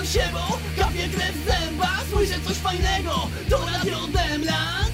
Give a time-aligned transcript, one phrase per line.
[0.00, 4.92] Demland się, bo kapie krew w Słyszę coś fajnego, to Radio Demland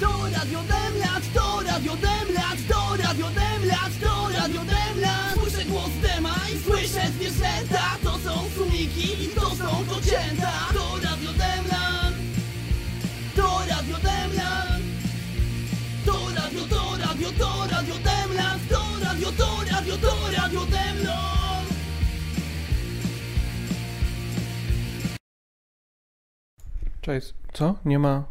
[0.00, 4.60] To Radio Demland, to Radio Demland To Radio Demland, to Radio
[5.34, 11.32] Słyszę głos Dema i słyszę zwierzęta To są sumiki i to są kocięta To Radio
[11.32, 12.16] Demland
[13.36, 14.84] To Radio Demland
[16.04, 21.37] To radio, to radio, to Radio Demland To radio, to radio, to Radio Demland
[27.52, 27.74] Co?
[27.84, 28.24] Nie ma.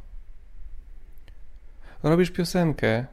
[2.03, 3.05] Robisz piosenkę.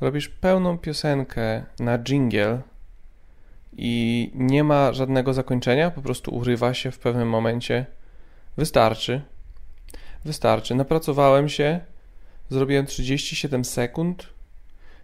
[0.00, 2.62] Robisz pełną piosenkę na jingle
[3.76, 7.86] i nie ma żadnego zakończenia, po prostu urywa się w pewnym momencie.
[8.56, 9.22] Wystarczy.
[10.24, 10.74] Wystarczy.
[10.74, 11.80] Napracowałem się,
[12.50, 14.28] zrobiłem 37 sekund.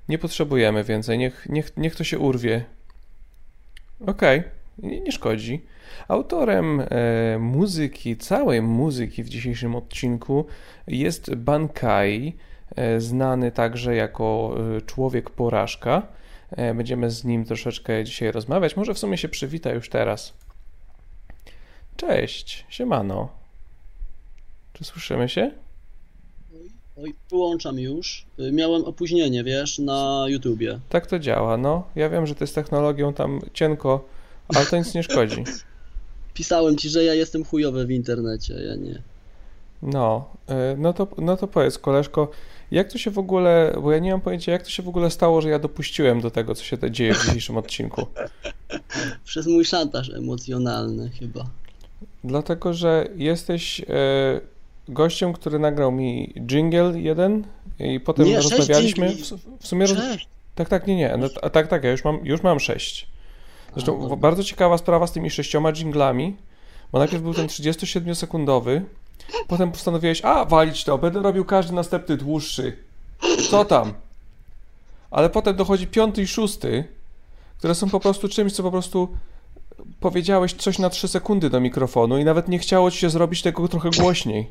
[0.08, 1.18] Nie potrzebujemy więcej.
[1.18, 2.64] Niech, niech, niech to się urwie.
[4.06, 4.42] Okej,
[4.78, 5.66] nie, nie szkodzi.
[6.08, 6.86] Autorem e,
[7.38, 10.46] muzyki, całej muzyki w dzisiejszym odcinku
[10.86, 12.36] jest Bankai,
[12.76, 16.02] e, znany także jako e, człowiek porażka.
[16.74, 18.76] Będziemy z nim troszeczkę dzisiaj rozmawiać.
[18.76, 20.32] Może w sumie się przywita już teraz.
[21.96, 23.28] Cześć, siemano.
[24.72, 25.50] Czy słyszymy się?
[27.02, 28.26] Oj, wyłączam już.
[28.38, 30.80] Y, Miałem opóźnienie, wiesz, na YouTubie.
[30.88, 31.82] Tak to działa, no.
[31.96, 34.04] Ja wiem, że to jest technologią tam cienko,
[34.54, 35.44] ale to nic nie szkodzi.
[36.40, 39.02] Pisałem ci, że ja jestem chujowy w internecie, ja nie.
[39.82, 42.30] No, y, no to, no to powiedz, koleżko,
[42.70, 45.10] jak to się w ogóle, bo ja nie mam pojęcia, jak to się w ogóle
[45.10, 48.06] stało, że ja dopuściłem do tego, co się dzieje w dzisiejszym odcinku.
[49.24, 51.46] Przez mój szantaż emocjonalny chyba.
[52.24, 53.84] Dlatego, że jesteś y,
[54.88, 57.44] gościem, który nagrał mi jingle jeden
[57.78, 59.16] i potem Nie, rozmawialiśmy.
[59.16, 59.22] W,
[59.60, 59.98] w sumie roz...
[60.54, 61.16] Tak, tak, nie, nie.
[61.18, 63.10] No, tak, tak, ja już mam, już mam sześć.
[63.72, 64.16] Zresztą dobra.
[64.16, 66.36] bardzo ciekawa sprawa z tymi sześcioma jinglami,
[66.92, 68.80] bo najpierw był ten 37-sekundowy,
[69.48, 72.76] potem postanowiłeś, a walić to, będę robił każdy następny dłuższy.
[73.50, 73.92] Co tam?
[75.10, 76.84] Ale potem dochodzi piąty i szósty,
[77.58, 79.08] które są po prostu czymś, co po prostu
[80.00, 83.68] powiedziałeś coś na 3 sekundy do mikrofonu i nawet nie chciało ci się zrobić tego
[83.68, 84.50] trochę głośniej.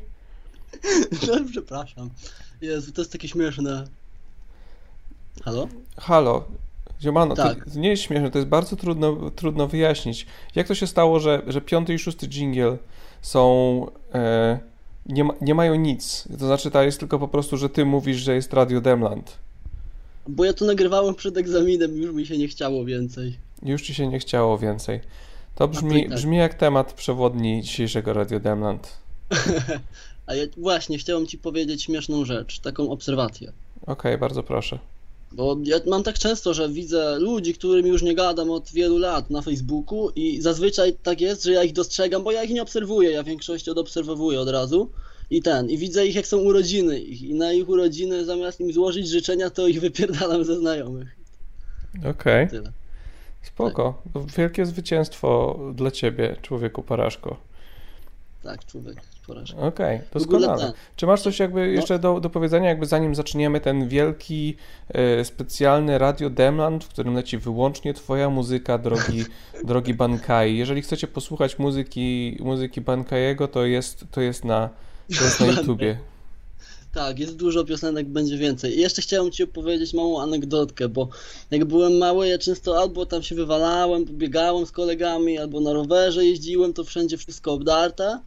[1.28, 2.10] No, przepraszam.
[2.60, 3.84] Jezu, to jest takie śmieszne.
[5.44, 5.68] Halo?
[5.96, 6.44] Halo,
[7.02, 7.70] Ziomano, Tak.
[7.72, 10.26] to nie jest śmieszne, to jest bardzo trudno, trudno wyjaśnić.
[10.54, 12.76] Jak to się stało, że, że piąty i szósty jingle
[13.22, 13.86] są.
[14.14, 14.58] E,
[15.06, 16.28] nie, ma, nie mają nic.
[16.38, 19.38] To znaczy, to jest tylko po prostu, że ty mówisz, że jest Radio Demland.
[20.28, 23.36] Bo ja to nagrywałem przed egzaminem, już mi się nie chciało więcej.
[23.62, 25.00] Już ci się nie chciało więcej.
[25.54, 26.14] To brzmi, tak.
[26.14, 28.98] brzmi jak temat przewodni dzisiejszego Radio Demland.
[30.26, 33.52] A ja właśnie chciałem ci powiedzieć śmieszną rzecz, taką obserwację.
[33.86, 34.78] Okej, bardzo proszę.
[35.32, 39.30] Bo ja mam tak często, że widzę ludzi, którym już nie gadam od wielu lat
[39.30, 43.10] na Facebooku i zazwyczaj tak jest, że ja ich dostrzegam, bo ja ich nie obserwuję,
[43.10, 44.90] ja większość odobserwowuję od razu
[45.30, 48.72] i ten, i widzę ich jak są urodziny ich i na ich urodziny zamiast im
[48.72, 51.16] złożyć życzenia, to ich wypierdalam ze znajomych.
[52.10, 52.72] Okej, Tyle.
[53.42, 54.02] spoko.
[54.12, 57.36] To Wielkie zwycięstwo dla ciebie, człowieku porażko.
[58.42, 59.58] Tak, człowiek, porażka.
[59.58, 60.64] Okej, ogóle doskonale.
[60.64, 64.56] ten, Czy masz coś jakby jeszcze do, do powiedzenia, jakby zanim zaczniemy ten wielki,
[64.88, 69.24] e, specjalny Radio Demland, w którym leci wyłącznie twoja muzyka, drogi,
[69.64, 70.56] drogi Bankai.
[70.56, 74.68] Jeżeli chcecie posłuchać muzyki, muzyki Bankaiego, to jest, to jest na,
[75.18, 75.98] to jest na YouTubie.
[76.94, 78.76] Tak, jest dużo piosenek, będzie więcej.
[78.76, 81.08] I jeszcze chciałem Ci opowiedzieć małą anegdotkę, bo
[81.50, 86.24] jak byłem mały, ja często albo tam się wywalałem, biegałem z kolegami, albo na rowerze
[86.24, 88.20] jeździłem, to wszędzie wszystko obdarte.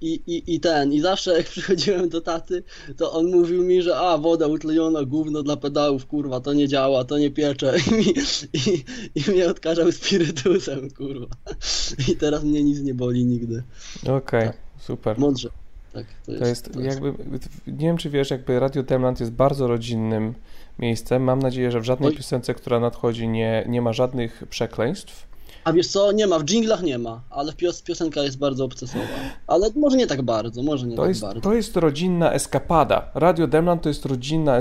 [0.00, 2.62] I, i, I ten, i zawsze jak przychodziłem do taty,
[2.96, 7.04] to on mówił mi, że a, woda utleniona, gówno dla pedałów, kurwa, to nie działa,
[7.04, 7.74] to nie piecze.
[7.90, 8.04] I, mi,
[8.52, 8.84] i,
[9.14, 11.26] i mnie odkażał spirytusem, kurwa.
[12.12, 13.62] I teraz mnie nic nie boli nigdy.
[14.08, 14.56] Okej, Tak.
[14.78, 15.18] super.
[15.18, 15.48] Mądrze.
[15.92, 16.72] Tak, to jest.
[16.72, 17.24] To jest jakby,
[17.66, 20.34] nie wiem czy wiesz, jakby Radio Demland jest bardzo rodzinnym
[20.78, 21.22] miejscem.
[21.22, 22.16] Mam nadzieję, że w żadnej Oj.
[22.16, 25.29] piosence, która nadchodzi, nie, nie ma żadnych przekleństw.
[25.64, 29.04] A wiesz co, nie ma, w dżinglach nie ma, ale pios, piosenka jest bardzo obcesowa.
[29.46, 31.40] Ale może nie tak bardzo, może nie To tak jest, bardzo.
[31.40, 33.10] to jest rodzinna eskapada.
[33.14, 34.56] Radio Demland to jest rodzinna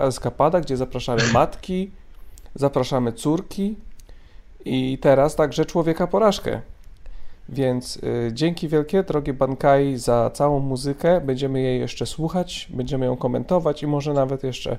[0.00, 1.90] eskapada, gdzie zapraszamy matki,
[2.54, 3.76] zapraszamy córki
[4.64, 6.60] i teraz także człowieka porażkę.
[7.48, 11.20] Więc y, dzięki wielkie, drogie Bankai, za całą muzykę.
[11.20, 14.78] Będziemy jej jeszcze słuchać, będziemy ją komentować i może nawet jeszcze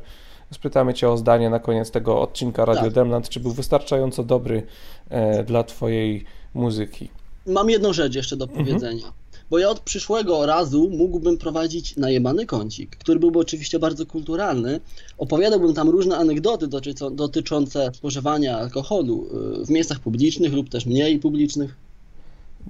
[0.52, 2.94] spytamy Cię o zdanie na koniec tego odcinka Radio Tak.
[2.94, 4.64] Demland, czy był wystarczająco dobry
[5.10, 7.10] e, dla Twojej muzyki.
[7.48, 8.66] Mam jedną rzecz jeszcze do Mhm.
[8.66, 9.14] powiedzenia.
[9.50, 14.80] Bo ja od przyszłego razu mógłbym prowadzić najebany kącik, który byłby oczywiście bardzo kulturalny.
[15.18, 16.68] Opowiadałbym tam różne anegdoty
[17.12, 19.28] dotyczące, spożywania alkoholu
[19.62, 21.76] y, w miejscach publicznych lub też mniej publicznych.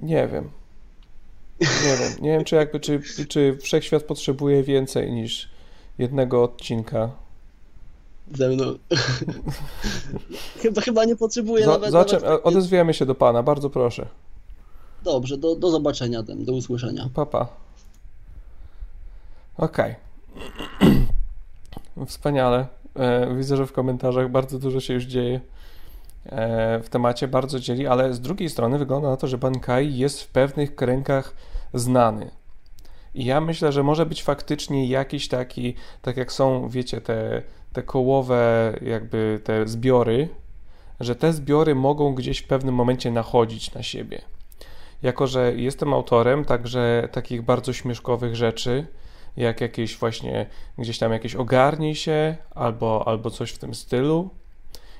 [0.02, 0.50] Nie wiem.
[1.60, 2.12] Nie wiem.
[2.20, 5.48] Nie wiem, czy jakby, czy, czy wszechświat potrzebuje więcej niż
[5.98, 7.10] jednego odcinka.
[8.34, 8.64] Ze mną.
[10.62, 12.40] chyba, chyba nie potrzebuję Za, nawet, zaczem, nawet...
[12.46, 14.06] Odezwiemy się do pana, bardzo proszę.
[15.04, 17.08] Dobrze, do, do zobaczenia, dem, do usłyszenia.
[17.14, 17.48] Papa.
[19.56, 19.94] Okej.
[22.06, 22.66] Wspaniale.
[22.94, 25.40] E, widzę, że w komentarzach bardzo dużo się już dzieje
[26.26, 30.22] e, w temacie, bardzo dzieli, ale z drugiej strony wygląda na to, że Bankai jest
[30.22, 31.34] w pewnych kręgach
[31.74, 32.30] znany.
[33.14, 37.42] I ja myślę, że może być faktycznie jakiś taki, tak jak są, wiecie, te,
[37.72, 40.28] te kołowe jakby te zbiory,
[41.00, 44.20] że te zbiory mogą gdzieś w pewnym momencie nachodzić na siebie.
[45.02, 48.86] Jako, że jestem autorem także takich bardzo śmieszkowych rzeczy,
[49.36, 50.46] jak jakieś właśnie
[50.78, 54.30] gdzieś tam jakieś ogarnij się albo, albo coś w tym stylu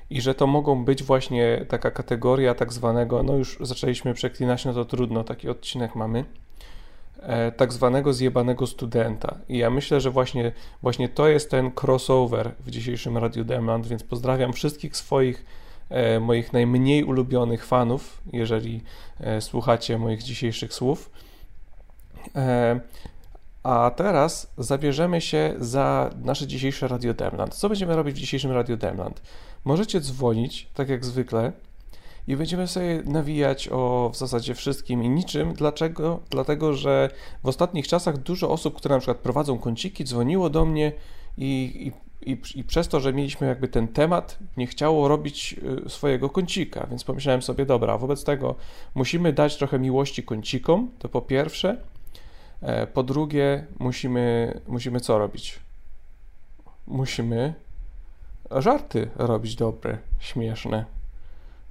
[0.09, 4.73] i że to mogą być właśnie taka kategoria tak zwanego, no już zaczęliśmy przeklinać, no
[4.73, 6.25] to trudno, taki odcinek mamy,
[7.57, 9.37] tak zwanego zjebanego studenta.
[9.49, 14.03] I ja myślę, że właśnie, właśnie to jest ten crossover w dzisiejszym Radiu Demland, więc
[14.03, 15.45] pozdrawiam wszystkich swoich
[15.89, 18.83] e, moich najmniej ulubionych fanów, jeżeli
[19.19, 21.11] e, słuchacie moich dzisiejszych słów.
[22.35, 22.79] E,
[23.63, 27.55] a teraz zabierzemy się za nasze dzisiejsze Radio Demland.
[27.55, 29.21] Co będziemy robić w dzisiejszym Radio Demland?
[29.65, 31.51] Możecie dzwonić, tak jak zwykle,
[32.27, 35.53] i będziemy sobie nawijać o w zasadzie wszystkim i niczym.
[35.53, 36.19] Dlaczego?
[36.29, 37.09] Dlatego, że
[37.43, 40.91] w ostatnich czasach dużo osób, które na przykład prowadzą kąciki, dzwoniło do mnie
[41.37, 41.91] i,
[42.23, 46.29] i, i, i przez to, że mieliśmy jakby ten temat, nie chciało robić y, swojego
[46.29, 48.55] kącika, więc pomyślałem sobie, dobra, wobec tego
[48.95, 51.77] musimy dać trochę miłości kącikom, to po pierwsze.
[52.61, 55.59] E, po drugie, musimy, musimy co robić?
[56.87, 57.53] Musimy
[58.51, 60.96] żarty robić dobre, śmieszne.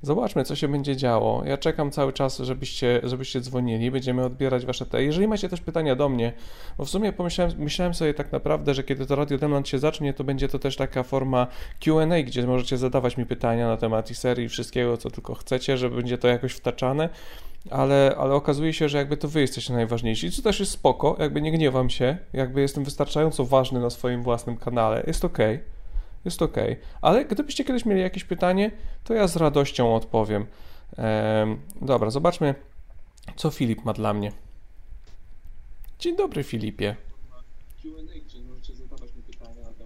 [0.06, 1.42] Zobaczmy, co się będzie działo.
[1.44, 3.90] Ja czekam cały czas, żebyście, żebyście dzwonili.
[3.90, 5.04] Będziemy odbierać wasze te.
[5.04, 6.32] Jeżeli macie też pytania do mnie,
[6.78, 10.14] bo w sumie pomyślałem, myślałem sobie tak naprawdę, że kiedy to Radio Demland się zacznie,
[10.14, 11.46] to będzie to też taka forma
[11.84, 15.90] QA, gdzie możecie zadawać mi pytania na temat i serii, wszystkiego, co tylko chcecie, że
[15.90, 17.08] będzie to jakoś wtaczane
[17.70, 21.42] ale, ale okazuje się, że jakby to wy jesteście najważniejsi, co też jest spoko, jakby
[21.42, 25.38] nie gniewam się, jakby jestem wystarczająco ważny na swoim własnym kanale, jest ok,
[26.26, 26.56] jest ok,
[27.02, 28.70] ale gdybyście kiedyś mieli jakieś pytanie,
[29.04, 30.46] to ja z radością odpowiem.
[30.96, 32.54] Ehm, dobra, zobaczmy,
[33.36, 34.32] co Filip ma dla mnie.
[35.98, 36.96] Dzień dobry, Filipie.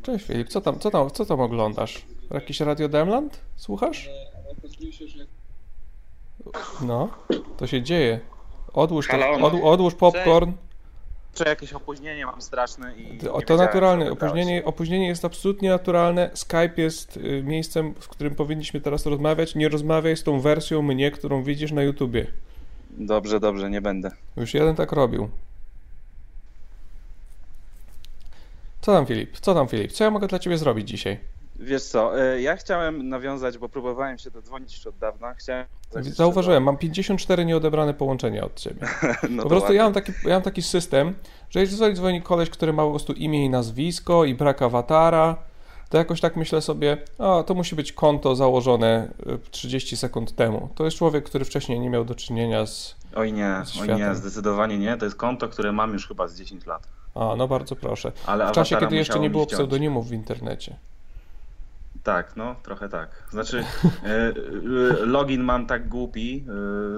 [0.03, 2.05] Cześć Filip, co tam, co tam, co tam oglądasz?
[2.31, 3.41] Jakiś Radio Demland?
[3.57, 4.11] Słuchasz?
[6.83, 7.09] No,
[7.57, 8.21] to się dzieje.
[8.73, 10.53] Odłóż, to, od, odłóż popcorn.
[10.53, 10.70] Czy
[11.49, 13.13] jakieś opóźnienie mam straszne i.
[13.13, 14.11] nie To, naturalne.
[14.11, 16.31] Opóźnienie, opóźnienie jest absolutnie naturalne.
[16.35, 19.55] Skype jest y, miejscem, w którym powinniśmy teraz rozmawiać.
[19.55, 22.27] Nie rozmawiaj z tą wersją mnie, którą widzisz na YouTubie.
[22.91, 24.11] Dobrze, dobrze, nie będę.
[24.37, 25.29] Już jeden tak robił.
[28.81, 29.41] Co tam, Filip?
[29.41, 29.93] Co tam, Filip?
[29.93, 31.19] Co ja mogę dla ciebie zrobić dzisiaj?
[31.61, 35.35] Wiesz co, e, ja chciałem nawiązać, bo próbowałem się dodzwonić już od dawna.
[35.35, 35.67] Chciałem.
[36.01, 38.87] Zauważyłem, mam 54 nieodebrane połączenia od ciebie.
[39.31, 41.15] No Po prostu ja mam, taki, ja mam taki system,
[41.51, 45.37] że jeżeli dzwoni koleś, który ma po prostu imię i nazwisko i brak awatara,
[45.89, 49.09] to jakoś tak myślę sobie, a to musi być konto założone
[49.47, 50.69] y, 30 sekund temu.
[50.75, 52.95] To jest człowiek, który wcześniej nie miał do czynienia z...
[53.15, 54.97] Oj nie, z oj nie, zdecydowanie nie.
[54.97, 56.89] To jest konto, które mam już chyba z 10 lat.
[57.15, 58.13] A, no bardzo proszę.
[58.27, 59.55] Ale W czasie, kiedy jeszcze nie było ściąć.
[59.55, 60.77] pseudonimów w internecie.
[62.03, 63.25] Tak, no trochę tak.
[63.31, 63.59] Znaczy,
[64.05, 64.33] e, e,
[65.07, 66.45] login mam tak głupi,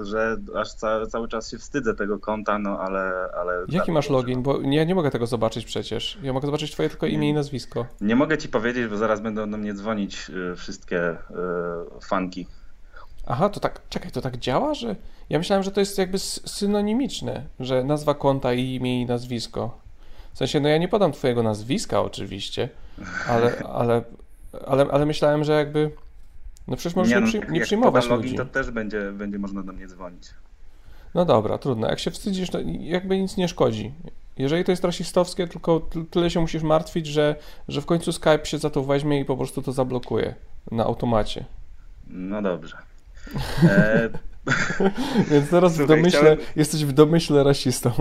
[0.01, 3.29] e, że aż ca, cały czas się wstydzę tego konta, no ale.
[3.39, 4.43] ale Jaki dalej masz login?
[4.43, 6.17] Bo ja nie mogę tego zobaczyć przecież.
[6.23, 7.85] Ja mogę zobaczyć twoje tylko imię i nazwisko.
[8.01, 11.17] Nie mogę ci powiedzieć, bo zaraz będą do mnie dzwonić wszystkie
[12.01, 12.47] fanki.
[13.27, 14.95] Aha, to tak, czekaj, to tak działa, że...
[15.29, 19.79] Ja myślałem, że to jest jakby synonimiczne, że nazwa konta i imię i nazwisko.
[20.33, 22.69] W sensie, no ja nie podam twojego nazwiska oczywiście,
[23.27, 24.03] ale, ale,
[24.67, 25.91] ale, ale myślałem, że jakby...
[26.67, 28.29] No przecież możesz nie, no, przy, jak- nie jak przyjmować podam ludzi.
[28.37, 30.29] login, to też będzie, będzie można do mnie dzwonić.
[31.15, 31.89] No dobra, trudno.
[31.89, 33.93] Jak się wstydzisz, to jakby nic nie szkodzi.
[34.37, 37.35] Jeżeli to jest rasistowskie, tylko ty- tyle się musisz martwić, że,
[37.67, 40.35] że w końcu Skype się za to weźmie i po prostu to zablokuje
[40.71, 41.45] na automacie.
[42.07, 42.77] No dobrze.
[43.63, 44.09] E,
[45.31, 47.91] Więc teraz w domyśle, chciałem- jesteś w domyśle rasistą.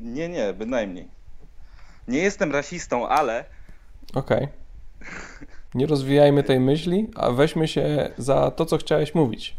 [0.00, 1.08] nie, nie, bynajmniej.
[2.08, 3.44] Nie jestem rasistą, ale
[4.14, 4.48] Okej.
[5.74, 9.56] Nie rozwijajmy tej myśli, a weźmy się za to, co chciałeś mówić.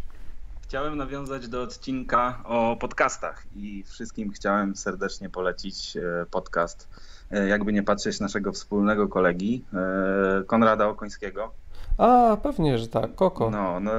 [0.62, 6.88] chciałem nawiązać do odcinka o podcastach i wszystkim chciałem serdecznie polecić e, podcast,
[7.32, 11.52] e, jakby nie patrzeć naszego wspólnego kolegi, e, Konrada Okońskiego.
[11.98, 13.16] A, pewnie, że tak.
[13.16, 13.50] Koko.
[13.50, 13.92] No, no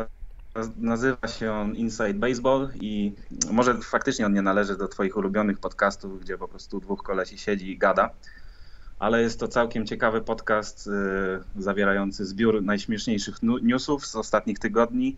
[0.79, 3.13] nazywa się on Inside Baseball i
[3.51, 7.71] może faktycznie on nie należy do Twoich ulubionych podcastów, gdzie po prostu dwóch kolesi siedzi
[7.71, 8.11] i gada,
[8.99, 15.17] ale jest to całkiem ciekawy podcast y, zawierający zbiór najśmieszniejszych newsów z ostatnich tygodni.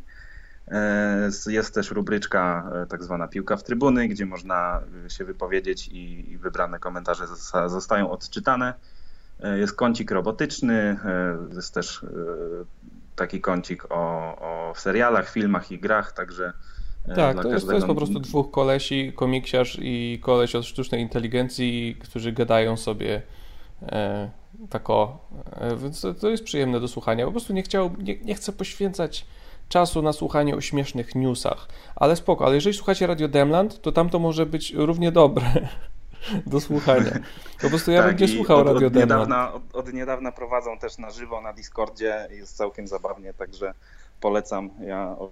[1.47, 6.39] Y, jest też rubryczka y, tak zwana piłka w trybuny, gdzie można się wypowiedzieć i,
[6.39, 7.27] wybrane komentarze
[7.67, 8.75] zostają odczytane.
[9.57, 10.99] Jest kącik robotyczny,
[11.55, 12.07] jest też
[13.17, 13.97] taki kącik o,
[14.41, 16.53] o serialach, filmach i grach, także
[17.17, 21.97] tak, to jest, to jest po prostu dwóch kolesi, komiksiarz i koleś od sztucznej inteligencji,
[22.01, 23.23] którzy gadają sobie
[24.71, 25.19] tak o,
[25.77, 27.25] więc to, to, jest przyjemne do słuchania.
[27.25, 29.27] Po prostu nie chciał, nie, nie chcę poświęcać
[29.69, 34.11] czasu na słuchanie o śmiesznych newsach, ale spoko, ale jeżeli słuchacie Radio Demland, to tam
[34.11, 35.45] to może być równie dobre.
[36.47, 37.11] do słuchania.
[37.63, 40.99] Po prostu ja tak, bym nie słuchał od, od niedawna, od, od, niedawna prowadzą też
[40.99, 43.75] na żywo na Discordzie, jest całkiem zabawnie, także
[44.21, 44.71] polecam.
[44.81, 45.31] Ja od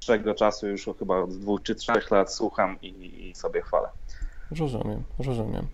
[0.00, 3.88] dłuższego czasu już chyba od dwóch czy trzech lat słucham i, i sobie chwalę.
[4.58, 5.66] Rozumiem, rozumiem.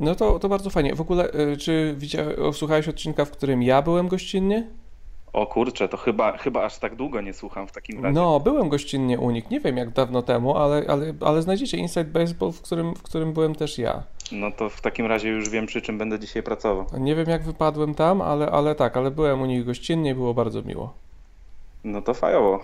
[0.00, 0.94] No to, to bardzo fajnie.
[0.94, 4.66] W ogóle, y, czy widziałeś, słuchałeś odcinka, w którym ja byłem gościnnie?
[5.32, 8.14] O kurczę, to chyba, chyba aż tak długo nie słucham w takim razie.
[8.14, 12.04] No, byłem gościnnie u nich, nie wiem jak dawno temu, ale, ale, ale znajdziecie Inside
[12.04, 14.02] Baseball, w którym, w którym byłem też ja.
[14.32, 16.86] No to w takim razie już wiem, przy czym będę dzisiaj pracował.
[16.98, 20.62] Nie wiem jak wypadłem tam, ale, ale tak, ale byłem u nich gościnnie było bardzo
[20.62, 20.92] miło.
[21.84, 22.60] No to fajowo.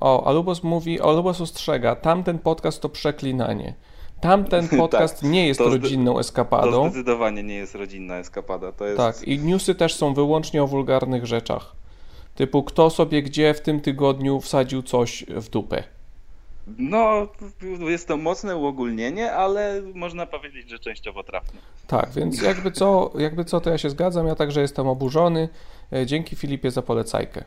[0.00, 3.74] O, Alubos mówi, Alubos ostrzega, tamten podcast to przeklinanie.
[4.20, 6.70] Tamten podcast tak, nie jest rodzinną eskapadą.
[6.70, 8.72] To zdecydowanie nie jest rodzinna eskapada.
[8.72, 8.96] To jest...
[8.96, 11.76] Tak, i newsy też są wyłącznie o wulgarnych rzeczach.
[12.34, 15.84] Typu, kto sobie gdzie w tym tygodniu wsadził coś w dupę.
[16.78, 17.28] No,
[17.80, 21.60] jest to mocne uogólnienie, ale można powiedzieć, że częściowo trafne.
[21.86, 24.26] Tak, więc jakby co, jakby co, to ja się zgadzam.
[24.26, 25.48] Ja także jestem oburzony.
[25.92, 27.44] E, dzięki Filipie za polecajkę.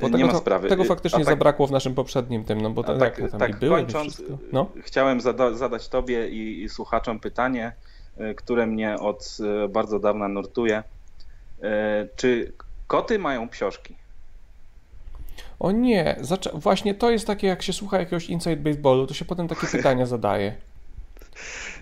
[0.00, 0.68] Bo nie tego, ma sprawy.
[0.68, 4.22] Tego faktycznie tak, zabrakło w naszym poprzednim tym, no bo tak, tak, tak były kończąc,
[4.52, 4.70] no?
[4.82, 7.72] chciałem zada zadać Tobie i, i, słuchaczom pytanie,
[8.18, 10.82] e, które mnie od e, bardzo dawna nurtuje.
[12.16, 12.52] Czy
[12.86, 13.96] Koty mają psiożki.
[15.60, 16.16] O nie,
[16.54, 20.06] właśnie to jest takie, jak się słucha jakiegoś inside baseballu, to się potem takie pytania
[20.06, 20.54] zadaje.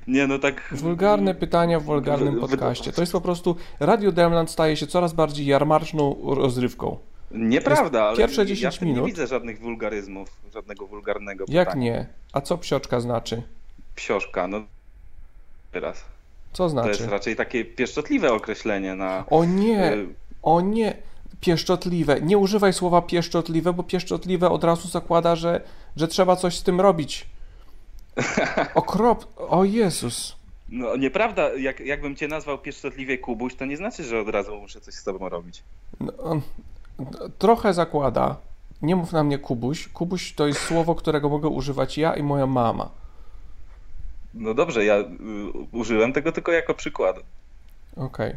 [0.08, 0.68] Nie, no tak.
[0.72, 2.92] Wulgarne pytania w wulgarnym podcaście.
[2.92, 3.56] To jest po prostu.
[3.80, 6.98] Radio Demland staje się coraz bardziej jarmarczną rozrywką.
[7.30, 9.00] Nieprawda, ale pierwsze 10 ja minut.
[9.00, 11.58] Nie widzę żadnych wulgaryzmów, żadnego wulgarnego pytania.
[11.58, 12.06] Jak nie?
[12.32, 13.42] A co psioczka znaczy?
[13.94, 14.62] Psioszka, no
[15.72, 16.04] teraz.
[16.52, 16.90] Co znaczy?
[16.90, 19.24] To jest raczej takie pieszczotliwe określenie na.
[19.30, 19.92] O nie!
[19.92, 20.96] Y o nie,
[21.40, 22.20] pieszczotliwe.
[22.20, 25.60] Nie używaj słowa pieszczotliwe, bo pieszczotliwe od razu zakłada, że,
[25.96, 27.26] że trzeba coś z tym robić.
[28.74, 30.36] Okrop, o Jezus.
[30.68, 34.80] No nieprawda, jak, jakbym cię nazwał pieszczotliwie Kubuś, to nie znaczy, że od razu muszę
[34.80, 35.62] coś z tobą robić.
[36.00, 36.40] No,
[37.38, 38.36] trochę zakłada.
[38.82, 39.88] Nie mów na mnie Kubuś.
[39.88, 42.90] Kubuś to jest słowo, którego mogę używać ja i moja mama.
[44.34, 45.06] No dobrze, ja y,
[45.72, 47.16] użyłem tego tylko jako przykład.
[47.96, 48.06] Okej.
[48.06, 48.36] Okay.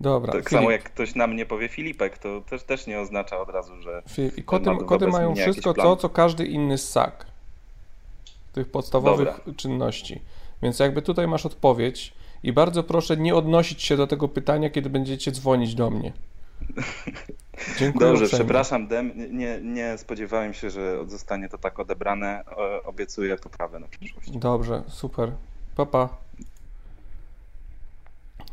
[0.00, 0.32] Dobra.
[0.32, 0.60] Tak Filip.
[0.60, 4.02] samo jak ktoś na mnie powie Filipek, to też, też nie oznacza od razu, że.
[4.08, 4.38] Filip.
[4.38, 7.26] I koty, koty mają wszystko to, co każdy inny ssak.
[8.52, 9.54] Tych podstawowych Dobra.
[9.56, 10.20] czynności.
[10.62, 12.12] Więc jakby tutaj masz odpowiedź
[12.42, 16.12] i bardzo proszę nie odnosić się do tego pytania, kiedy będziecie dzwonić do mnie.
[17.78, 18.44] Dziękuję Dobrze, uprzejmie.
[18.44, 19.12] przepraszam, Dem.
[19.38, 22.44] Nie, nie spodziewałem się, że zostanie to tak odebrane.
[22.84, 24.30] Obiecuję poprawę na przyszłość.
[24.30, 25.32] Dobrze, super.
[25.76, 26.08] Papa.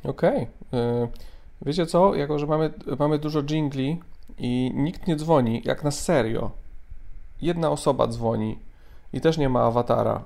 [0.03, 0.47] Okej.
[0.71, 1.07] Okay.
[1.65, 2.15] Wiecie co?
[2.15, 3.99] Jako, że mamy, mamy dużo jingli
[4.37, 6.51] i nikt nie dzwoni, jak na serio.
[7.41, 8.59] Jedna osoba dzwoni
[9.13, 10.23] i też nie ma awatara.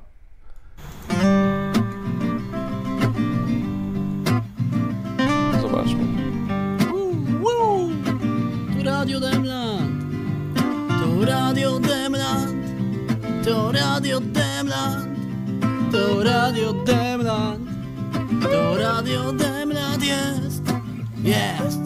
[16.56, 17.68] Radio Demland.
[18.42, 20.64] To Radio Demland jest
[21.24, 21.82] jest.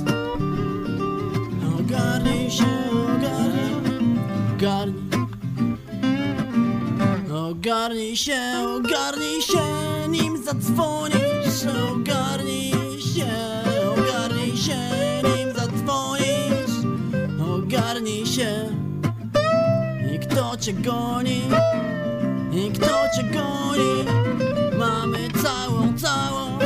[1.80, 4.20] Ogarnij się, ogarnij
[4.54, 4.94] Ogarnij.
[7.34, 8.42] Ogarnij się,
[8.76, 9.66] ogarnij się
[10.10, 11.66] Nim zadzwonisz.
[11.92, 13.32] Ogarnij się,
[13.98, 14.80] ogarnij się
[15.24, 16.76] Nim zadzwonisz.
[17.56, 18.70] Ogarnij się.
[20.16, 21.42] I kto cię goni
[22.52, 24.29] I kto cię goni
[25.00, 26.60] Mamy całą, całą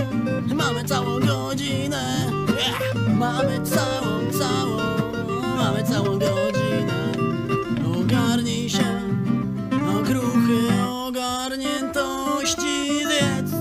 [0.56, 2.32] Mamy całą godzinę
[3.18, 4.78] Mamy całą, całą,
[5.58, 7.12] mamy całą godzinę
[8.00, 9.02] Ogarnij się,
[10.00, 13.52] okruchy ogarniętości zjedz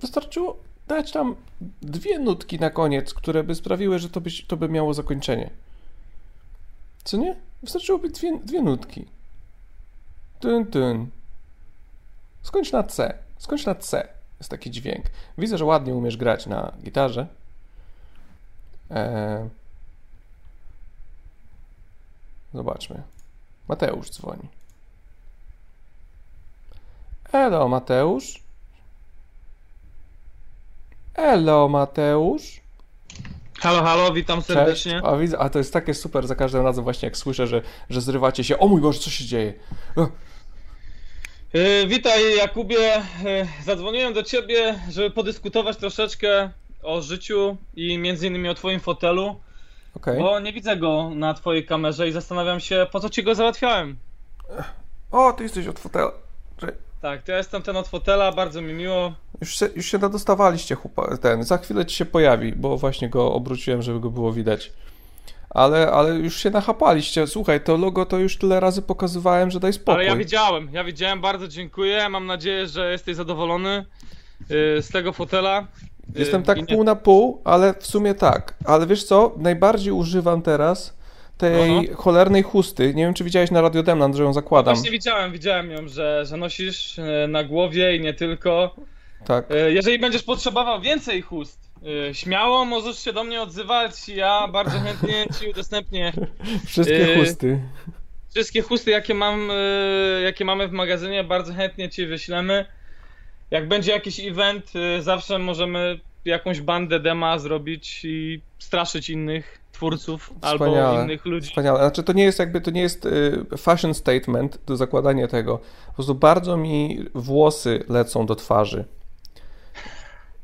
[0.00, 1.36] Wystarczyło, dać tam
[1.82, 5.50] dwie nutki na koniec, które by sprawiły, że to by, to by miało zakończenie.
[7.04, 7.36] Co nie?
[7.62, 9.19] Wystarczyłoby dwie, dwie nutki.
[10.40, 11.10] Tyn, tyn.
[12.42, 13.18] Skończ na C.
[13.38, 14.08] Skończ na C.
[14.38, 15.04] Jest taki dźwięk.
[15.38, 17.26] Widzę, że ładnie umiesz grać na gitarze.
[18.90, 19.48] Eee...
[22.54, 23.02] Zobaczmy.
[23.68, 24.48] Mateusz dzwoni.
[27.32, 28.42] Elo, Mateusz.
[31.14, 32.60] Elo, Mateusz.
[33.60, 34.46] Halo, halo, witam Cześć.
[34.46, 35.00] serdecznie.
[35.04, 38.00] A, widzę, a to jest takie super za każdym razem właśnie jak słyszę, że, że
[38.00, 38.58] zrywacie się.
[38.58, 39.54] O mój Boże, co się dzieje?
[41.54, 46.50] Yy, witaj Jakubie, Yy, zadzwoniłem do ciebie, żeby podyskutować troszeczkę
[46.82, 49.36] o życiu i między innymi o twoim fotelu,
[49.96, 50.18] Okej.
[50.18, 53.96] bo nie widzę go na twojej kamerze i zastanawiam się, po co ci go załatwiałem.
[55.10, 56.12] O, ty jesteś od fotela.
[57.02, 59.12] Tak, to ja jestem ten od fotela, bardzo mi miło.
[59.40, 61.42] Już się, już się nadostawaliście, chłopa, ten.
[61.42, 64.72] Za chwilę ci się pojawi, bo właśnie go obróciłem, żeby go było widać.
[65.50, 67.26] Ale, ale już się nachapaliście.
[67.26, 69.94] Słuchaj, to logo to już tyle razy pokazywałem, że daj spokój.
[69.94, 73.84] Ale ja widziałem, ja widziałem, bardzo dziękuję, mam nadzieję, że jesteś zadowolony
[74.40, 75.66] yy, z tego fotela.
[76.14, 78.54] Yy, Jestem tak pół na pół, ale w sumie tak.
[78.64, 79.34] Ale wiesz co?
[79.36, 80.96] Najbardziej używam teraz
[81.38, 82.94] tej No, cholernej chusty.
[82.94, 84.74] Nie wiem, czy widziałeś na Radio Demland, że ją zakładam.
[84.74, 88.74] Właśnie widziałem, widziałem ją, że, że nosisz yy, na głowie i nie tylko.
[89.26, 89.46] Tak.
[89.68, 91.69] Jeżeli będziesz potrzebował więcej chust,
[92.12, 94.08] śmiało możesz się do mnie odzywać.
[94.08, 96.12] Ja bardzo chętnie ci udostępnię
[96.66, 97.60] Wszystkie yy, chusty.
[98.30, 99.54] wszystkie chusty, jakie, mam, e,
[100.22, 101.24] jakie mamy w magazynie.
[101.24, 102.66] Bardzo chętnie ci wyślemy.
[103.50, 110.64] Jak będzie jakiś event, zawsze możemy jakąś bandę dema zrobić i straszyć innych twórców albo
[110.64, 111.04] Wspaniale.
[111.04, 111.48] innych ludzi.
[111.48, 111.78] Wspaniale.
[111.78, 115.60] Znaczy to nie jest jakby, to nie jest y, fashion statement do zakładania tego.
[115.86, 118.84] Po prostu bardzo mi włosy lecą do twarzy.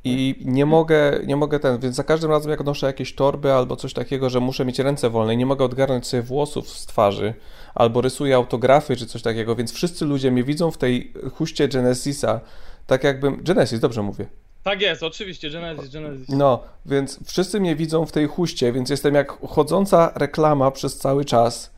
[0.06, 3.76] I nie mogę, nie mogę ten, więc za każdym razem jak noszę jakieś torby albo
[3.76, 7.34] coś takiego, że muszę mieć ręce wolne i nie mogę odgarnąć sobie włosów z twarzy,
[7.74, 12.40] albo rysuję autografy czy coś takiego, więc wszyscy ludzie mnie widzą w tej huście Genesisa,
[12.86, 14.26] tak jakbym, Genesis, dobrze mówię.
[14.62, 16.28] Tak jest, oczywiście, Genesis, Genesis.
[16.28, 21.24] No, więc wszyscy mnie widzą w tej huście, więc jestem jak chodząca reklama przez cały
[21.24, 21.74] czas.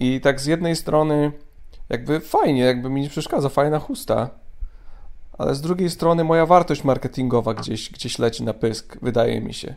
[0.00, 1.32] I tak z jednej strony
[1.88, 4.30] jakby fajnie, jakby mi nie przeszkadza, fajna chusta.
[5.38, 9.74] Ale z drugiej strony moja wartość marketingowa gdzieś, gdzieś leci na pysk, wydaje mi się.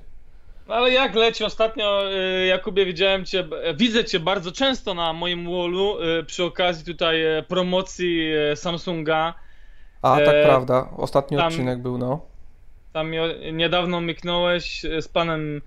[0.67, 5.13] No ale jak leci ostatnio, y, Jakubie, widziałem cię, e, widzę cię bardzo często na
[5.13, 9.33] moim wallu y, przy okazji tutaj e, promocji e, Samsunga.
[10.01, 12.25] A, E, tak prawda, ostatni tam- odcinek był, no.
[12.93, 13.11] Tam
[13.53, 15.61] niedawno myknąłeś e, z panem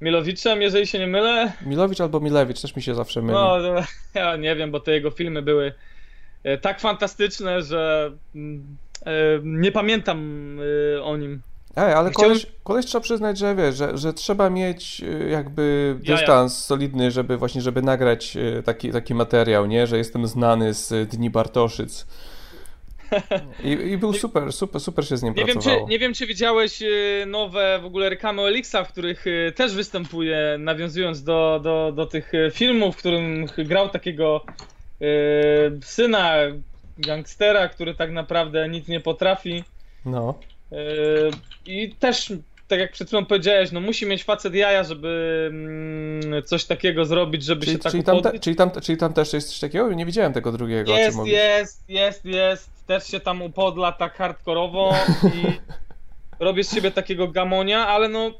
[0.00, 1.52] Milowiczem, jeżeli się nie mylę.
[1.66, 3.34] Milowicz albo Milewicz, też mi się zawsze myli.
[3.34, 3.58] No,
[4.14, 5.72] ja nie wiem, bo te jego filmy były
[6.44, 8.83] e, tak fantastyczne, że mm, e,
[9.44, 10.58] nie pamiętam
[10.96, 11.40] e, o nim.
[11.76, 15.96] Ej, ale Chciałem- koleś, koleś trzeba przyznać, że wiesz, że, że trzeba mieć y, jakby
[16.02, 16.16] Jaja.
[16.18, 19.86] dystans solidny, żeby właśnie, żeby nagrać y, taki, taki materiał, nie?
[19.86, 22.06] Że jestem znany z y, Dni Bartoszyc.
[23.64, 25.86] I, I był super, super, super się z nim Nie wiem, pracowało.
[25.86, 26.82] czy, nie wiem, czy widziałeś
[27.26, 32.94] nowe w ogóle reklamy Elixa, w których też występuje, nawiązując do, do, do tych filmów,
[32.94, 34.44] w którym grał takiego
[35.82, 36.34] syna
[36.98, 39.64] gangstera, który tak naprawdę nic nie potrafi.
[40.04, 40.34] No,
[40.74, 40.76] E,
[41.66, 42.32] I też,
[42.68, 47.44] tak jak przed chwilą powiedziałeś, no musi mieć facet jaja, żeby mm, coś takiego zrobić,
[47.44, 49.92] żeby czyli, się tak czyli, tam te, czyli, tam, czyli tam też jest coś takiego?
[49.92, 52.70] Nie widziałem tego drugiego, Jest, jest, jest, jest.
[52.86, 54.94] Też się tam upodla tak hardkorowo
[55.34, 55.60] i
[56.38, 58.30] robię z siebie takiego gamonia, ale no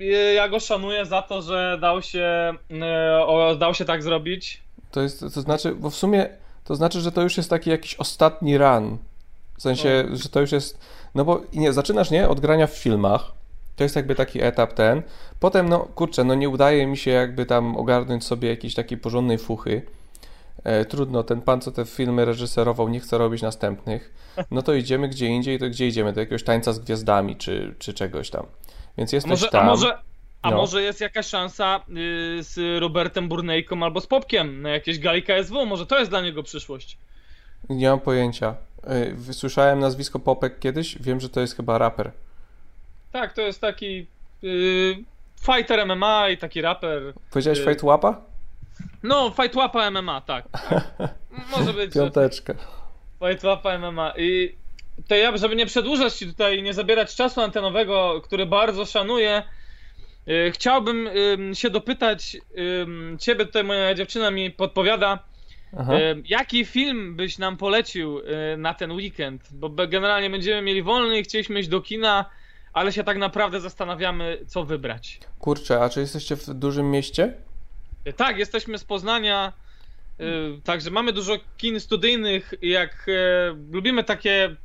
[0.00, 4.62] e, ja go szanuję za to, że dał się, e, dał się tak zrobić.
[4.90, 6.28] To jest, to znaczy, bo w sumie
[6.68, 8.98] to znaczy, że to już jest taki jakiś ostatni run.
[9.58, 10.16] W sensie, No.
[10.16, 10.78] że to już jest.
[11.14, 12.28] No bo nie, zaczynasz, nie?
[12.28, 13.32] Od grania w filmach.
[13.76, 15.02] To jest jakby taki etap ten.
[15.40, 19.38] Potem, no kurczę, no nie udaje mi się jakby tam ogarnąć sobie jakiejś takiej porządnej
[19.38, 19.82] fuchy.
[20.64, 24.14] E, trudno, ten pan, co te filmy reżyserował, nie chce robić następnych.
[24.50, 26.12] No to idziemy gdzie indziej, to gdzie idziemy?
[26.12, 28.46] Do jakiegoś tańca z gwiazdami, czy, czy czegoś tam.
[28.98, 29.66] Więc A jesteś może, tam.
[29.66, 29.98] a może,
[30.42, 30.56] a No.
[30.56, 35.66] może jest jakaś szansa y, z Robertem Burnejką albo z Popkiem na jakieś gali KSW?
[35.66, 36.98] Może to jest dla niego przyszłość.
[37.68, 38.54] Nie mam pojęcia.
[39.28, 42.10] E, Słyszałem nazwisko Popek kiedyś, wiem, że to jest chyba raper.
[43.12, 44.06] Tak, to jest taki
[44.44, 44.96] y,
[45.40, 47.02] fighter MMA i taki raper.
[47.30, 48.20] Powiedziałeś Y, Fight Łapa?
[49.02, 50.44] No, fight łapa MMA, tak.
[51.56, 52.54] Może być, Piąteczka.
[53.18, 54.12] fight łapa MMA.
[54.16, 54.54] I
[55.08, 59.57] to ja, żeby nie przedłużać ci tutaj nie zabierać czasu antenowego, który bardzo szanuję, y,
[60.52, 62.36] chciałbym ym, się dopytać,
[63.18, 65.18] ciebie tutaj moja dziewczyna mi podpowiada,
[65.76, 65.92] Aha.
[66.24, 68.24] Jaki film byś nam polecił y,
[68.56, 69.48] na ten weekend?
[69.52, 72.24] Bo generalnie będziemy mieli wolny i chcieliśmy iść do kina,
[72.72, 75.20] ale się tak naprawdę zastanawiamy, co wybrać.
[75.38, 77.32] Kurczę, a czy jesteście w dużym mieście?
[78.16, 79.52] Tak, jesteśmy z Poznania,
[80.64, 82.54] także mamy dużo kin studyjnych.
[82.62, 83.06] Jak
[83.72, 84.56] lubimy takie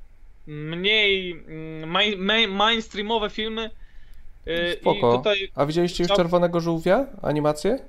[0.47, 3.69] mniej mm, main, main, mainstreamowe filmy.
[4.47, 5.17] Y, Spoko.
[5.17, 5.51] Tutaj.
[5.55, 6.13] A widzieliście już?
[6.13, 7.05] Czerwonego Żółwia?
[7.21, 7.79] Animację?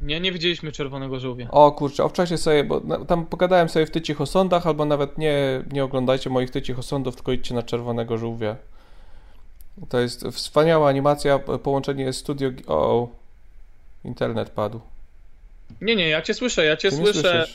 [0.00, 1.50] Nie, nie widzieliśmy Czerwonego Żółwia.
[1.50, 5.62] O kurczę, obczajcie sobie, bo na, tam pogadałem sobie w Tycich Osądach, albo nawet nie,
[5.72, 8.56] nie oglądajcie moich Tycich Osądów, tylko idźcie na Czerwonego Żółwia.
[9.88, 12.50] To jest wspaniała animacja, po- połączenie studio...
[12.66, 13.08] O, o,
[14.04, 14.80] internet padł.
[15.80, 17.46] Nie, nie, ja cię słyszę, ja cię Ty słyszę.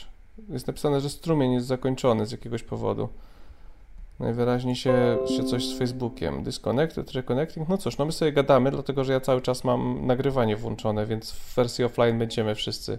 [0.48, 3.08] Jest napisane, że strumień jest zakończony z jakiegoś powodu.
[4.20, 6.42] Najwyraźniej się, się coś z Facebookiem.
[6.42, 7.68] Disconnected, reconnecting.
[7.68, 11.32] No cóż, no my sobie gadamy, dlatego że ja cały czas mam nagrywanie włączone, więc
[11.32, 12.98] w wersji offline będziemy wszyscy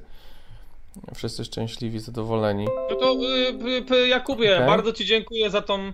[1.15, 2.67] wszyscy szczęśliwi, zadowoleni.
[2.89, 4.67] No to y, p, p, Jakubie, Okej.
[4.67, 5.87] bardzo Ci dziękuję za tą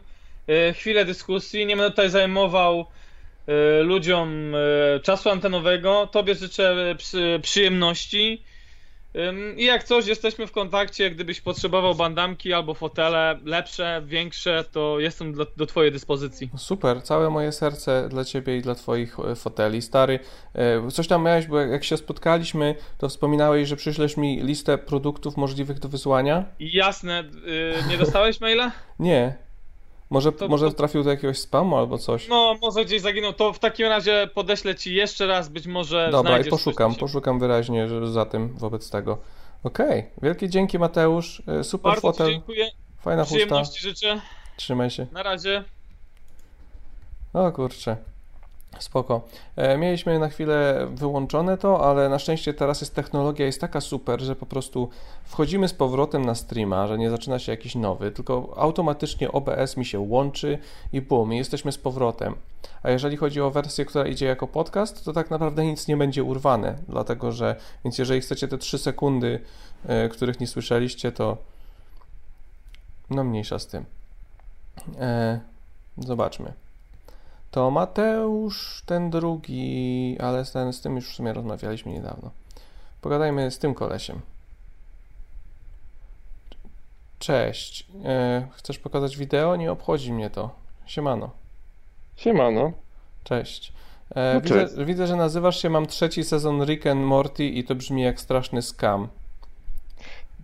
[0.50, 1.66] y, chwilę dyskusji.
[1.66, 6.08] Nie będę tutaj zajmował y, ludziom y, czasu antenowego.
[6.12, 8.44] Tobie życzę y, przy, przyjemności.
[9.58, 11.12] I jak coś, jesteśmy w kontakcie.
[11.12, 16.50] Gdybyś potrzebował bandamki albo fotele lepsze, większe, to jestem do, do Twojej dyspozycji.
[16.58, 19.82] Super, całe moje serce dla Ciebie i dla Twoich e, foteli.
[19.82, 20.20] Stary,
[20.56, 25.38] e, coś tam miałeś, bo jak się spotkaliśmy, to wspominałeś, że przyślesz mi listę produktów
[25.38, 26.46] możliwych do wysłania?
[26.60, 28.72] Jasne, y, nie dostałeś maila?
[29.00, 29.51] Nie.
[30.12, 32.28] Może, To- może trafił do jakiegoś spamu albo coś?
[32.28, 33.34] No, może gdzieś zaginął.
[33.34, 37.88] To w takim razie podeślę Ci jeszcze raz, być może Dobra, i poszukam, poszukam wyraźnie
[38.12, 39.18] za tym, wobec tego.
[39.64, 42.70] Okej, wielkie dzięki Mateusz, e, super Bardzo fotel, dziękuję.
[43.00, 44.22] fajna chusta, Przyjemności życzę.
[44.58, 45.08] trzymaj się.
[45.12, 45.64] Na razie.
[47.34, 47.98] O kurczę,
[48.80, 49.22] spoko.
[49.56, 54.22] E, mieliśmy na chwilę wyłączone to, ale na szczęście teraz jest technologia jest taka super,
[54.22, 54.90] że po prostu
[55.24, 59.86] wchodzimy z powrotem na streama, że nie zaczyna się jakiś nowy, tylko automatycznie OBS mi
[59.86, 60.58] się łączy
[60.94, 62.36] i i jesteśmy z powrotem.
[62.84, 66.24] A jeżeli chodzi o wersję, która idzie jako podcast, to tak naprawdę nic nie będzie
[66.24, 69.40] urwane, dlatego że, więc jeżeli chcecie te 3 sekundy,
[69.86, 71.38] e, których nie słyszeliście, to
[73.10, 73.86] no mniejsza z tym.
[75.00, 75.40] E,
[75.98, 76.54] zobaczmy.
[77.52, 82.32] To Mateusz, ten drugi, ale z, ten, z tym już w sumie rozmawialiśmy niedawno.
[83.02, 84.22] Pogadajmy z tym kolesiem.
[87.20, 87.88] Cześć.
[88.06, 89.56] E, chcesz pokazać wideo?
[89.56, 90.50] Nie obchodzi mnie to.
[90.86, 91.30] Siemano.
[92.16, 92.72] Siemano.
[93.24, 93.74] Cześć.
[94.16, 94.76] E, No, widzę, cześć.
[94.86, 98.62] widzę, że nazywasz się Mam trzeci sezon Rick and Morty i to brzmi jak straszny
[98.62, 99.08] scam.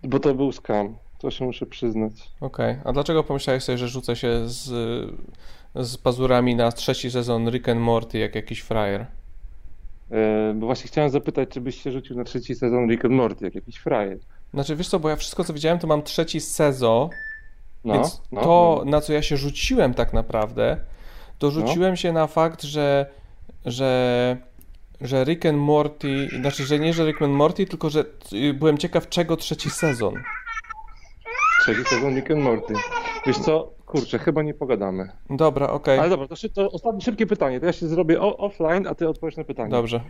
[0.02, 0.96] Bo to był skam.
[1.18, 2.12] To się muszę przyznać.
[2.40, 2.76] Okej.
[2.84, 4.70] A dlaczego pomyślałeś sobie, że rzucę się z,
[5.74, 9.06] z pazurami na trzeci sezon Rick and Morty jak jakiś frajer?
[10.10, 13.44] E, bo właśnie chciałem zapytać, czy byś się rzucił na trzeci sezon Rick and Morty,
[13.44, 14.18] jak jakiś frajer.
[14.54, 17.08] Znaczy, wiesz co, bo ja wszystko co widziałem, to mam trzeci sezon,
[17.84, 18.90] No, więc no, to, no.
[18.90, 20.76] na co ja się rzuciłem tak naprawdę,
[21.38, 23.06] to rzuciłem się na fakt, że,
[23.64, 24.36] że,
[25.00, 28.78] że Rick and Morty, znaczy, że nie, że Rick and Morty, tylko że y, byłem
[28.78, 30.14] ciekaw, czego trzeci sezon.
[31.62, 32.74] Trzeci sezon Rick and Morty.
[33.26, 35.08] Wiesz co, kurczę, chyba nie pogadamy.
[35.30, 37.60] Dobra, okej, Ale dobra, to, szy- to ostatnie szybkie pytanie.
[37.60, 39.70] To ja się zrobię o- offline, a ty odpowiesz na pytanie.
[39.70, 40.00] dobrze.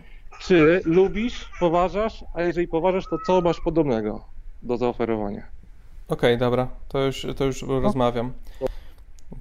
[0.41, 4.25] Czy lubisz, poważasz, a jeżeli poważasz, to co masz podobnego
[4.63, 5.43] do zaoferowania?
[6.07, 8.31] Okej, dobra, to już, to już rozmawiam.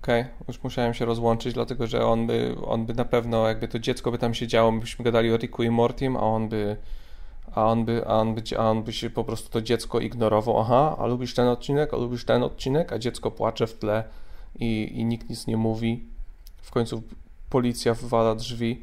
[0.02, 3.78] Okej, już musiałem się rozłączyć, dlatego że on by, on by na pewno, jakby to
[3.78, 6.76] dziecko by tam siedziało, my byśmy gadali o Ricku i Mortim, a on by,
[7.54, 10.60] a on by, a on by, a on by się po prostu to dziecko ignorował.
[10.60, 14.04] Aha, a lubisz ten odcinek, a lubisz ten odcinek, a dziecko płacze w tle
[14.58, 16.04] i, i nikt nic nie mówi.
[16.56, 17.02] W końcu
[17.50, 18.82] policja wywala drzwi.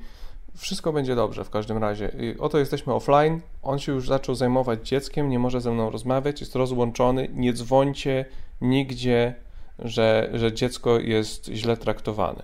[0.55, 2.11] Wszystko będzie dobrze w każdym razie.
[2.19, 3.41] I oto jesteśmy offline.
[3.63, 7.29] On się już zaczął zajmować dzieckiem, nie może ze mną rozmawiać, jest rozłączony.
[7.33, 8.25] Nie dzwońcie
[8.61, 9.35] nigdzie,
[9.79, 12.43] że, że dziecko jest źle traktowane.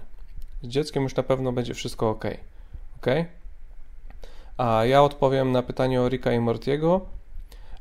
[0.64, 2.26] Z dzieckiem już na pewno będzie wszystko ok.
[2.98, 3.08] Ok?
[4.58, 7.02] A ja odpowiem na pytanie o Ricka i Mortiego.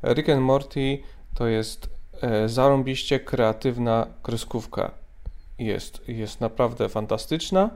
[0.02, 0.98] Rick and Morty
[1.34, 1.88] to jest
[2.22, 4.99] e, zarąbiście kreatywna kreskówka.
[5.60, 7.70] Jest, jest naprawdę fantastyczna.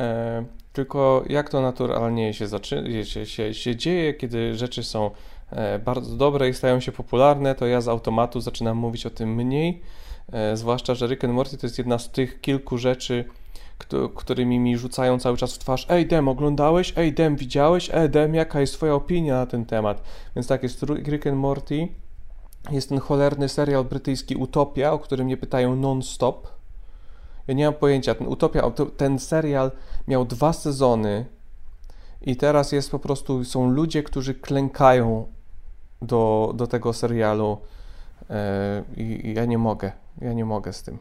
[0.00, 5.10] E, tylko jak to naturalnie się, zaczy- się, się, się dzieje, kiedy rzeczy są
[5.50, 9.34] e, bardzo dobre i stają się popularne, to ja z automatu zaczynam mówić o tym
[9.34, 9.82] mniej.
[10.32, 13.24] E, zwłaszcza, że Rick and Morty to jest jedna z tych kilku rzeczy,
[13.78, 15.86] któ- którymi mi rzucają cały czas w twarz.
[15.90, 16.92] Ej, Dem, oglądałeś?
[16.96, 17.90] Ej, Dem, widziałeś?
[17.92, 20.02] Ej, Dem, jaka jest twoja opinia na ten temat?
[20.36, 21.88] Więc tak, jest Rick and Morty.
[22.70, 26.53] Jest ten cholerny serial brytyjski Utopia, o którym mnie pytają non-stop.
[27.46, 28.14] Ja nie mam pojęcia.
[28.14, 29.70] Ten Utopia, to- ten serial
[30.08, 31.26] miał dwa sezony
[32.22, 35.26] i teraz jest po prostu, są ludzie, którzy klękają
[36.02, 37.58] do, do tego serialu
[38.30, 39.92] e, i, ja nie mogę.
[40.20, 40.98] Ja nie mogę z tym.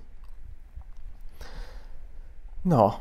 [2.65, 2.99] No.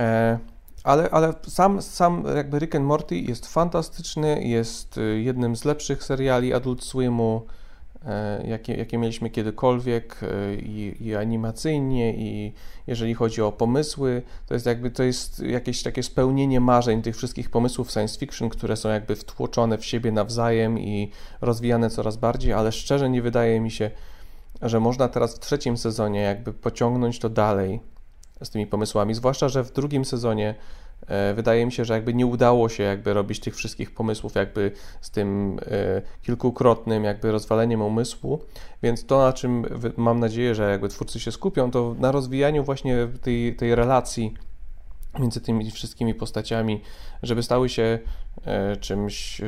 [0.00, 0.38] E,
[0.84, 6.04] ale, ale sam, sam jakby Rick and Morty jest fantastyczny, jest y, jednym z lepszych
[6.04, 7.61] seriali Adult Swimu, e,
[8.44, 12.52] jakie, jakie mieliśmy kiedykolwiek e, i, i animacyjnie i
[12.86, 17.50] jeżeli chodzi o pomysły, to jest jakby to jest jakieś takie spełnienie marzeń tych wszystkich
[17.50, 21.10] pomysłów science fiction, które są jakby wtłoczone w siebie nawzajem i
[21.40, 23.90] rozwijane coraz bardziej, ale szczerze nie wydaje mi się,
[24.62, 27.80] że można teraz w trzecim sezonie jakby pociągnąć to dalej
[28.42, 30.81] z tymi pomysłami, zwłaszcza, że w drugim sezonie e,
[31.34, 35.10] wydaje mi się, że jakby nie udało się jakby robić tych wszystkich pomysłów jakby z
[35.10, 38.38] tym e, kilkukrotnym jakby rozwaleniem umysłu,
[38.82, 39.64] więc to na czym
[39.96, 44.34] mam nadzieję, że jakby twórcy się skupią, to na rozwijaniu właśnie tej, tej relacji
[45.18, 46.80] między tymi wszystkimi postaciami,
[47.22, 47.98] żeby stały się
[48.44, 49.40] e, czymś,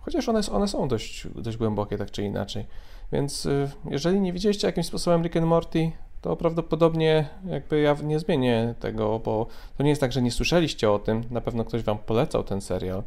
[0.00, 2.66] chociaż one, one są dość, dość głębokie tak czy inaczej.
[3.12, 3.48] Więc
[3.90, 9.18] jeżeli nie widzieliście jakimś sposobem Rick and Morty, to prawdopodobnie jakby ja nie zmienię tego,
[9.18, 11.24] bo to nie jest tak, że nie słyszeliście o tym.
[11.30, 13.02] Na pewno ktoś wam polecał ten serial.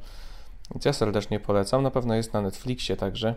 [0.71, 1.84] Więc ja serdecznie polecam.
[1.84, 3.36] Na pewno jest na Netflixie także.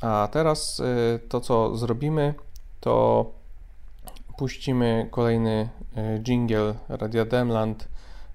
[0.00, 2.34] A teraz y, to, co zrobimy,
[2.80, 3.26] to
[4.38, 7.88] puścimy kolejny y, jingle Radia Demland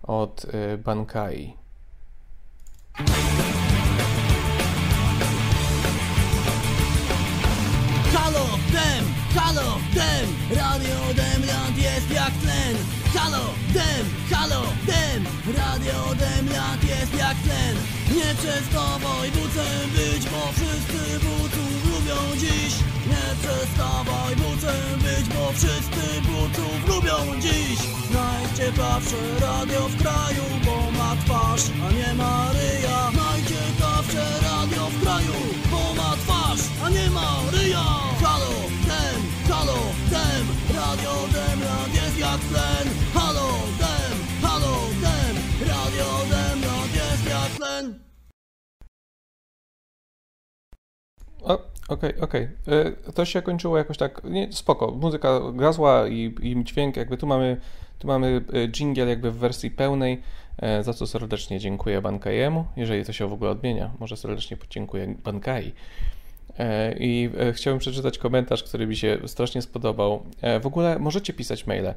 [0.04, 1.54] od y, Bankai.
[18.46, 22.74] Przestawaj bucem być, bo wszyscy buców lubią dziś.
[23.12, 27.80] Nie przestawaj bucem być, bo wszyscy buców lubią dziś.
[28.20, 33.00] Najciekawsze radio w kraju, bo ma twarz, a nie ma ryja.
[33.24, 35.38] Najciekawsze radio w kraju,
[35.72, 37.86] bo ma twarz, a nie ma ryja.
[38.24, 38.56] Halo,
[38.90, 39.80] dem, halo,
[40.14, 42.86] dem, radio Demland jest jak tlen.
[43.14, 43.64] Halo,
[51.88, 52.48] Okej, okej.
[52.68, 53.14] Okay.
[53.14, 57.58] To się kończyło jakoś tak, nie, spoko, muzyka gazła i, i dźwięk, jakby tu mamy,
[58.00, 60.22] tu mamy jingle jakby w wersji pełnej,
[60.58, 65.16] e, za co serdecznie dziękuję Bankajemu, jeżeli to się w ogóle odmienia, może serdecznie podziękuję
[65.24, 65.74] Bankai.
[66.60, 70.24] E, I e, chciałbym przeczytać komentarz, który mi się strasznie spodobał.
[70.41, 71.94] E, w ogóle możecie pisać maile.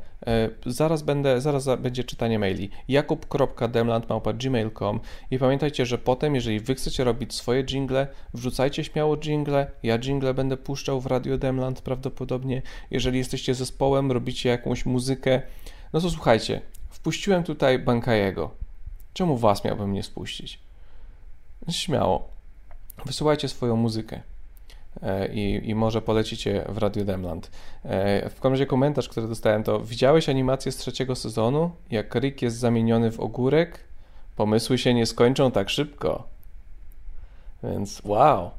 [0.67, 2.71] Zaraz będę, zaraz będzie czytanie maili.
[2.89, 9.71] jakub.demland.gmail.com i pamiętajcie, że potem, jeżeli wy chcecie robić swoje jingle, wrzucajcie śmiało jingle.
[9.83, 12.63] Ja jingle będę puszczał w Radio Demland prawdopodobnie.
[12.91, 15.43] Jeżeli jesteście zespołem, robicie jakąś muzykę,
[15.93, 18.51] no to słuchajcie, wpuściłem tutaj Bankajego.
[19.13, 20.61] Czemu was miałbym nie spuścić?
[21.71, 22.29] Śmiało.
[23.07, 24.21] Wysyłajcie swoją muzykę.
[25.03, 27.51] E, i, i może polecicie w Radio Demland.
[27.85, 31.71] E, w każdym razie komentarz, który dostałem to widziałeś animację z trzeciego sezonu?
[31.91, 33.85] Jak Rick jest zamieniony w ogórek?
[34.37, 36.29] Pomysły się nie skończą tak szybko.
[37.63, 38.51] Więc wow.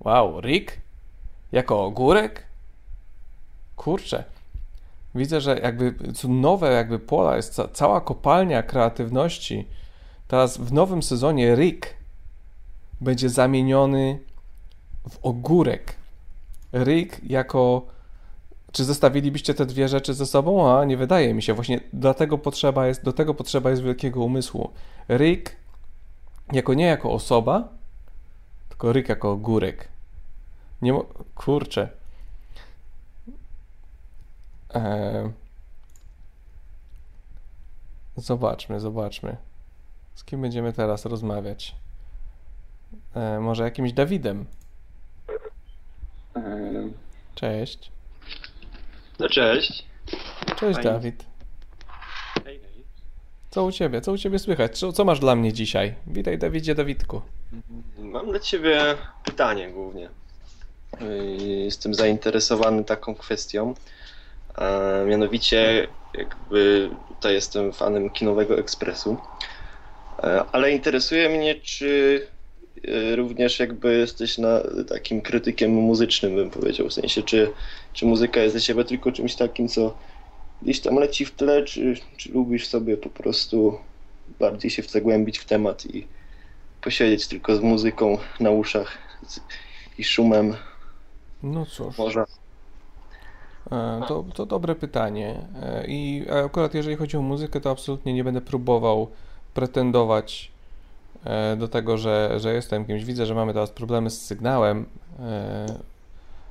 [0.00, 0.78] Wow, Rick?
[1.52, 2.42] Jako ogórek?
[3.76, 4.24] Kurczę.
[5.14, 5.94] Widzę, że jakby
[6.28, 9.66] nowe jakby pola, jest ca cała kopalnia kreatywności.
[10.28, 11.94] Teraz w nowym sezonie Rick
[13.00, 14.18] będzie zamieniony
[15.10, 15.96] w ogórek.
[16.74, 17.86] Rick jako.
[18.72, 20.76] Czy zestawilibyście te dwie rzeczy ze sobą?
[20.78, 21.54] A nie wydaje mi się.
[21.54, 24.70] Właśnie dlatego potrzeba jest, do tego potrzeba jest wielkiego umysłu.
[25.08, 25.56] Rick
[26.52, 27.68] jako nie jako osoba,
[28.68, 29.88] tylko Rick jako ogórek.
[30.82, 31.88] Nie mo- kurczę.
[34.74, 35.30] Eee...
[38.16, 39.36] Zobaczmy, zobaczmy.
[40.14, 41.76] Z kim będziemy teraz rozmawiać?
[43.16, 44.46] Eee, może jakimś Dawidem.
[47.34, 47.90] Cześć.
[49.18, 49.84] No cześć.
[50.46, 50.82] Cześć Fajnie.
[50.82, 51.24] Dawid.
[52.44, 52.84] Hej, hej.
[53.50, 54.00] Co u ciebie?
[54.00, 54.78] Co u ciebie słychać?
[54.78, 55.94] Co, co masz dla mnie dzisiaj?
[56.06, 57.22] Witaj Dawidzie Dawidku.
[57.98, 60.08] Mam dla ciebie pytanie głównie.
[61.38, 63.74] Jestem zainteresowany taką kwestią.
[64.54, 64.64] A
[65.06, 69.16] mianowicie jakby tutaj jestem fanem kinowego ekspresu.
[70.52, 72.26] Ale interesuje mnie, czy
[73.16, 76.88] również jakby jesteś na takim krytykiem muzycznym, bym powiedział.
[76.88, 77.50] W sensie, czy,
[77.92, 79.94] czy muzyka jest dla ciebie tylko czymś takim, co
[80.62, 83.78] gdzieś tam leci w tle, czy, czy lubisz sobie po prostu
[84.38, 86.06] bardziej się zagłębić w temat i
[86.80, 88.98] posiedzieć tylko z muzyką na uszach
[89.98, 90.54] i szumem
[91.42, 91.98] no cóż.
[91.98, 92.26] morza.
[93.72, 95.40] E, to, to dobre pytanie.
[95.62, 99.10] E, I akurat jeżeli chodzi o muzykę, to absolutnie nie będę próbował
[99.54, 100.52] pretendować
[101.56, 103.04] do tego, że, że jestem kimś.
[103.04, 104.86] Widzę, że mamy teraz problemy z sygnałem,
[105.20, 105.66] e,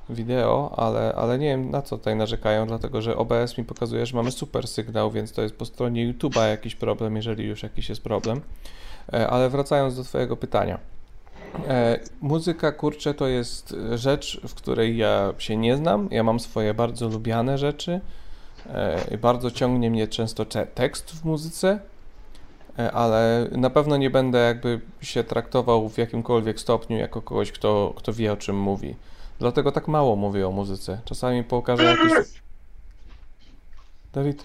[0.08, 4.16] wideo, ale, ale nie wiem na co tutaj narzekają, dlatego że OBS mi pokazuje, że
[4.16, 8.02] mamy super sygnał, więc to jest po stronie YouTube'a jakiś problem, jeżeli już jakiś jest
[8.02, 8.40] problem.
[9.12, 10.78] E, ale wracając do Twojego pytania.
[11.68, 16.08] E, muzyka, kurczę, to jest rzecz, w której ja się nie znam.
[16.10, 18.00] Ja mam swoje bardzo lubiane rzeczy.
[18.66, 21.78] E, bardzo ciągnie mnie często tekst w muzyce, e,
[22.92, 28.12] ale na pewno nie będę jakby się traktował w jakimkolwiek stopniu jako kogoś, kto, kto
[28.12, 28.94] wie o czym mówi.
[29.38, 31.00] Dlatego tak mało mówię o muzyce.
[31.04, 32.12] Czasami pokażę jakiś...
[34.12, 34.44] Dawid?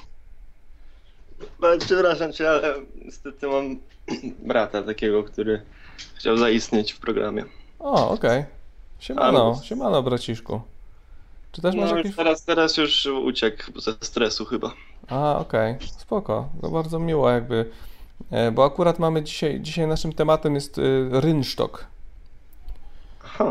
[1.80, 3.78] Przepraszam cię, ale niestety mam
[4.50, 5.62] brata takiego, który
[6.15, 7.46] chciał zaistnieć w programie.
[7.80, 8.39] O, okej.
[8.39, 8.46] Okay.
[9.00, 10.62] Siemano, siemano braciszku.
[11.52, 12.15] Czy też masz no, jakieś...
[12.15, 14.74] teraz, teraz już uciekł ze stresu chyba.
[15.08, 15.88] A, okej, okay.
[15.88, 16.50] spoko.
[16.62, 17.88] To bardzo miło jakby, e,
[18.52, 21.88] bo akurat mamy dzisiaj, dzisiaj naszym tematem jest y, rynsztok.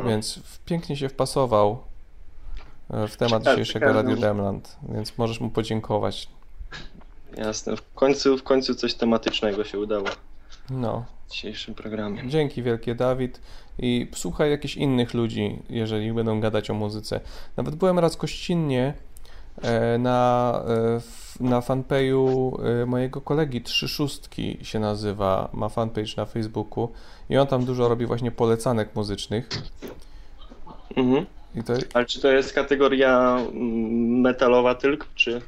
[0.07, 1.79] Więc pięknie się wpasował
[2.91, 6.29] e, w temat dzisiejszego Radio Demland, więc możesz mu podziękować.
[7.37, 10.07] Jasne, w końcu, w końcu coś tematycznego się udało.
[10.71, 11.05] No.
[11.27, 12.29] W dzisiejszym programie.
[12.29, 13.41] Dzięki wielkie, Dawid.
[13.79, 17.21] I słuchaj jakichś innych ludzi, jeżeli będą gadać o muzyce.
[17.57, 18.95] Nawet byłem raz gościnnie e,
[19.99, 20.61] na,
[21.41, 26.89] e, na fanpage'u e, mojego kolegi Trzy Szóstki się nazywa, ma fanpage na Facebooku
[27.31, 29.49] i on tam dużo robi właśnie polecanek muzycznych.
[30.97, 31.27] Mhm.
[31.67, 31.73] To...
[31.95, 35.43] Ale czy to jest kategoria mm, metalowa tylko, czy...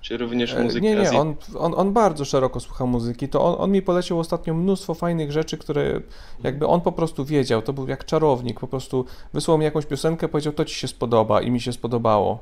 [0.00, 0.84] Czy również e, muzyka?
[0.84, 3.28] Nie, nie, on, on, on bardzo szeroko słucha muzyki.
[3.28, 6.00] To on, on mi polecił ostatnio mnóstwo fajnych rzeczy, które
[6.42, 7.62] jakby on po prostu wiedział.
[7.62, 8.60] To był jak czarownik.
[8.60, 12.38] Po prostu wysłał mi jakąś piosenkę, powiedział, to ci się spodoba i mi się spodobało.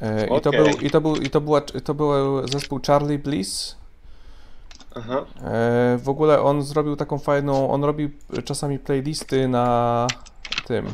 [0.00, 0.28] Okay.
[0.28, 3.76] E, I, to był, i, to był, i to, była, to był zespół Charlie Bliss.
[4.96, 5.24] Aha.
[5.44, 8.10] E, w ogóle on zrobił taką fajną, on robi
[8.44, 10.06] czasami playlisty na
[10.66, 10.86] tym,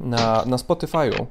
[0.00, 1.26] na, na Spotify'u.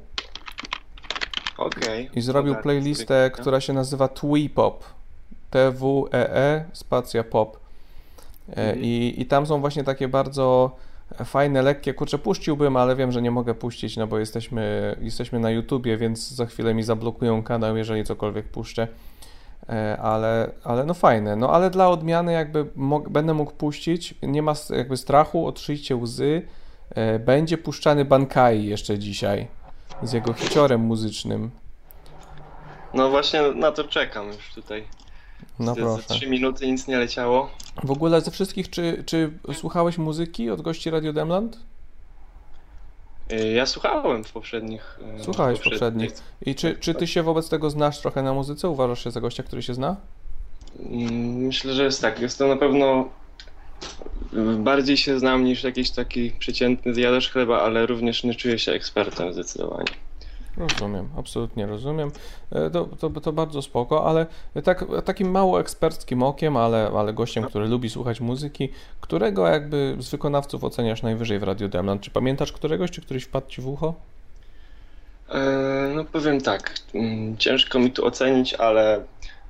[1.58, 2.10] Okay.
[2.14, 4.84] I zrobił playlistę, która się nazywa Twee Pop.
[5.50, 7.56] T-W-E-E, spacja pop.
[8.48, 8.78] E, mhm.
[8.80, 10.76] I, I tam są właśnie takie bardzo
[11.24, 15.50] fajne, lekkie, kurczę, puściłbym, ale wiem, że nie mogę puścić, no bo jesteśmy, jesteśmy na
[15.50, 18.88] YouTubie, więc za chwilę mi zablokują kanał, jeżeli cokolwiek puszczę.
[19.68, 21.36] E, ale, ale no fajne.
[21.36, 22.66] No ale dla odmiany jakby
[23.10, 26.42] będę mógł puścić, nie ma jakby strachu, otrzyjcie łzy.
[26.90, 29.46] E, będzie puszczany Bankai jeszcze dzisiaj
[30.02, 31.50] z jego hiciorem muzycznym.
[32.94, 34.84] No właśnie na to czekam już tutaj.
[35.58, 36.02] No proszę.
[36.08, 37.50] Za 3 minuty nic nie leciało.
[37.84, 41.58] W ogóle ze wszystkich, czy, czy słuchałeś muzyki od gości Radio Demland?
[43.32, 44.98] Y, ja słuchałem w poprzednich.
[45.20, 46.10] Y, Słuchałeś poprzednich.
[46.46, 48.68] I czy, czy ty się wobec tego znasz trochę na muzyce?
[48.68, 49.96] Uważasz się za gościa, który się zna?
[50.80, 52.20] Mm, myślę, że jest tak.
[52.20, 53.08] Jest to na pewno
[54.58, 59.32] bardziej się znam niż jakiś taki przeciętny zjadacz chleba, ale również nie czuję się ekspertem
[59.32, 59.90] zdecydowanie.
[60.56, 62.10] Rozumiem, absolutnie rozumiem.
[62.52, 64.26] E, to, to, to bardzo spoko, ale
[64.64, 68.68] tak, takim mało eksperckim okiem, ale, ale gościem, który lubi słuchać muzyki,
[69.00, 72.02] którego jakby z wykonawców oceniasz najwyżej w Radio Demland?
[72.02, 73.94] Czy pamiętasz któregoś, czy któryś wpadł ci w ucho?
[75.28, 79.04] E, no powiem tak, mm, ciężko mi tu ocenić, ale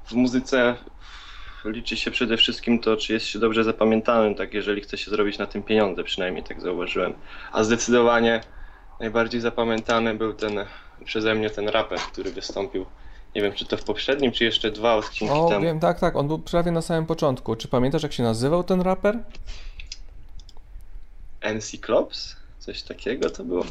[0.04, 0.76] w muzyce
[1.64, 5.38] liczy się przede wszystkim to, czy jest się dobrze zapamiętanym, tak jeżeli chce się zrobić
[5.38, 7.12] na tym pieniądze, przynajmniej tak zauważyłem.
[7.52, 8.40] A zdecydowanie
[9.00, 10.64] najbardziej zapamiętany był ten
[11.04, 12.86] przeze mnie ten raper, który wystąpił.
[13.34, 15.64] Nie wiem, czy to w poprzednim, czy jeszcze dwa odcinki o, temu.
[15.64, 17.56] wiem, tak, tak, on był prawie na samym początku.
[17.56, 19.18] Czy pamiętasz, jak się nazywał ten raper?
[21.54, 22.36] NC Klops?
[22.58, 23.64] Coś takiego to było?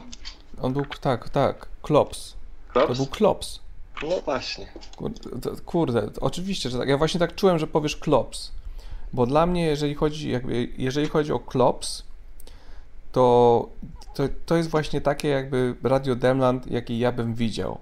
[0.61, 2.33] On był, tak, tak, Klops.
[2.73, 2.88] Klops?
[2.88, 3.59] To był Klops.
[4.03, 4.67] No właśnie.
[4.95, 6.89] Kurde, kurde, oczywiście, że tak.
[6.89, 8.51] Ja właśnie tak czułem, że powiesz klops.
[9.13, 12.03] Bo dla mnie, jeżeli chodzi, jakby, jeżeli chodzi o klops,
[13.11, 13.67] to,
[14.15, 17.78] to, to jest właśnie takie jakby Radio Demland, jakie ja bym widział.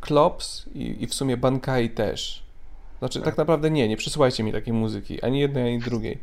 [0.00, 2.42] Klops i, i w sumie Bankai też.
[2.98, 3.24] Znaczy, tak.
[3.24, 6.18] tak naprawdę nie, nie przysyłajcie mi takiej muzyki, ani jednej, ani drugiej.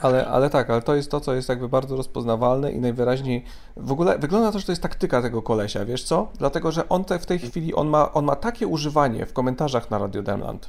[0.00, 3.44] Ale, ale tak, ale to jest to, co jest jakby bardzo rozpoznawalne i najwyraźniej
[3.76, 6.28] w ogóle wygląda to, że to jest taktyka tego kolesia, wiesz co?
[6.38, 9.90] Dlatego, że on te, w tej chwili, on ma, on ma takie używanie w komentarzach
[9.90, 10.68] na Radio Demland.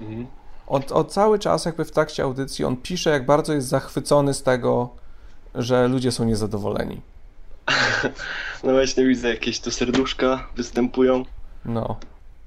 [0.00, 0.26] Mhm.
[0.66, 4.42] On, on cały czas jakby w trakcie audycji on pisze, jak bardzo jest zachwycony z
[4.42, 4.90] tego,
[5.56, 7.00] że ludzie są niezadowoleni.
[8.64, 11.24] No właśnie widzę, jakieś tu serduszka występują.
[11.64, 11.96] No.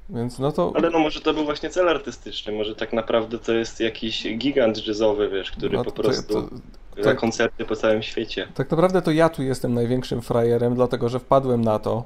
[0.09, 0.73] Więc no to...
[0.75, 4.87] Ale no może to był właśnie cel artystyczny, może tak naprawdę to jest jakiś gigant
[4.87, 6.49] jazzowy, wiesz, który no, po prostu to,
[6.95, 8.47] to, tak, koncerty po całym świecie.
[8.53, 12.03] Tak naprawdę to ja tu jestem największym frajerem, dlatego że wpadłem na to.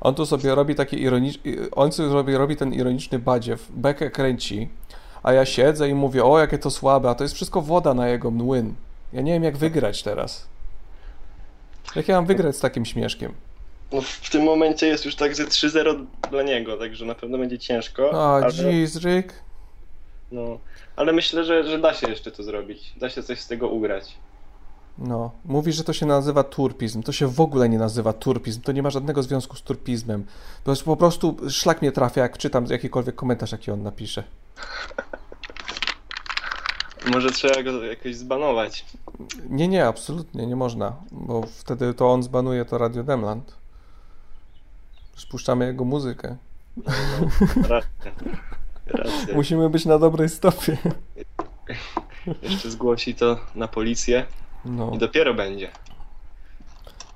[0.00, 4.68] On tu sobie robi taki ironiczny, on sobie robi, robi ten ironiczny badziew, bekę kręci,
[5.22, 8.08] a ja siedzę i mówię, o jakie to słabe, a to jest wszystko woda na
[8.08, 8.74] jego młyn.
[9.12, 10.48] Ja nie wiem jak wygrać teraz.
[11.96, 13.34] Jak ja mam wygrać z takim śmieszkiem?
[13.92, 17.58] no, w tym momencie jest już tak, że 3-0 dla niego, także na pewno będzie
[17.58, 18.10] ciężko.
[18.12, 19.34] A, ale, Rick.
[20.32, 20.58] no,
[20.96, 22.92] ale myślę, że, że da się jeszcze to zrobić.
[22.96, 24.14] Da się coś z tego ugrać.
[24.98, 27.02] No, mówi, że to się nazywa turpizm.
[27.02, 28.60] To się w ogóle nie nazywa turpizm.
[28.60, 30.26] To nie ma żadnego związku z turpizmem.
[30.64, 34.22] To jest po prostu szlak mnie trafia, jak czytam jakikolwiek komentarz, jaki on napisze.
[37.06, 38.84] Może trzeba go jakoś zbanować.
[39.48, 43.54] Nie, nie, absolutnie nie można, bo wtedy to on zbanuje to Radio Demland.
[45.16, 46.36] Spuszczamy jego muzykę.
[47.56, 48.12] Racja.
[48.86, 49.34] Racja.
[49.34, 50.78] Musimy być na dobrej stopie.
[52.42, 54.26] Jeszcze zgłosi to na policję
[54.64, 54.90] No.
[54.94, 55.70] i dopiero będzie.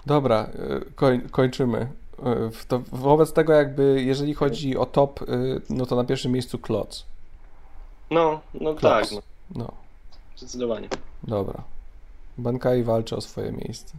[0.07, 0.49] Dobra,
[0.89, 1.89] y, koń, kończymy.
[2.53, 6.59] W To wobec tego jakby, jeżeli chodzi o top, y, no to na pierwszym miejscu
[6.59, 7.07] Kloc.
[8.11, 9.11] No, no Klops.
[9.11, 9.23] tak, no,
[9.55, 9.73] No,
[10.37, 10.89] zdecydowanie.
[11.23, 11.63] dobra.
[12.39, 13.95] Bankai walczy o swoje miejsce.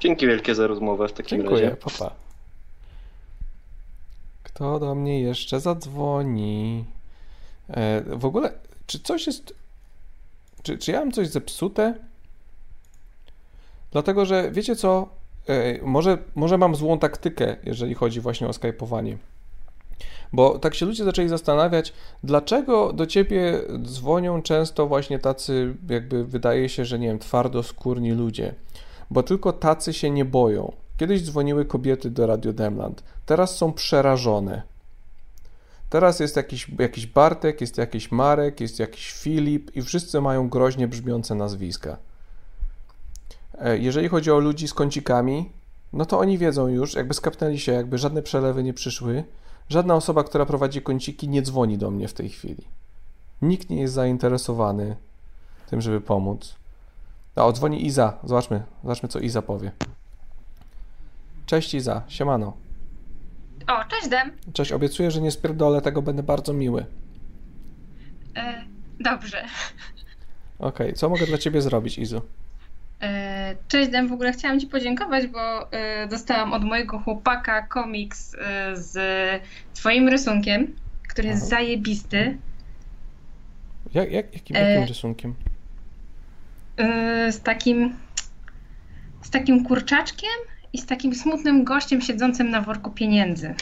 [0.00, 1.76] Dzięki wielkie za rozmowę w takim Dziękuję, razie.
[1.76, 2.14] papa.
[4.42, 6.84] Kto do mnie jeszcze zadzwoni?
[7.68, 8.52] E, w ogóle,
[8.86, 9.54] czy coś jest.
[10.62, 11.94] Czy, czy ja mam coś zepsute?
[13.92, 15.08] Dlatego, że wiecie co?
[15.46, 19.18] E, może, może mam złą taktykę, jeżeli chodzi właśnie o skypowanie.
[20.32, 21.92] Bo tak się ludzie zaczęli zastanawiać,
[22.24, 28.54] dlaczego do ciebie dzwonią często właśnie tacy, jakby wydaje się, że nie wiem, twardoskórni ludzie.
[29.10, 30.72] Bo tylko tacy się nie boją.
[30.96, 34.62] Kiedyś dzwoniły kobiety do Radio Demland, teraz są przerażone.
[35.90, 40.88] Teraz jest jakiś, jakiś Bartek, jest jakiś Marek, jest jakiś Filip i wszyscy mają groźnie
[40.88, 41.96] brzmiące nazwiska.
[43.58, 45.50] E, Jeżeli chodzi o ludzi z kącikami,
[45.92, 49.24] no to oni wiedzą już, jakby skapnęli się, jakby żadne przelewy nie przyszły.
[49.68, 52.64] Żadna osoba, która prowadzi kąciki, nie dzwoni do mnie w tej chwili.
[53.42, 54.96] Nikt nie jest zainteresowany
[55.70, 56.56] tym, żeby pomóc.
[57.36, 58.18] A, o, dzwoni Iza.
[58.24, 59.72] Zobaczmy, zobaczmy, co Iza powie.
[61.46, 62.52] Cześć Iza, siemano.
[63.68, 64.32] O, cześć Dem.
[64.52, 66.86] Cześć, obiecuję, że nie spierdolę tego, będę bardzo miły.
[68.36, 68.64] E,
[69.00, 69.44] dobrze.
[70.58, 72.20] Okej, co mogę dla ciebie zrobić, Izu?
[73.02, 78.34] E, cześć Dem, w ogóle chciałam Ci podziękować, bo e, dostałam od mojego chłopaka komiks
[78.34, 78.98] e, z
[79.74, 80.66] Twoim rysunkiem,
[81.08, 81.50] który jest Aha.
[81.50, 82.38] zajebisty.
[83.94, 85.34] Jak, jak, jakim, E, jakim rysunkiem?
[87.30, 87.94] Z takim
[89.22, 90.30] z takim kurczaczkiem
[90.72, 93.54] i z takim smutnym gościem siedzącym na worku pieniędzy.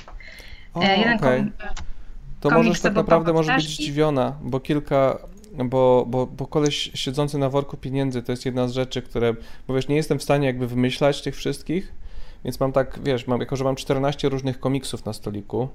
[0.74, 1.40] O, jeden okej.
[1.40, 1.50] kom-
[2.40, 5.18] To możesz tak naprawdę możesz być zdziwiona, bo kilka,
[5.64, 9.34] bo, bo, bo koleś siedzący na worku pieniędzy to jest jedna z rzeczy, które,
[9.68, 11.92] bo wiesz, nie jestem w stanie jakby wymyślać tych wszystkich,
[12.44, 15.68] więc mam tak, wiesz, mam, jako że mam 14 różnych komiksów na stoliku,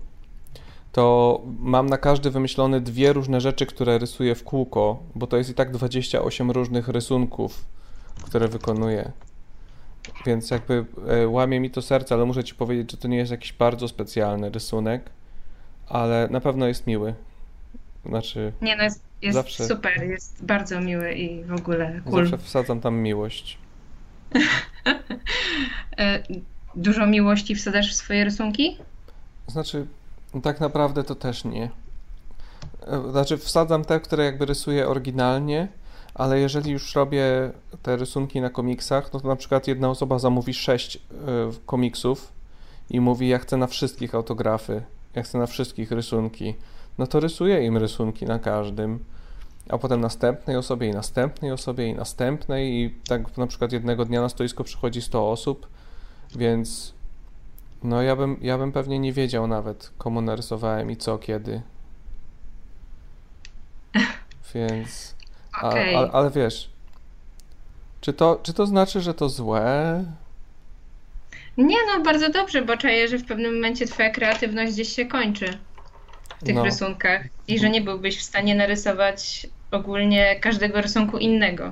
[0.92, 5.50] to mam na każdy wymyślone dwie różne rzeczy, które rysuję w kółko, bo to jest
[5.50, 7.66] i tak 28 różnych rysunków,
[8.24, 9.12] które wykonuję.
[10.26, 13.32] Więc jakby e, łamie mi to serce, ale muszę ci powiedzieć, że to nie jest
[13.32, 15.10] jakiś bardzo specjalny rysunek,
[15.88, 17.14] ale na pewno jest miły.
[18.06, 22.28] Znaczy, Nie no, jest, jest Zawsze- super, jest bardzo miły i w ogóle cool.
[22.28, 23.58] zawsze wsadzam tam miłość.
[25.98, 26.24] E,
[26.76, 28.78] dużo miłości wsadzasz w swoje rysunki?
[29.48, 29.86] Znaczy,
[30.44, 31.70] tak naprawdę to też nie.
[32.88, 35.68] E, Znaczy, wsadzam te, które jakby rysuję oryginalnie,
[36.14, 37.24] ale jeżeli już robię
[37.84, 41.00] te rysunki na komiksach, no to na przykład jedna osoba zamówi sześć e,
[41.66, 42.34] komiksów
[42.90, 44.84] i mówi, ja chcę na wszystkich autografy,
[45.16, 46.56] ja chcę na wszystkich rysunki.
[47.00, 49.00] No to rysuję im rysunki na każdym,
[49.70, 54.22] a potem następnej osobie i następnej osobie i następnej i tak na przykład jednego dnia
[54.22, 55.68] na stoisko przychodzi 100 osób,
[56.36, 56.94] więc
[57.84, 61.62] no ja bym, ja bym pewnie nie wiedział nawet, komu narysowałem i co, kiedy.
[64.56, 65.16] Więc...
[65.52, 65.96] A, Okej.
[65.96, 66.70] ale, ale wiesz,
[68.02, 70.06] czy to, czy to znaczy, że to złe?
[71.58, 75.58] Nie no, bardzo dobrze, bo czaję, że w pewnym momencie twoja kreatywność gdzieś się kończy
[76.40, 76.64] w tych No.
[76.64, 81.72] rysunkach i że nie byłbyś w stanie narysować ogólnie każdego rysunku innego.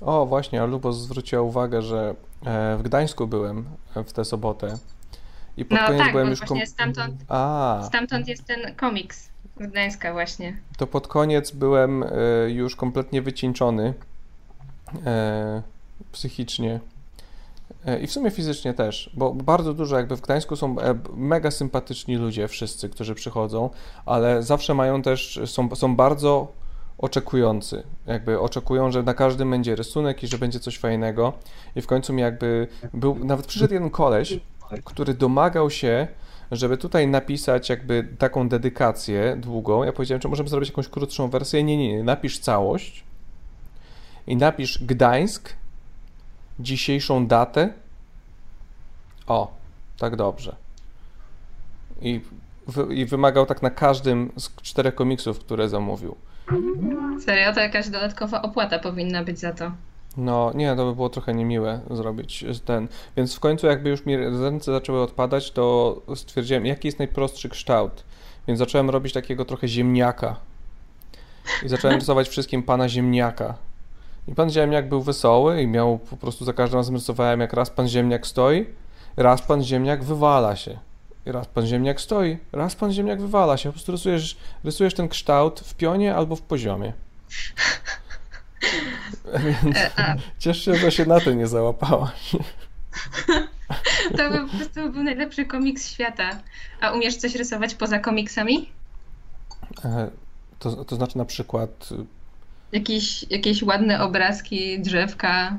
[0.00, 2.14] O, właśnie, a Lubos zwróciła uwagę, że
[2.46, 3.64] e, w Gdańsku byłem
[3.96, 4.78] e, w tę sobotę
[5.56, 6.38] i pod No koniec tak, byłem już...
[6.38, 9.30] właśnie stamtąd, A, stamtąd jest ten komiks
[9.60, 10.56] z Gdańska właśnie.
[10.76, 12.06] to pod koniec byłem e,
[12.50, 13.94] już kompletnie wycieńczony
[16.12, 16.80] psychicznie
[18.02, 22.16] i w sumie fizycznie też, bo bardzo dużo jakby w Gdańsku są e, mega sympatyczni
[22.16, 23.70] ludzie wszyscy, którzy przychodzą,
[24.06, 26.52] ale zawsze mają też, są, są bardzo
[26.98, 31.32] oczekujący, jakby oczekują, że na każdym będzie rysunek i że będzie coś fajnego
[31.76, 34.40] i w końcu mi jakby był, nawet przyszedł jeden koleś,
[34.84, 36.08] który domagał się,
[36.52, 39.84] żeby tutaj napisać jakby taką dedykację długą.
[39.84, 41.64] Ja powiedziałem, czy możemy zrobić jakąś krótszą wersję?
[41.64, 42.04] Nie, nie, nie.
[42.04, 43.04] Napisz całość
[44.26, 45.52] i napisz Gdańsk,
[46.58, 47.72] dzisiejszą datę
[49.26, 49.52] O,
[49.98, 50.56] tak dobrze.
[52.02, 52.20] I,
[52.90, 56.16] I wymagał tak na każdym z czterech komiksów, które zamówił.
[57.24, 59.72] Serio, to jakaś dodatkowa opłata powinna być za to.
[60.16, 62.88] No, nie, to by było trochę niemiłe zrobić ten.
[63.16, 68.04] Więc w końcu, jakby już mi ręce zaczęły odpadać, to stwierdziłem, jaki jest najprostszy kształt.
[68.48, 70.36] Więc zacząłem robić takiego trochę ziemniaka.
[71.64, 73.54] I zacząłem rysować wszystkim pana ziemniaka.
[74.28, 77.70] I pan ziemniak był wesoły i miał po prostu za każdym razem rysowałem, jak raz
[77.70, 78.66] pan ziemniak stoi,
[79.16, 80.78] raz pan ziemniak wywala się.
[81.26, 83.68] I raz pan ziemniak stoi, raz pan ziemniak wywala się.
[83.68, 86.92] Po prostu rysujesz, rysujesz ten kształt w pionie albo w poziomie.
[89.62, 92.36] Więc E, ciesz się, że się na to nie załapałaś.
[94.16, 96.30] To by po prostu był najlepszy komiks świata.
[96.80, 98.72] A umiesz coś rysować poza komiksami?
[99.84, 100.10] E,
[100.58, 101.88] To, to znaczy na przykład,
[102.74, 105.58] Jakieś, jakieś ładne obrazki, drzewka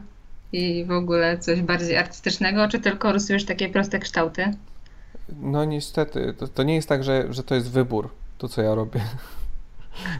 [0.53, 4.51] i w ogóle coś bardziej artystycznego, czy tylko rysujesz takie proste kształty?
[5.39, 8.75] no niestety, to, to nie jest tak, że, że to jest wybór, to co ja
[8.75, 9.01] robię.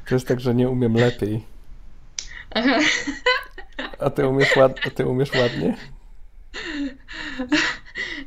[0.10, 1.44] To jest tak, że nie umiem lepiej.
[2.52, 2.80] Aha.
[4.00, 5.76] A ty umiesz, ład, a ty umiesz ładnie?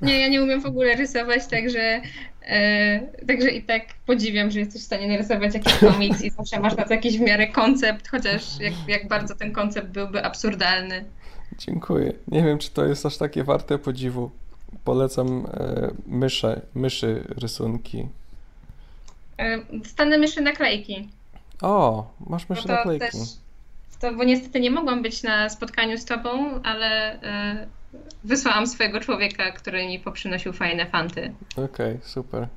[0.03, 2.01] Nie, ja nie umiem w ogóle rysować, także,
[2.49, 6.76] e, także i tak podziwiam, że jesteś w stanie narysować jakiś komiks i zawsze masz
[6.76, 11.05] na to jakiś w miarę koncept, chociaż jak, jak bardzo ten koncept byłby absurdalny.
[11.59, 12.12] Dziękuję.
[12.28, 14.30] Nie wiem, czy to jest aż takie warte podziwu.
[14.84, 18.09] Polecam e, mysze, myszy rysunki.
[19.38, 21.09] E, Stanę myszy naklejki.
[21.62, 23.07] O, masz myszy naklejki.
[23.07, 23.20] też,
[24.01, 27.66] to, bo niestety nie mogłam być na spotkaniu z tobą, ale e,
[28.24, 31.32] wysłałam swojego człowieka, który mi poprzynosił fajne fanty.
[31.57, 32.49] Okej, super.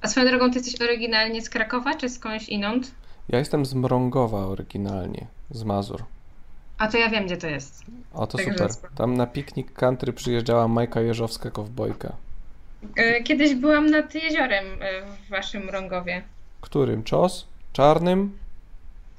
[0.00, 2.90] A swoją drogą, ty jesteś oryginalnie z Krakowa, czy skądś inąd?
[3.28, 6.04] Ja jestem z Mrągowa oryginalnie, z Mazur.
[6.78, 7.84] A to ja wiem, gdzie to jest.
[8.14, 8.72] O, to Także super.
[8.72, 8.94] spoko.
[8.94, 12.12] Tam na piknik country przyjeżdżała Majka Jeżowska, kowbojka.
[12.96, 16.22] E, Kiedyś byłam nad jeziorem e, w waszym Rągowie.
[16.60, 17.02] Którym?
[17.04, 17.46] Czos?
[17.72, 18.38] Czarnym?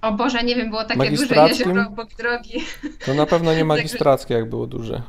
[0.01, 2.63] O Boże, nie wiem, było takie duże jezioro obok drogi.
[3.05, 5.01] To na pewno nie magistrackie, jak było duże.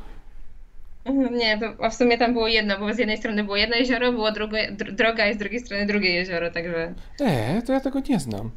[1.31, 4.33] Nie, to, w sumie tam było jedno, bo z jednej strony było jedno jezioro, było
[4.33, 8.21] drugie, dr- droga, i z drugiej strony drugie jezioro, także E, to ja tego nie
[8.21, 8.51] znam.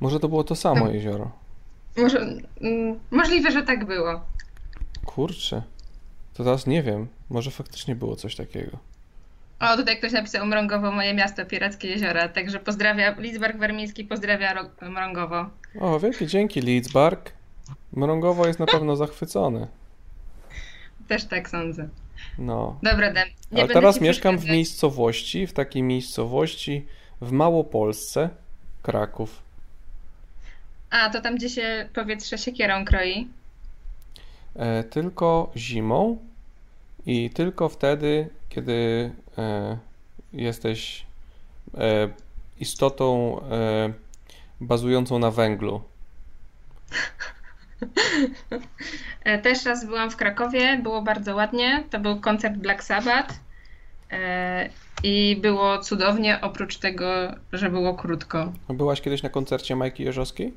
[0.00, 0.90] Może to było to samo No.
[0.92, 1.30] jezioro.
[1.96, 2.18] może,
[2.60, 4.20] mm, możliwe, że tak było.
[5.04, 5.62] Kurczę.
[6.34, 7.06] To teraz nie wiem.
[7.30, 8.78] Może faktycznie było coś takiego.
[9.60, 14.90] O, tutaj ktoś napisał Mrągowo, moje miasto, Pirackie Jeziora, także pozdrawia, Lidzbark Wermiński pozdrawia Ro-
[14.90, 15.46] Mrągowo.
[15.80, 17.32] O, wielkie dzięki, Leedsbark.
[17.92, 19.66] Mrągowo jest na pewno zachwycony.
[21.08, 21.88] Też tak sądzę.
[22.38, 22.78] No.
[22.82, 26.86] Dobra, Dan, nie Ale teraz mieszkam w miejscowości, w takiej miejscowości
[27.20, 28.30] w Małopolsce,
[28.82, 29.42] Kraków.
[30.90, 33.28] A, to tam, gdzie się powietrze siekierą kroi.
[34.56, 36.18] E, tylko zimą
[37.06, 38.28] i tylko wtedy,
[38.58, 39.78] kiedy e,
[40.32, 41.06] jesteś
[41.74, 42.08] e,
[42.60, 43.92] istotą e,
[44.60, 45.82] bazującą na węglu.
[49.42, 51.84] Też raz byłam w Krakowie, było bardzo ładnie.
[51.90, 53.34] To był koncert Black Sabbath
[55.02, 57.06] i było cudownie, oprócz tego,
[57.52, 58.52] że było krótko.
[58.68, 60.52] Byłaś kiedyś na koncercie Majki Jeżowskiej?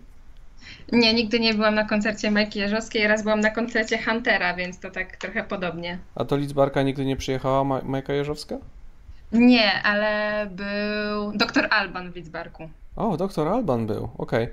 [0.92, 4.92] Nie, nigdy nie byłam na koncercie Majki Jeżowskiej, raz byłam na koncercie Huntera, więc to
[4.92, 5.98] tak trochę podobnie.
[6.16, 8.58] A do Lidzbarka nigdy nie przyjechała Ma- Majka Jeżowska?
[9.32, 14.48] Nie, ale był doktor Alban w Lidzbarku O, doktor Alban był, okej.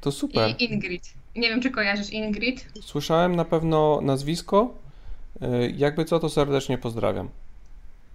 [0.00, 0.54] To super.
[0.58, 1.02] i Ingrid.
[1.36, 2.68] Nie wiem, czy kojarzysz Ingrid?
[2.80, 4.74] Słyszałem na pewno nazwisko.
[5.42, 7.28] E, Jakby co, to serdecznie pozdrawiam.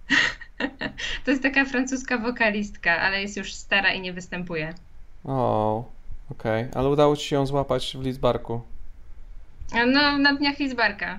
[1.24, 4.74] To jest taka francuska wokalistka, ale jest już stara i nie występuje.
[5.24, 5.84] O,
[6.30, 6.68] okej.
[6.74, 8.60] Ale udało ci się ją złapać w Lidzbarku.
[9.86, 11.18] No, na dniach Lidzbarka.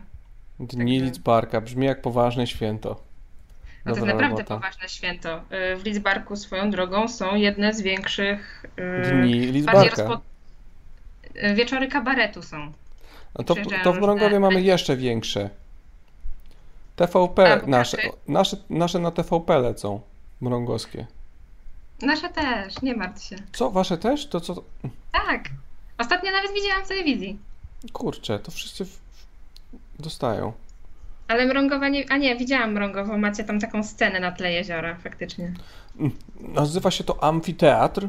[0.59, 1.61] Dni Także- Lidzbarka.
[1.61, 2.89] Brzmi jak poważne święto.
[3.85, 4.55] No to jest naprawdę robota.
[4.55, 5.37] poważne święto.
[5.73, 8.65] Y, W Lidzbarku swoją drogą są jedne z większych
[9.05, 9.89] y, Dni Lidzbarka.
[10.03, 10.21] rozpo...
[11.35, 12.71] y, Wieczory kabaretu są.
[13.33, 15.49] A to, to w Mrągowie różne- mamy jeszcze większe.
[16.95, 17.97] TVP A, nasze,
[18.27, 20.01] nasze, nasze na TVP lecą.
[20.41, 21.07] Mrągowskie.
[22.01, 23.35] Nasze też, nie martw się.
[23.53, 24.27] Co, wasze też?
[24.27, 24.63] To co?
[25.11, 25.49] Tak.
[25.97, 27.39] Ostatnio nawet widziałam w telewizji.
[27.93, 28.99] Kurczę, to wszyscy w...
[29.99, 30.53] dostają.
[31.27, 32.11] Ale Mrągowa nie...
[32.11, 33.17] A nie, widziałam Mrągową.
[33.17, 35.53] Macie tam taką scenę na tle jeziora, faktycznie.
[36.39, 38.07] Nazywa się to amfiteatr.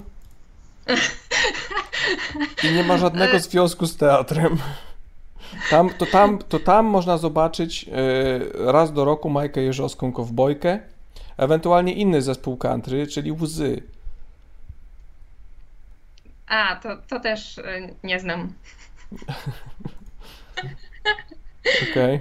[2.64, 4.58] I nie ma żadnego związku z teatrem.
[5.70, 10.80] Tam, to, tam, to tam można zobaczyć e, raz do roku Majkę Jeżowską Kowbojkę,
[11.40, 13.82] ewentualnie inny zespół country, czyli Łzy.
[16.46, 18.52] A, to, to też y, nie znam.
[21.90, 22.20] Okej.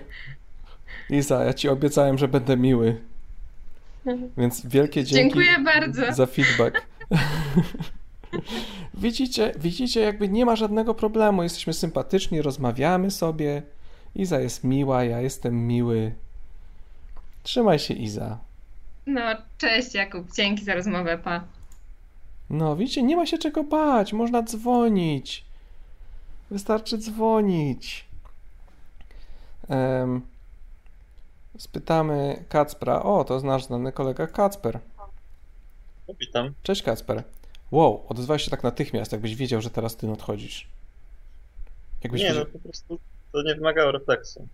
[1.09, 3.01] Iza, ja ci obiecałem, że będę miły.
[4.37, 6.13] Więc wielkie dzięki Dziękuję bardzo.
[6.13, 6.81] za feedback.
[8.93, 11.43] widzicie, widzicie, jakby nie ma żadnego problemu.
[11.43, 13.61] Jesteśmy sympatyczni, rozmawiamy sobie.
[14.15, 16.11] Iza jest miła, ja jestem miły.
[17.43, 18.37] Trzymaj się, Iza.
[19.05, 19.21] No,
[19.57, 21.43] cześć Jakub, dzięki za rozmowę, pa.
[22.49, 24.13] No, widzicie, nie ma się czego bać.
[24.13, 25.45] Można dzwonić.
[26.51, 28.05] Wystarczy dzwonić.
[29.69, 30.21] Em,
[31.57, 33.03] spytamy Kacpra.
[33.03, 34.79] O, to nasz znany kolega Kacper.
[36.19, 36.53] Witam.
[36.63, 37.23] Cześć Kacper.
[37.71, 40.67] Wow, odezwałeś się tak natychmiast, jakbyś wiedział, że teraz ty odchodzisz.
[42.03, 42.43] Jakbyś Nie, wiedział...
[42.45, 42.99] no po prostu
[43.31, 44.47] to nie wymagało refleksu.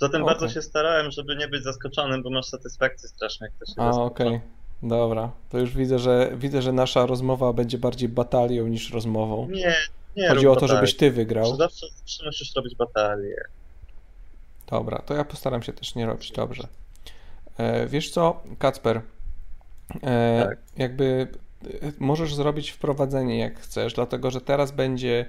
[0.00, 0.34] Zatem Okej.
[0.34, 3.90] bardzo się starałem, żeby nie być zaskoczonym, bo masz satysfakcję strasznie, jak to się A,
[4.02, 4.40] okej.
[4.82, 5.30] Dobra.
[5.48, 9.48] To już widzę, że widzę, że nasza rozmowa będzie bardziej batalią niż rozmową.
[9.50, 9.74] Nie,
[10.16, 10.76] nie Chodzi o to, batalii.
[10.76, 11.56] żebyś ty wygrał.
[11.56, 13.36] Zawsze, zawsze musisz robić batalię.
[14.70, 16.68] Dobra, to ja postaram się też nie robić dobrze.
[17.58, 19.00] E, wiesz co, Kacper?
[20.02, 20.58] E, Tak.
[20.76, 21.28] Jakby
[21.64, 25.26] e, możesz zrobić wprowadzenie jak chcesz, dlatego że teraz będzie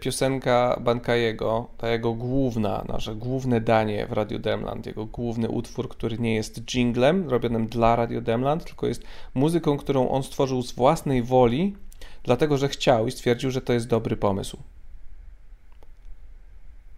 [0.00, 6.18] piosenka Bankajego, ta jego główna, nasze główne danie w Radio Demland, jego główny utwór, który
[6.18, 9.02] nie jest jinglem robionym dla Radio Demland, tylko jest
[9.34, 11.76] muzyką, którą on stworzył z własnej woli,
[12.22, 14.58] dlatego że chciał i stwierdził, że to jest dobry pomysł.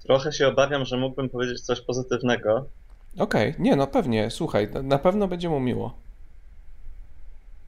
[0.03, 2.64] Trochę się obawiam, że mógłbym powiedzieć coś pozytywnego.
[3.18, 5.95] Okej, nie no pewnie, słuchaj, na pewno będzie mu miło.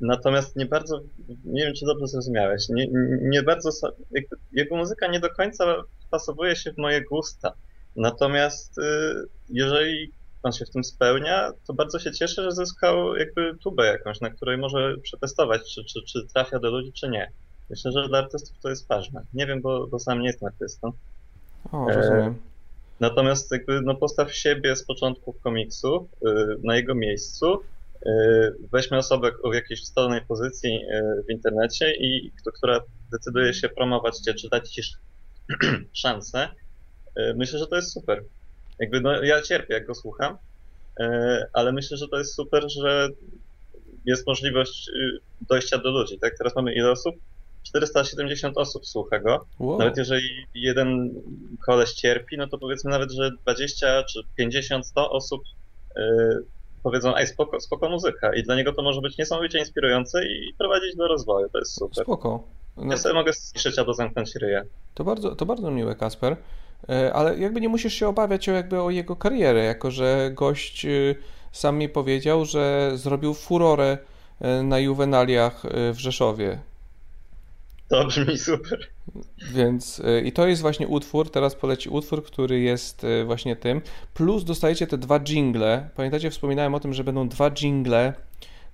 [0.01, 1.01] Natomiast nie bardzo,
[1.45, 2.87] nie wiem czy dobrze zrozumiałeś, nie,
[3.21, 3.71] nie bardzo,
[4.53, 5.65] jego muzyka nie do końca
[6.11, 7.53] pasowuje się w moje gusta.
[7.97, 8.83] Natomiast y,
[9.49, 14.21] jeżeli on się w tym spełnia, to bardzo się cieszę, że zyskał jakby tubę jakąś,
[14.21, 17.31] na której może przetestować, czy, czy, czy trafia do ludzi, czy nie.
[17.71, 19.23] Myślę, że dla artystów to jest ważne.
[19.35, 20.93] Nie wiem, bo, bo sam nie jestem artystą.
[21.73, 22.35] O, E, rozumiem.
[23.01, 27.59] Natomiast jakby no postaw siebie z początków komiksu y, na jego miejscu,
[28.73, 32.81] weźmy osobę w jakiejś wstalonej pozycji y, w internecie i która
[33.13, 35.01] decyduje się promować cię, czy dać ci sz-
[36.03, 36.49] szansę,
[37.19, 38.25] y, myślę, że to jest super.
[38.79, 40.39] Jakby no, ja cierpię, jak go słucham,
[41.53, 43.09] ale myślę, że to jest super, że
[44.05, 44.91] jest możliwość
[45.49, 46.19] dojścia do ludzi.
[46.19, 47.15] Tak, teraz mamy ile osób?
[47.63, 49.47] 470 osób słucha go.
[49.59, 49.79] Wow.
[49.79, 51.11] Nawet jeżeli jeden
[51.67, 55.43] koleś cierpi, no to powiedzmy nawet, że 20 czy 50, 100 osób
[56.85, 58.35] powiedzą, ej, spoko, spoko muzyka.
[58.35, 61.49] I dla niego to może być niesamowicie inspirujące i prowadzić do rozwoju.
[61.49, 62.05] To jest super.
[62.05, 62.43] Spoko.
[62.77, 64.65] No, Ja sobie mogę słyszeć albo zamknąć ryję.
[64.95, 66.37] to, bardzo, to bardzo miłe, Kasper.
[66.89, 70.85] E, Ale jakby nie musisz się obawiać o, jakby o jego karierę, jako że gość
[70.87, 71.17] y,
[71.53, 73.99] sam mi powiedział, że zrobił furorę
[74.41, 76.59] e, na juwenaliach e, w Rzeszowie.
[77.89, 78.79] To brzmi super.
[79.53, 83.81] Więc e, i to jest właśnie utwór, teraz poleci utwór, który jest e, właśnie tym.
[84.15, 85.89] Plus dostajecie te dwa jingle.
[85.97, 88.13] Pamiętacie, wspominałem o tym, że będą dwa jingle,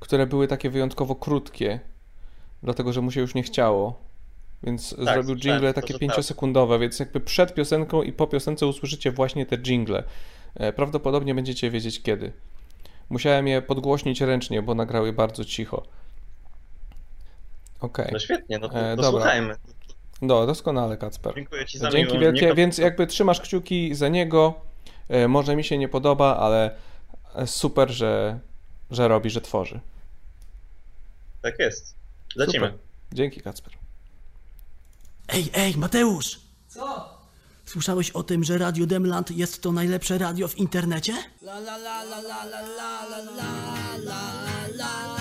[0.01, 1.81] które były takie wyjątkowo krótkie,
[2.63, 4.11] dlatego że mu się już nie chciało.
[4.63, 8.67] Więc zrobił Tak, słyszałem, jingle to, takie pięciosekundowe, więc jakby przed piosenką i po piosence
[8.67, 10.05] usłyszycie właśnie te jingle.
[10.55, 12.33] E, Prawdopodobnie będziecie wiedzieć kiedy.
[13.11, 15.83] Musiałem je podgłośnić ręcznie, bo nagrały bardzo cicho.
[17.81, 18.09] Okej.
[18.13, 19.21] No świetnie, no to, E, to dobra.
[19.21, 19.57] słuchajmy.
[20.23, 21.35] No, doskonale, Kacper.
[21.35, 24.55] Dziękuję Ci za Dzięki miłą, wielkie, nie- więc jakby trzymasz kciuki za niego.
[25.09, 26.77] E, Może mi się nie podoba, ale
[27.35, 28.39] e, super, że,
[28.91, 29.81] że robi, że tworzy.
[31.43, 31.95] Tak jest.
[32.37, 32.67] Lecimy.
[32.67, 32.79] Super.
[33.13, 33.73] Dzięki, Kacper.
[35.29, 36.41] Ej, ej, Mateusz!
[36.69, 37.19] Co?
[37.65, 41.13] Słyszałeś o tym, że Radio Demland jest to najlepsze radio w internecie?
[41.43, 43.31] La la la la la la la la
[43.99, 44.21] la
[44.77, 45.20] la la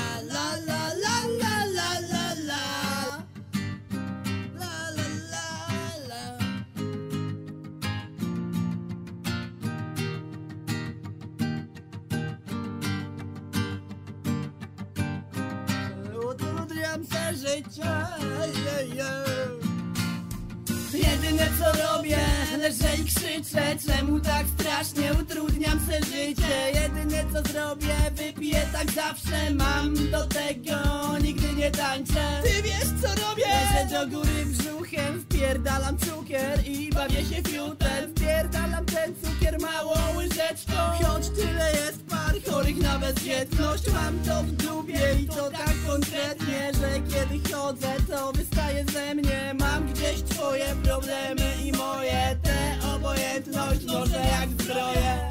[20.93, 22.17] Jedyne co robię,
[22.57, 26.71] leżę i krzyczę Czemu tak strasznie utrudniam se życie?
[26.73, 30.77] Jedyne co zrobię, wypiję tak zawsze Mam do tego,
[31.23, 32.41] nigdy nie tańczę.
[32.43, 33.43] Ty wiesz co robię?
[33.47, 38.15] Leżę do góry brzuchem, wpierdalam cukier I bawię się fiutem.
[38.15, 40.73] Wpierdalam ten cukier małą łyżeczką.
[41.03, 42.08] Choć tyle jest
[42.51, 48.31] chorych na bezdzietność Mam to w dupie i to tak konkretnie Że kiedy chodzę to
[48.31, 49.55] wystaje ze mnie.
[49.59, 52.37] Mam gdzieś twoje problemy i moje.
[52.43, 55.29] Tę obojętność może jak zbroję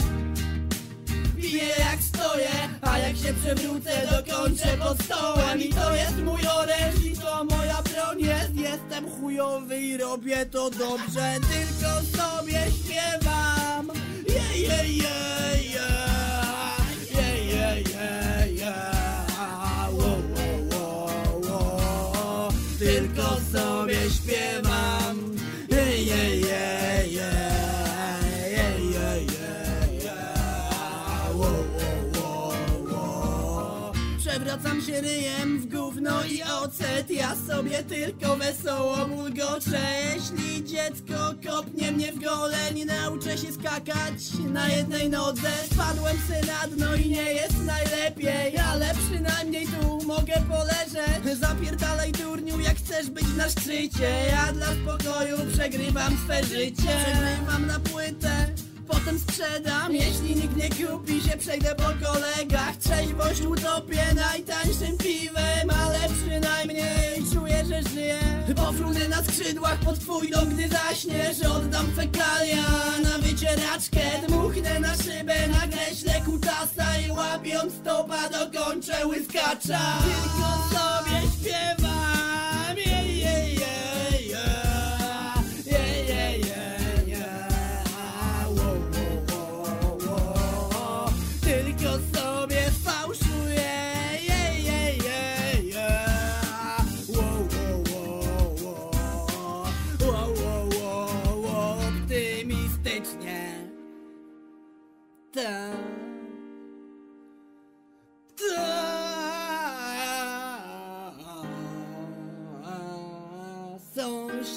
[1.36, 2.50] Piję jak stoję,
[2.82, 5.60] a jak się przewrócę dokończę pod stołem.
[5.60, 8.54] I to jest mój oręż i to moja broń jest.
[8.54, 13.90] Jestem chujowy i robię to dobrze, tylko sobie śpiewam.
[14.28, 16.07] Je, yeah, yeah, yeah.
[22.78, 25.16] Tylko sobie śpiewam.
[25.68, 27.47] Yeah, yeah, yeah.
[34.58, 37.10] Przewracam się ryjem w gówno i ocet.
[37.10, 39.80] Ja sobie tylko wesoło bulgoczę
[40.14, 44.18] Jeśli dziecko kopnie mnie w gole Nie nauczę się skakać
[44.52, 45.48] na jednej nodze.
[45.72, 51.40] Spadłem se na dno i nie jest najlepiej Ale przynajmniej tu mogę poleżeć.
[51.40, 54.10] Zapierdalaj durniu jak chcesz być na szczycie.
[54.30, 56.96] Ja dla spokoju przegrywam swe życie.
[57.04, 58.48] Przegrywam na płytę
[58.88, 62.76] Potem sprzedam, jeśli nikt nie kupi się przejdę po kolegach.
[62.76, 68.18] Trzeźwość utopię najtańszym piwem Ale przynajmniej czuję, że żyję.
[68.56, 72.64] Pofrunę na skrzydłach pod twój dom, gdy zaśniesz Oddam fekalia
[73.02, 74.00] na wycieraczkę.
[74.28, 79.80] Dmuchnę na szybę, na kreślę kutasa I łapiąc stopa dokończę łyskacza.
[80.02, 82.57] Tylko sobie śpiewam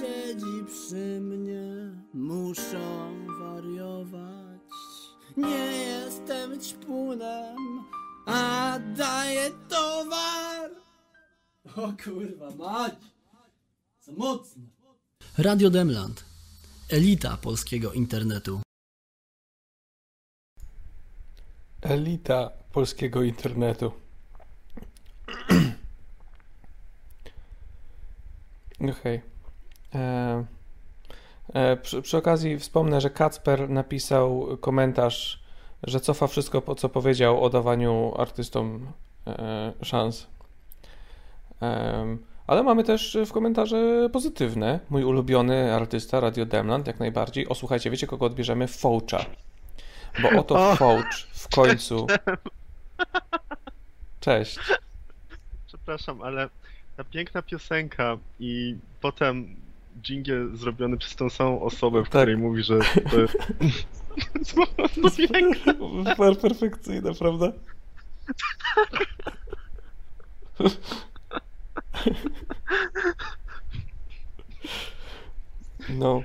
[0.02, 1.64] Sąsiedzi przy mnie
[2.14, 4.62] muszą wariować.
[5.38, 7.84] Nie jestem ćpunem,
[8.26, 10.72] a daję towar.
[11.76, 12.94] O kurwa mać,
[14.02, 14.64] za mocne.
[15.38, 16.24] Radio Demland,
[16.90, 18.62] elita polskiego internetu.
[21.82, 23.92] Elita polskiego internetu.
[28.92, 29.32] Okej.
[29.96, 30.46] E,
[31.54, 35.44] e, przy, przy okazji wspomnę, że Kacper napisał komentarz,
[35.84, 38.92] że cofa wszystko, po co powiedział o dawaniu artystom
[39.28, 40.28] e, szans.
[41.62, 44.80] Em, ale mamy też w komentarze pozytywne.
[44.90, 47.48] Mój ulubiony artysta, Radio Demland, jak najbardziej.
[47.48, 48.68] O, słuchajcie, wiecie kogo odbierzemy?
[48.68, 49.26] Foucha.
[50.22, 52.08] Bo oto Fouch w końcu.
[54.20, 54.60] Cześć.
[55.68, 56.50] Przepraszam, ale
[56.98, 59.56] ta piękna piosenka i potem
[60.02, 62.80] dżingiel zrobiony przez tą samą osobę, w której mówi, że
[63.12, 63.38] to jest...
[64.40, 65.02] jest po prostu
[65.34, 65.76] piękne.
[66.18, 67.52] Per- Perfekcyjne, prawda?
[75.90, 76.24] No.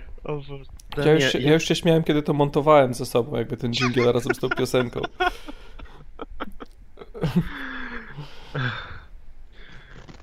[0.96, 4.12] Ja już, się, ja już się śmiałem, kiedy to montowałem ze sobą, jakby ten dżingiel
[4.12, 5.00] razem z tą piosenką.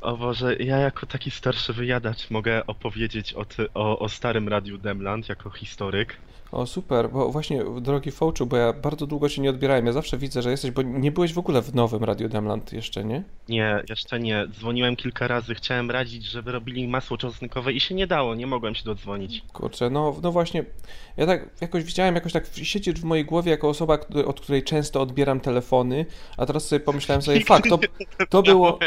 [0.04, 4.78] O Boże, ja jako taki starszy wyjadacz mogę opowiedzieć o, ty, o, o starym Radiu
[4.78, 6.22] Demland jako historyk.
[6.54, 9.86] O, super, bo właśnie, drogi Fouchu, bo ja bardzo długo cię nie odbierałem.
[9.86, 13.04] Ja zawsze widzę, że jesteś, bo nie byłeś w ogóle w nowym Radio Demland jeszcze,
[13.04, 13.24] nie?
[13.50, 14.48] Nie, jeszcze nie.
[14.48, 18.76] Dzwoniłem kilka razy, chciałem radzić, żeby robili masło czosnkowe i się nie dało, nie mogłem
[18.76, 19.44] się dodzwonić.
[19.54, 20.66] Kurczę, no, no właśnie,
[21.18, 25.02] ja tak jakoś widziałem, jakoś tak siedzieć w mojej głowie jako osoba, od której często
[25.02, 26.06] odbieram telefony,
[26.38, 27.80] a teraz sobie pomyślałem sobie, fakt, to,
[28.30, 28.80] to było,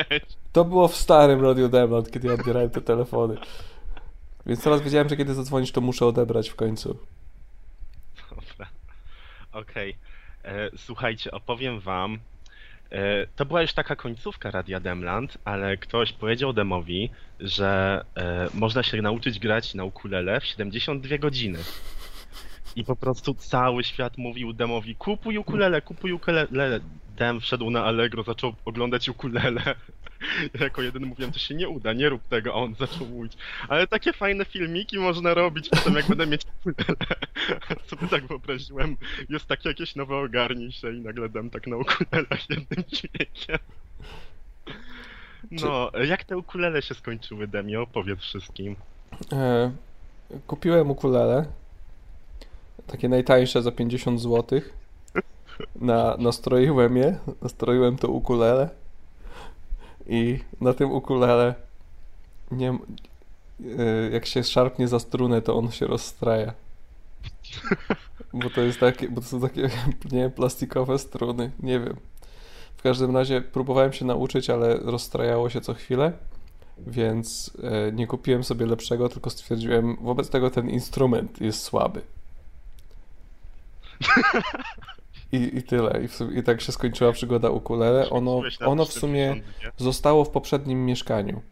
[0.52, 3.36] to było w starym Radio Demland, kiedy ja odbierałem te telefony.
[4.46, 6.98] Więc teraz wiedziałem, że kiedy zadzwonisz, to muszę odebrać w końcu.
[9.57, 9.96] Okej.
[10.44, 12.18] E, Słuchajcie, opowiem wam.
[12.92, 18.82] E, To była już taka końcówka Radia Demland, ale ktoś powiedział Demowi, że e, można
[18.82, 21.59] się nauczyć grać na ukulele w 72 godziny.
[22.76, 26.80] I po prostu cały świat mówił Demowi, kupuj ukulele, kupuj ukulele.
[27.16, 29.74] Dem wszedł na Allegro, zaczął oglądać ukulele.
[30.54, 33.32] Ja jako jedyny mówiłem, to się nie uda, nie rób tego, a on zaczął mówić.
[33.68, 36.42] Ale takie fajne filmiki można robić potem, jak będę mieć.
[37.90, 38.96] Sobie tak wyobraziłem,
[39.28, 43.58] jest takie jakieś nowe ogarnij się i nagle dam tak na ukulelach jednym dźwiękiem.
[45.50, 47.76] No, jak te ukulele się skończyły, Demi?
[47.76, 48.76] Opowiedz wszystkim.
[49.32, 49.72] E,
[50.46, 51.46] kupiłem ukulele,
[52.86, 54.60] takie najtańsze za 50 zł.
[55.76, 58.68] Na, nastroiłem je, nastroiłem to ukulele
[60.09, 61.54] i na tym ukulele
[62.50, 66.52] nie, e, jak się szarpnie za strunę, to on się rozstraja.
[68.32, 69.70] Bo to jest takie, bo to są takie,
[70.12, 71.96] nie plastikowe struny, nie wiem.
[72.76, 76.12] W każdym razie próbowałem się nauczyć, ale rozstrajało się co chwilę,
[76.86, 82.02] więc e, nie kupiłem sobie lepszego, tylko stwierdziłem, wobec tego ten instrument jest słaby.
[85.32, 86.00] I, I tyle.
[86.04, 88.10] I, sumie, I tak się skończyła przygoda ukulele.
[88.10, 89.84] Ono, ono w sumie 42.
[89.84, 91.42] zostało w poprzednim mieszkaniu.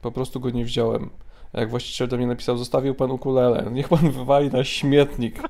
[0.00, 1.10] Po prostu go nie wziąłem.
[1.52, 3.70] Jak właściciel do mnie napisał, zostawił pan ukulele.
[3.72, 5.38] Niech pan wywali na śmietnik.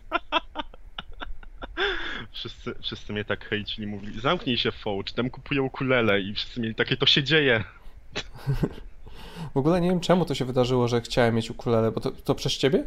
[2.32, 6.74] Wszyscy, wszyscy mnie tak hejcili, mówili, zamknij się Fouch, tam kupują ukulele i wszyscy mieli
[6.74, 7.64] takie, to się dzieje.
[9.54, 12.34] W ogóle nie wiem czemu to się wydarzyło, że chciałem mieć ukulele, bo to, to
[12.34, 12.84] przez ciebie?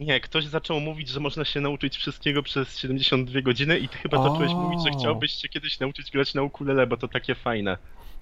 [0.00, 4.22] Nie, ktoś zaczął mówić, że można się nauczyć wszystkiego przez 72 godziny i ty chyba
[4.22, 4.54] zacząłeś O.
[4.56, 7.78] mówić, że chciałbyś się kiedyś nauczyć grać na ukulele, bo to takie fajne.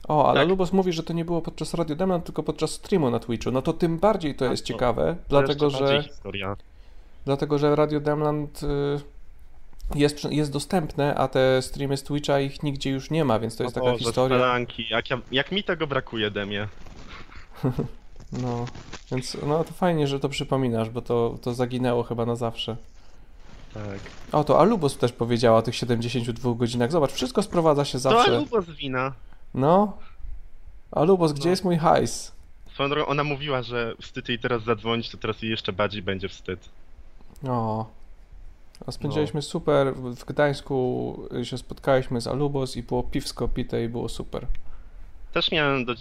[0.09, 0.49] O, ale Tak.
[0.49, 3.51] Lubos mówi, że to nie było podczas Radio Demon, tylko podczas streamu na Twitchu.
[3.51, 6.57] No to tym bardziej to jest to- ciekawe, To dlatego że, Historia.
[7.25, 12.91] dlatego że Radio Demland y, jest, jest dostępne, a te streamy z Twitcha ich nigdzie
[12.91, 14.39] już nie ma, więc to jest O taka Boże, historia.
[14.39, 14.87] Spalanki.
[14.91, 16.68] Jak, ja, jak mi tego brakuje, Demie.
[18.33, 18.64] No,
[19.11, 22.76] więc no to fajnie, że to przypominasz, bo to, to zaginęło chyba na zawsze.
[23.74, 23.99] Tak.
[24.33, 26.93] O, to Alubos też powiedziała o tych 72 godzinach.
[26.93, 28.37] Zobacz, wszystko sprowadza się To zawsze.
[28.37, 29.12] Alubos wina.
[29.55, 29.97] No.
[30.91, 31.51] Alubos, gdzie No.
[31.51, 32.33] jest mój hajs?
[32.74, 36.28] Swoją drogą, ona mówiła, że wstyd jej teraz zadzwonić, to teraz jej jeszcze bardziej będzie
[36.28, 36.68] wstyd.
[37.49, 37.87] O.
[38.87, 39.95] A spędziliśmy super.
[39.95, 44.47] W w Gdańsku się spotkaliśmy z Alubos i było piwsko pite i było super.
[45.33, 45.95] Też miałem, do,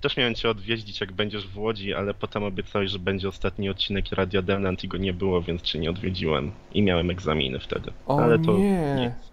[0.00, 4.12] też miałem cię odwiedzić, jak będziesz w Łodzi, ale potem obiecałeś, że będzie ostatni odcinek
[4.12, 6.52] Radia Demland i go nie było, więc cię nie odwiedziłem.
[6.72, 7.92] I miałem egzaminy wtedy.
[8.06, 8.94] O ale to nie.
[9.00, 9.28] nic.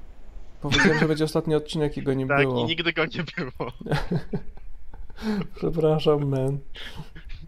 [0.61, 2.61] Powiedziałem, że będzie ostatni odcinek i go nie Tak, było.
[2.61, 3.71] i nigdy go nie było.
[5.55, 6.57] Przepraszam, man.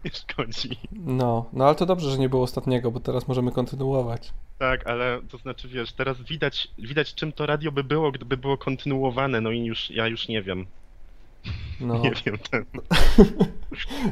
[0.04, 0.76] Nie szkodzi.
[0.92, 4.32] No, no ale to dobrze, że nie było ostatniego, bo teraz możemy kontynuować.
[4.58, 8.58] Tak, ale to znaczy, wiesz, teraz widać, widać czym to radio by było, gdyby było
[8.58, 10.66] kontynuowane, no i już, ja już nie wiem.
[11.80, 11.98] No.
[11.98, 12.64] Nie wiem, ten,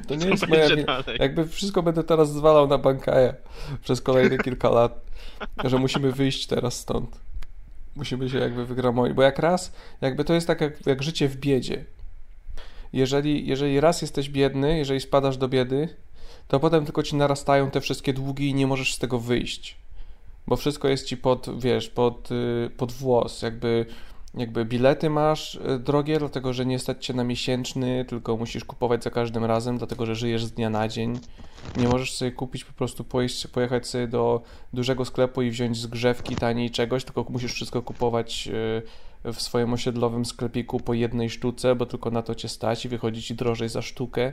[0.09, 0.85] To nie co jest moja wina.
[1.03, 1.19] dalej.
[1.21, 3.35] Jakby wszystko będę teraz zwalał na bankaję
[3.83, 5.05] przez kolejne kilka lat,
[5.65, 7.21] że musimy wyjść teraz stąd.
[7.97, 11.37] Musimy się jakby wygramować, bo jak raz, jakby to jest tak jak, jak życie w
[11.37, 11.85] biedzie.
[12.93, 15.89] Jeżeli, jeżeli raz jesteś biedny, jeżeli spadasz do biedy,
[16.49, 19.77] to potem tylko ci narastają te wszystkie długi i nie możesz z tego wyjść.
[20.47, 23.43] Bo wszystko jest ci pod, wiesz, pod, y, pod włos.
[23.43, 23.87] Jakby,
[24.37, 29.05] jakby bilety masz y, drogie, dlatego że nie stać cię na miesięczny, tylko musisz kupować
[29.05, 31.19] za każdym razem, dlatego że żyjesz z dnia na dzień.
[31.77, 33.05] Nie możesz sobie kupić, po prostu
[33.53, 38.49] pojechać sobie do dużego sklepu i wziąć z grzewki taniej czegoś, tylko musisz wszystko kupować
[39.25, 42.89] y, w swoim osiedlowym sklepiku po jednej sztuce, bo tylko na to cię stać i
[42.89, 44.33] wychodzi ci drożej za sztukę.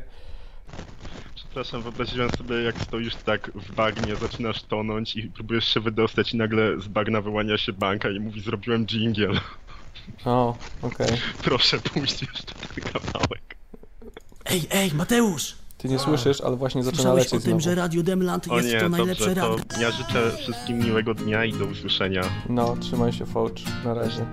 [1.35, 6.37] Przepraszam, wyobraziłem sobie, jak stoisz tak w bagnie, zaczynasz tonąć i próbujesz się wydostać i
[6.37, 9.39] nagle z bagna wyłania się banka i mówi, zrobiłem jingle.
[10.25, 11.07] O, okej.
[11.43, 13.55] Proszę puść jeszcze ten kawałek.
[14.45, 15.55] Ej, ej, Mateusz!
[15.77, 17.59] Ty nie słyszysz, ale właśnie zaczyna Słyszałeś lecieć o tym, znowu.
[17.59, 19.65] że Radio Demland O jest nie, to najlepsze to radio?
[19.81, 22.21] ja życzę wszystkim miłego dnia i do usłyszenia.
[22.49, 23.51] No, trzymaj się, Fouch.
[23.85, 24.25] Na razie.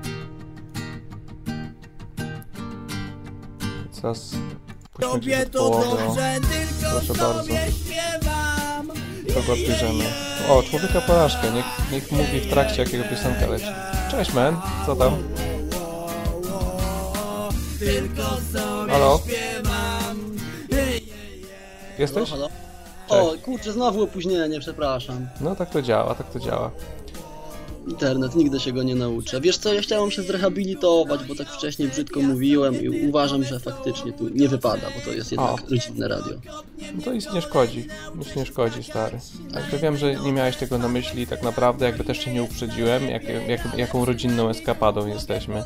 [4.02, 4.30] Teraz
[4.92, 6.04] puśćmy Tobie to połowę.
[6.06, 7.42] dobrze, tylko Proszę bardzo.
[7.42, 8.86] sobie śpiewam.
[9.34, 10.04] Kogo bierzemy?
[10.48, 11.52] O, człowieka porażkę.
[11.52, 13.66] Niech, niech mówi w trakcie, jakiego piosenka leci.
[14.10, 14.56] Cześć, man.
[14.86, 15.12] Co tam?
[17.80, 19.20] Tylko sobie Halo?
[19.24, 20.36] śpiewam.
[21.98, 22.30] Jesteś?
[22.30, 22.48] Halo,
[23.08, 23.30] halo?
[23.32, 25.28] O, kurczę, znowu opóźnienie, przepraszam.
[25.40, 26.70] No, tak to działa, tak to działa.
[27.88, 29.40] Internet, nigdy się go nie nauczę.
[29.40, 34.12] Wiesz co, ja chciałem się zrehabilitować, bo tak wcześniej brzydko mówiłem i uważam, że faktycznie
[34.12, 35.58] tu nie wypada, bo to jest jednak O.
[35.70, 36.32] rodzinne radio.
[36.94, 37.86] No to nic nie szkodzi.
[38.14, 39.18] Nic nie szkodzi, stary.
[39.54, 43.08] Jakby wiem, że nie miałeś tego na myśli tak naprawdę, jakby też cię nie uprzedziłem,
[43.08, 45.64] jak, jak, jaką rodzinną eskapadą jesteśmy.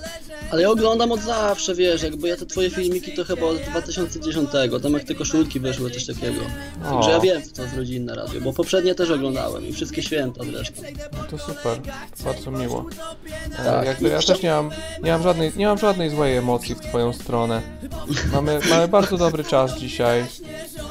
[0.51, 4.51] Ale ja oglądam od zawsze, wiesz, jakby ja te twoje filmiki to chyba od 2010,
[4.83, 6.41] tam jak te koszulki wyszły, coś takiego.
[6.83, 10.45] Także ja wiem, co to jest rodzinne radio, bo poprzednie też oglądałem i wszystkie święta
[10.45, 10.83] zresztą.
[11.13, 11.81] No to super,
[12.25, 12.85] bardzo miło.
[13.59, 13.87] E, Tak.
[13.87, 14.71] jakby ja też nie mam,
[15.03, 17.63] nie, mam żadnej, nie mam żadnej złej emocji w twoją stronę.
[18.33, 20.25] Mamy, mamy bardzo dobry czas dzisiaj.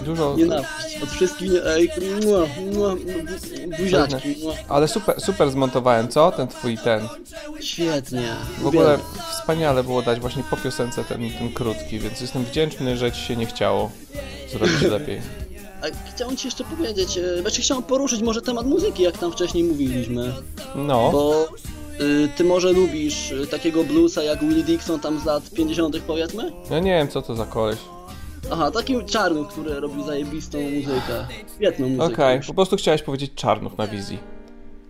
[0.06, 1.52] Dużo, Nienawiść od wszystkich,
[3.80, 4.36] buziaczki,
[4.70, 6.32] ale super, super zmontowałem, co?
[6.32, 7.08] Ten twój ten.
[7.62, 8.28] Świetnie.
[8.62, 8.98] W ogóle
[9.32, 13.36] wspaniale było dać właśnie po piosence ten, ten krótki, więc jestem wdzięczny, że ci się
[13.36, 13.92] nie chciało
[14.52, 15.22] zrobić lepiej.
[15.84, 19.64] A chciałem ci jeszcze powiedzieć, e, znaczy chciałem poruszyć może temat muzyki, jak tam wcześniej
[19.64, 20.34] mówiliśmy.
[20.76, 21.48] No, Bo
[22.02, 26.52] y, ty może lubisz y, takiego bluesa jak Willie Dixon tam z lat 50 powiedzmy?
[26.72, 27.78] ja nie wiem co to za koleś.
[28.52, 31.28] Aha, taki czarnuch, który robi zajebistą muzykę.
[31.56, 32.14] Świetną muzykę.
[32.14, 32.48] Okej, już.
[32.48, 34.20] po prostu chciałeś powiedzieć czarnuch na wizji.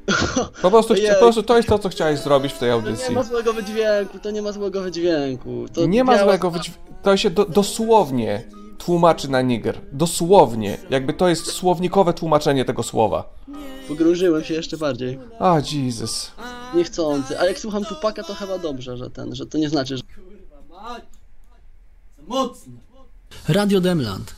[0.62, 3.10] Po prostu, po prostu to jest to, co chciałeś zrobić w tej To audycji.
[3.10, 5.66] nie ma złego wydźwięku, to nie ma złego wydźwięku.
[5.74, 6.82] To Nie ma złego wydźwięku.
[7.04, 8.44] To się do, dosłownie
[8.86, 9.82] tłumaczy na niger.
[9.92, 10.78] Dosłownie.
[10.90, 13.34] Jakby to jest słownikowe tłumaczenie tego słowa.
[13.88, 15.20] Pogrążyłem się jeszcze bardziej.
[15.40, 16.32] A, Jesus.
[16.76, 17.40] niechcący.
[17.40, 20.04] A jak słucham Tupaka, to chyba dobrze, że ten, że to nie znaczy, że...
[22.28, 22.74] Mocne.
[23.48, 24.36] Radio Demland.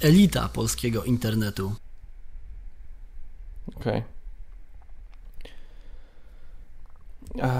[0.00, 1.72] Elita polskiego internetu.
[3.76, 4.02] Okej.
[7.34, 7.50] Okay.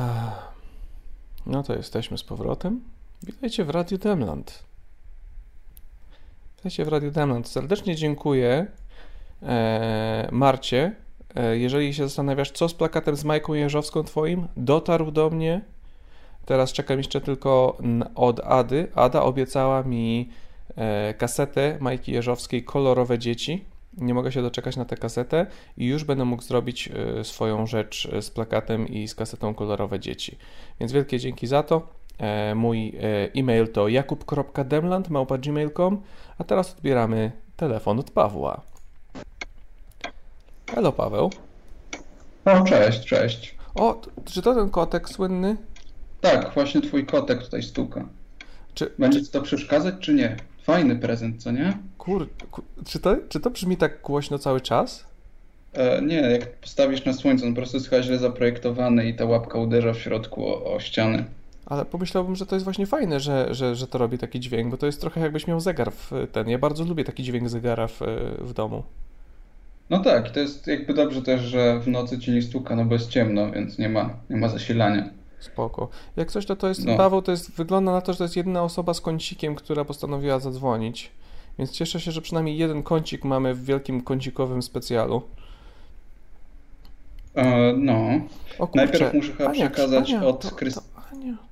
[1.47, 2.81] No to jesteśmy z powrotem.
[3.23, 4.65] Witajcie w Radio Demland.
[6.65, 7.49] Witajcie w Radio Demland.
[7.49, 8.67] Serdecznie dziękuję
[9.43, 10.93] e, Marcie.
[11.35, 15.61] E, jeżeli się zastanawiasz, co z plakatem z Majką Jeżowską twoim, dotarł do mnie.
[16.45, 17.79] Teraz czekam jeszcze tylko
[18.15, 18.89] od Ady.
[18.95, 20.31] Ada obiecała mi
[20.77, 23.65] e, kasetę Majki Jeżowskiej Kolorowe Dzieci.
[23.99, 25.47] Nie mogę się doczekać na tę kasetę
[25.77, 26.89] i już będę mógł zrobić
[27.19, 30.39] e, swoją rzecz e, z plakatem i z kasetą Kolorowe Dzieci.
[30.81, 32.04] Więc wielkie dzięki za to.
[32.19, 32.93] E, mój
[33.35, 36.03] e-mail to jakub.demland.gmail.com
[36.39, 38.61] A teraz odbieramy telefon od Pawła.
[40.75, 41.31] Halo Paweł.
[42.45, 43.55] O, cześć, cześć.
[43.75, 45.57] O, czy to ten kotek słynny?
[46.21, 48.05] Tak, właśnie twój kotek tutaj stuka.
[48.75, 50.37] Czy, Będzie ci to przeszkadzać, czy nie?
[50.63, 51.79] Fajny prezent, co nie?
[51.99, 55.05] Kur, kur czy, to, czy to brzmi tak głośno cały czas?
[55.73, 59.25] E, nie, jak postawisz na słońce, on po prostu jest chyba źle zaprojektowany i ta
[59.25, 61.25] łapka uderza w środku o, o ściany.
[61.67, 64.77] Ale pomyślałbym, że to jest właśnie fajne, że, że, że to robi taki dźwięk, bo
[64.77, 66.49] to jest trochę jakbyś miał zegar w ten.
[66.49, 68.01] Ja bardzo lubię taki dźwięk zegara w,
[68.39, 68.83] w domu.
[69.91, 72.95] No tak, to jest jakby dobrze też, że w nocy ci nie stuka, no bo
[72.95, 75.09] jest ciemno, więc nie ma, nie ma zasilania.
[75.41, 75.89] Spoko.
[76.17, 76.97] Jak coś, to to jest, no.
[76.97, 80.39] Paweł, to jest, wygląda na to, że to jest jedna osoba z kącikiem, która postanowiła
[80.39, 81.11] zadzwonić.
[81.59, 85.23] Więc cieszę się, że przynajmniej jeden kącik mamy w wielkim kącikowym specjalu.
[87.35, 88.01] E, no.
[88.59, 90.94] O, Najpierw muszę chyba Ania, przekazać Ania, od Krystyny.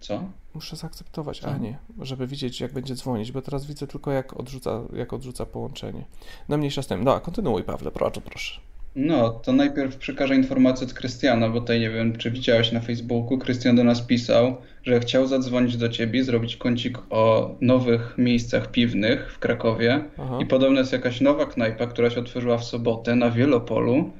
[0.00, 0.24] Co?
[0.54, 1.48] Muszę zaakceptować Co?
[1.48, 6.04] Anię, żeby widzieć, jak będzie dzwonić, bo teraz widzę tylko, jak odrzuca, jak odrzuca połączenie.
[6.48, 7.04] No mniejsza z tym.
[7.04, 8.60] No, kontynuuj, Pawle, proszę, proszę.
[8.96, 13.38] No, to najpierw przekażę informację od Krystiana, bo tutaj nie wiem, czy widziałeś na Facebooku.
[13.38, 19.32] Krystian do nas pisał, że chciał zadzwonić do ciebie, zrobić kącik o nowych miejscach piwnych
[19.32, 20.04] w Krakowie.
[20.18, 20.38] Aha.
[20.40, 24.10] I podobno jest jakaś nowa knajpa, która się otworzyła w sobotę na Wielopolu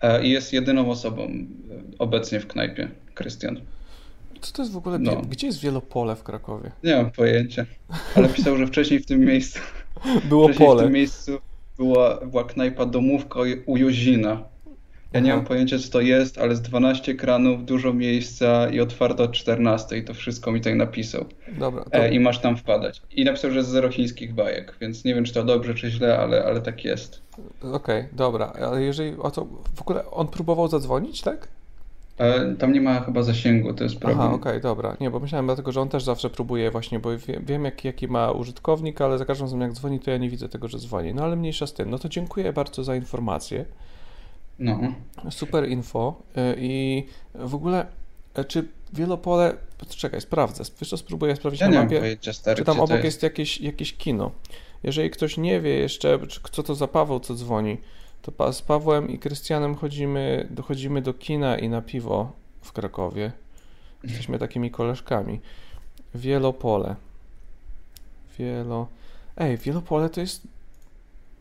[0.00, 1.28] e, i jest jedyną osobą e,
[1.98, 2.88] obecnie w knajpie.
[3.14, 3.60] Krystian.
[4.42, 4.98] Co to jest w ogóle?
[4.98, 5.22] No.
[5.28, 6.70] Gdzie jest Wielopole w Krakowie?
[6.84, 7.66] Nie mam pojęcia,
[8.14, 9.60] ale pisał, że wcześniej w tym miejscu.
[10.28, 10.82] Było wcześniej pole.
[10.82, 11.38] w tym miejscu
[11.76, 14.30] była, była knajpa domówka u Jozina.
[14.30, 15.26] Ja Aha.
[15.26, 19.32] nie mam pojęcia, co to jest, ale z 12 kranów, dużo miejsca i otwarto od
[19.32, 19.98] 14.
[19.98, 21.24] I to wszystko mi tutaj napisał.
[21.58, 21.84] Dobra.
[21.84, 21.98] To...
[21.98, 23.02] E, I masz tam wpadać.
[23.10, 26.18] I napisał, że jest zero chińskich bajek, więc nie wiem, czy to dobrze, czy źle,
[26.18, 27.22] ale, ale tak jest.
[27.60, 28.52] Okej, okay, dobra.
[28.60, 29.46] Ale jeżeli o co.
[29.74, 31.48] W ogóle on próbował zadzwonić, tak?
[32.22, 34.20] E, tam nie ma chyba zasięgu, to jest problem.
[34.20, 34.96] Aha, okej, okay, dobra.
[35.00, 38.08] Nie, bo myślałem dlatego, że on też zawsze próbuje właśnie, bo wiem, wiem jak, jaki
[38.08, 41.14] ma użytkownik, ale za każdym razem jak dzwoni, to ja nie widzę tego, że dzwoni.
[41.14, 41.90] No ale mniejsza z tym.
[41.90, 43.64] No to dziękuję bardzo za informację.
[44.58, 44.78] No.
[45.30, 46.14] Super info.
[46.36, 47.86] E, I w ogóle,
[48.34, 49.56] e, czy Wielopole...
[49.88, 50.64] Czekaj, sprawdzę.
[50.80, 53.04] Wiesz co, spróbuję sprawdzić ja na mapie, pojęcia, stary, czy tam obok jest?
[53.04, 54.30] jest jakieś, jakieś kino.
[54.82, 56.18] Jeżeli ktoś nie wie jeszcze,
[56.52, 57.78] co to za Paweł, co dzwoni,
[58.22, 63.32] to z Pawłem i Krystianem chodzimy, dochodzimy do kina i na piwo w Krakowie.
[64.04, 65.40] Jesteśmy takimi koleżkami.
[66.14, 66.96] Wielopole.
[68.38, 68.88] Wielo...
[69.36, 70.42] Ej, Wielopole to jest...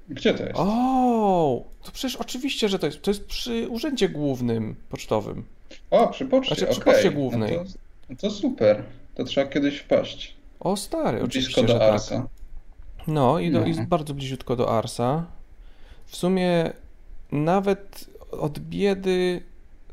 [0.09, 0.55] Gdzie to jest?
[0.55, 3.01] O, to przecież oczywiście, że to jest.
[3.01, 5.45] To jest przy urzędzie głównym pocztowym.
[5.91, 6.93] O, przy poczcie, Znaczy przy okay.
[6.93, 7.57] poczcie głównej.
[7.57, 7.69] No to,
[8.09, 8.83] no to, super.
[9.15, 10.35] To trzeba kiedyś wpaść.
[10.59, 12.15] O, stary, Blisko oczywiście, do że Arsa.
[12.15, 12.27] Tak.
[13.07, 13.65] No i, do, no.
[13.65, 15.25] i bardzo bliziutko do Arsa.
[16.11, 16.71] W sumie
[17.31, 19.41] nawet od biedy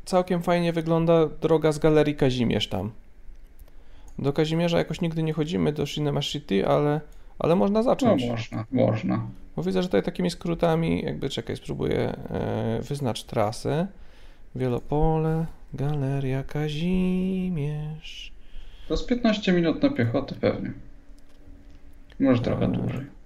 [0.05, 2.91] całkiem fajnie wygląda droga z galerii Kazimierz tam.
[4.17, 7.01] Do Kazimierza jakoś nigdy nie chodzimy, do Cinema City, ale,
[7.39, 8.23] ale można zacząć.
[8.25, 9.27] No można, można.
[9.55, 13.87] Bo widzę, że tutaj takimi skrótami, jakby czekaj, spróbuję e, wyznacz trasę.
[14.55, 18.31] Wielopole, Galeria Kazimierz.
[18.87, 20.71] To z 15 minut na piechotę pewnie.
[22.19, 23.18] Może trochę dłużej.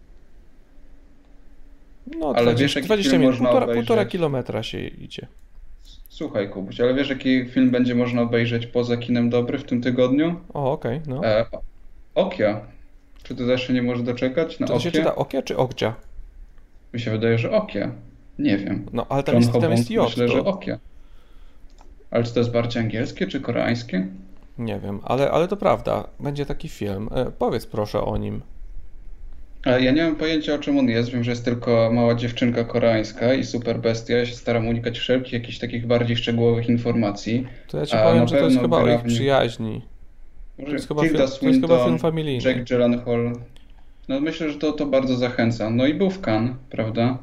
[2.19, 5.27] No, ale 20, wiesz, 20 minut, półtora, półtora kilometra się idzie.
[6.09, 10.39] Słuchaj, Kubuś, ale wiesz, jaki film będzie można obejrzeć poza kinem dobry w tym tygodniu?
[10.53, 11.25] O, okej, okay, no.
[11.25, 11.45] E,
[12.15, 12.61] Okia.
[13.23, 15.93] Czy ty się nie możesz doczekać na to, się czyta Okia czy Okcia?
[16.93, 17.91] Mi się wydaje, że Okia.
[18.39, 18.85] Nie wiem.
[18.93, 20.05] No, ale tam, jest, tam jest J.
[20.05, 20.33] Myślę, to...
[20.33, 20.79] że Okia.
[22.11, 24.07] Ale czy to jest bardziej angielskie czy koreańskie?
[24.57, 26.07] Nie wiem, ale, ale to prawda.
[26.19, 27.09] Będzie taki film.
[27.15, 28.41] E, powiedz proszę o nim.
[29.66, 31.09] Ja nie mam pojęcia o czym on jest.
[31.09, 34.18] Wiem, że jest tylko mała dziewczynka koreańska i super bestia.
[34.18, 37.47] Ja się staram unikać wszelkich jakichś takich bardziej szczegółowych informacji.
[37.68, 39.82] To ja ci powiem, że to jest chyba o ich przyjaźni.
[40.66, 42.49] To jest, chyba film, to jest chyba film familijny.
[42.49, 43.34] Jack Gyllenhaal.
[44.07, 45.70] No myślę, że to, to bardzo zachęca.
[45.70, 47.18] No i był w Cannes, prawda?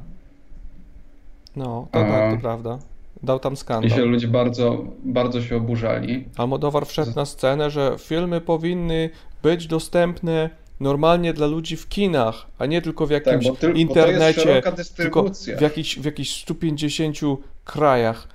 [1.56, 2.04] No, to, A...
[2.04, 2.78] tak, to prawda.
[3.22, 4.08] Dał tam I się skandal.
[4.08, 6.24] ludzie bardzo, bardzo się oburzali.
[6.36, 9.10] Almodóvar wszedł na scenę, że filmy powinny
[9.42, 14.62] być dostępne normalnie dla ludzi w kinach, a nie tylko w jakimś Tak, tyl- internecie,
[14.96, 15.24] tylko
[15.58, 17.16] w jakichś, w jakichś 150
[17.64, 18.28] krajach.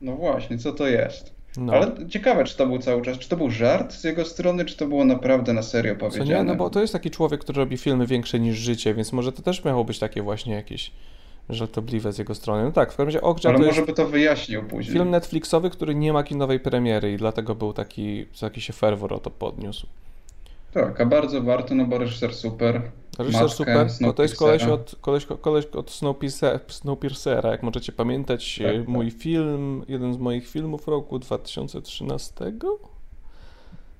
[0.00, 1.32] No właśnie, co to jest?
[1.56, 1.72] No.
[1.72, 4.76] Ale ciekawe, czy to był cały czas, czy to był żart z jego strony, czy
[4.76, 6.30] to było naprawdę na serio Co powiedziane.
[6.38, 6.44] nie?
[6.44, 9.42] No bo to jest taki człowiek, który robi filmy większe niż życie, więc może to
[9.42, 10.90] też miało być takie właśnie jakieś
[11.48, 12.64] żartobliwe z jego strony.
[12.64, 14.92] No tak, w każdym razie Okja Ale to może jest by to wyjaśnił później.
[14.96, 19.18] film Netflixowy, który nie ma kinowej premiery i dlatego był taki, taki się ferwor o
[19.18, 19.86] to podniósł.
[20.72, 22.82] Tak, a bardzo warto, no bo reżyser super.
[23.18, 27.92] Reżyser Matkę super, no to jest koleś od, koleś, koleś od Snowpiercer- Snowpiercera, jak możecie
[27.92, 28.88] pamiętać, Tak, tak.
[28.88, 32.52] mój film, jeden z moich filmów roku 2013?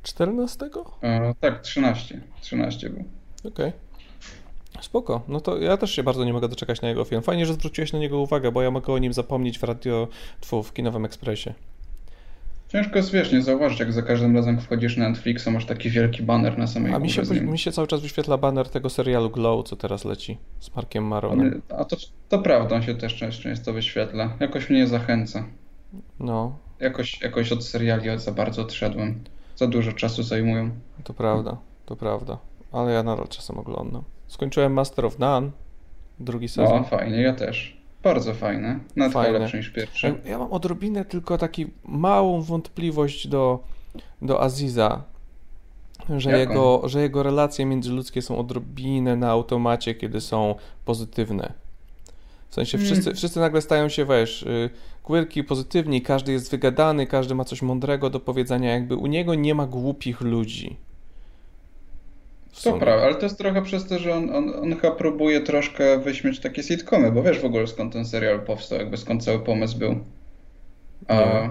[0.03, 0.71] 14?
[1.03, 2.21] E, tak, 13.
[2.41, 3.05] 13 był.
[3.45, 3.73] Okej.
[4.81, 5.23] Spoko.
[5.29, 7.23] No to ja też się bardzo nie mogę doczekać na jego film.
[7.23, 10.09] Fajnie, że zwróciłeś na niego uwagę, bo ja mogę o nim zapomnieć w radio,
[10.41, 11.55] tfu, w kinowym ekspresie.
[12.73, 15.91] Ciężko jest, wiesz, nie zauważyć, jak za każdym razem jak wchodzisz na Netflixa, masz taki
[15.91, 19.31] wielki banner na samej A mi się, mi się cały czas wyświetla banner tego serialu
[19.31, 21.63] Glow, co teraz leci z Markiem Maronem.
[21.71, 21.97] On- A to,
[22.29, 24.37] to prawda, on się też często, wyświetla.
[24.41, 25.45] Jakoś mnie zachęca.
[26.21, 29.25] No, Jakoś, jakoś od seriali za bardzo odszedłem.
[29.57, 30.71] Za dużo czasu zajmują.
[31.05, 31.57] to prawda,
[31.87, 32.39] to prawda.
[32.73, 34.03] Ale ja nadal czasem oglądam.
[34.27, 35.51] Skończyłem Master of None,
[36.21, 36.85] drugi sezon.
[36.85, 37.80] fajnie, ja też.
[38.03, 38.79] Bardzo fajne.
[38.95, 39.39] Chyba Fajne.
[39.39, 40.15] lepsze niż pierwszy.
[40.25, 43.59] Ja mam odrobinę tylko taki małą wątpliwość do,
[44.23, 45.03] do Aziza,
[46.19, 46.51] że Jaką?
[46.53, 51.53] jego, że jego relacje międzyludzkie są odrobinę na automacie, kiedy są pozytywne.
[52.51, 52.87] W sensie Mm.
[52.91, 54.71] wszyscy, wszyscy nagle stają się, wiesz, y,
[55.03, 59.55] quirky, pozytywni, każdy jest wygadany, każdy ma coś mądrego do powiedzenia, jakby u niego nie
[59.55, 60.77] ma głupich ludzi.
[62.65, 65.99] To prawda, ale to jest trochę przez to, że on, on, on chyba próbuje troszkę
[65.99, 69.79] wyśmieć takie sitcomy, bo wiesz w ogóle skąd ten serial powstał, jakby skąd cały pomysł
[69.79, 69.99] był.
[71.09, 71.51] A, Nie.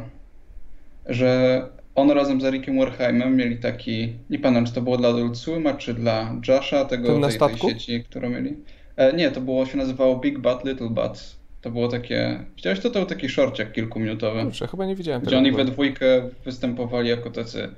[1.05, 1.61] że
[1.95, 5.73] on razem z Ericiem Werheimem mieli taki, nie pamiętam czy to było dla Adult Swima,
[5.73, 8.57] czy dla Josha, tego, tej, tej sieci, którą mieli.
[8.97, 11.35] E, nie, to było, się nazywało Big Butt, Little Butt.
[11.61, 12.89] To było takie, widziałeś to?
[12.89, 14.43] To był taki shortciak kilkuminutowy.
[14.43, 17.69] Kurczę, chyba nie widziałem Gdzie oni we dwójkę występowali jako tacy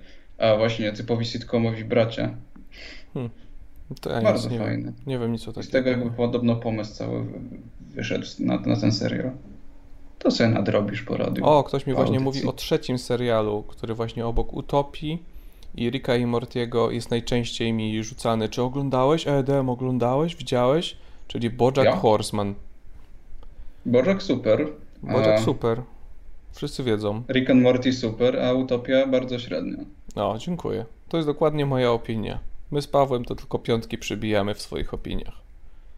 [0.42, 2.36] a właśnie typowi sitcomowi bracia.
[4.02, 4.84] To ja Bardzo nic nie fajne.
[4.84, 4.94] Wiem.
[5.08, 5.72] Nie wiem nic o Z takim.
[5.72, 7.40] tego jakby podobno pomysł cały wy-
[7.90, 9.32] wyszedł na, na ten serial.
[10.20, 11.46] To sobie nadrobisz po radiu.
[11.46, 15.24] O, ktoś mi właśnie mówi o trzecim serialu, który właśnie obok Utopii
[15.76, 18.50] i Ricka i Mortiego jest najczęściej mi rzucany.
[18.50, 19.28] Czy oglądałeś?
[19.28, 20.36] EDM oglądałeś?
[20.36, 20.98] Widziałeś?
[21.28, 21.96] Czyli Bojack Ja?
[21.96, 22.56] Horseman.
[23.86, 24.68] Bojack super.
[25.04, 25.82] Bojack a super.
[26.54, 27.24] Wszyscy wiedzą.
[27.30, 29.78] Rick and Morty super, a Utopia bardzo średnio.
[30.16, 30.86] O, dziękuję.
[31.10, 32.40] To jest dokładnie moja opinia.
[32.72, 35.34] My z Pawłem to tylko piątki przybijamy w swoich opiniach.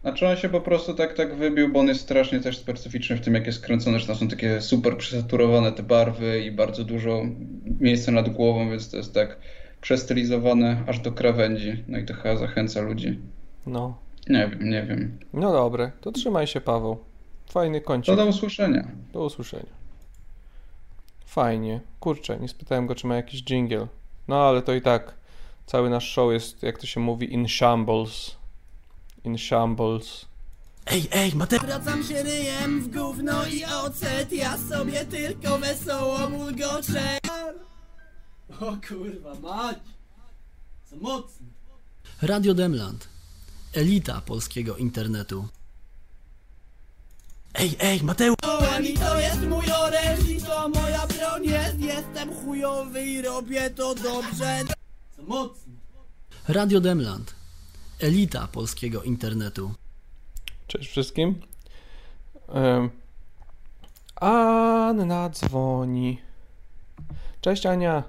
[0.02, 3.20] Znaczy on się po prostu tak tak wybił, bo on jest strasznie też specyficzny w
[3.20, 7.22] tym, jak jest kręcony, że tam są takie super przesaturowane te barwy i bardzo dużo
[7.80, 9.38] miejsca nad głową, więc to jest tak
[9.80, 11.84] przestylizowane aż do krawędzi.
[11.88, 13.18] No i to chyba zachęca ludzi.
[13.66, 13.98] No.
[14.28, 15.18] Nie wiem, nie wiem.
[15.32, 16.98] No dobre, to trzymaj się Paweł.
[17.50, 18.16] Fajny kończyk.
[18.16, 18.88] To do usłyszenia.
[19.12, 19.72] Do usłyszenia.
[21.26, 21.80] Fajnie.
[22.00, 23.86] Kurczę, nie spytałem go, czy ma jakiś jingle.
[24.28, 25.14] No ale to i tak.
[25.66, 28.36] Cały nasz show jest, jak to się mówi, in shambles.
[29.24, 30.26] In shambles.
[30.86, 31.62] Ej, ej, Mateusz!
[31.62, 37.18] Wracam się ryjem w gówno i ocet, ja sobie tylko wesoło bulgoczę.
[38.60, 39.78] O kurwa, mać!
[40.90, 41.46] Co mocny.
[42.22, 43.08] Radio Demland.
[43.74, 45.48] Elita polskiego internetu.
[47.54, 48.36] Ej, ej, Mateusz!
[48.82, 53.94] I to jest mój oręż i to moja broń jest, jestem chujowy i robię to
[53.94, 54.73] dobrze.
[55.24, 55.72] Co mocny.
[56.48, 57.34] Radio Demland.
[58.00, 59.70] Elita polskiego internetu.
[60.66, 61.34] Cześć wszystkim.
[62.48, 62.90] Em,
[64.16, 66.20] Anna dzwoni.
[67.40, 68.02] Cześć Ania.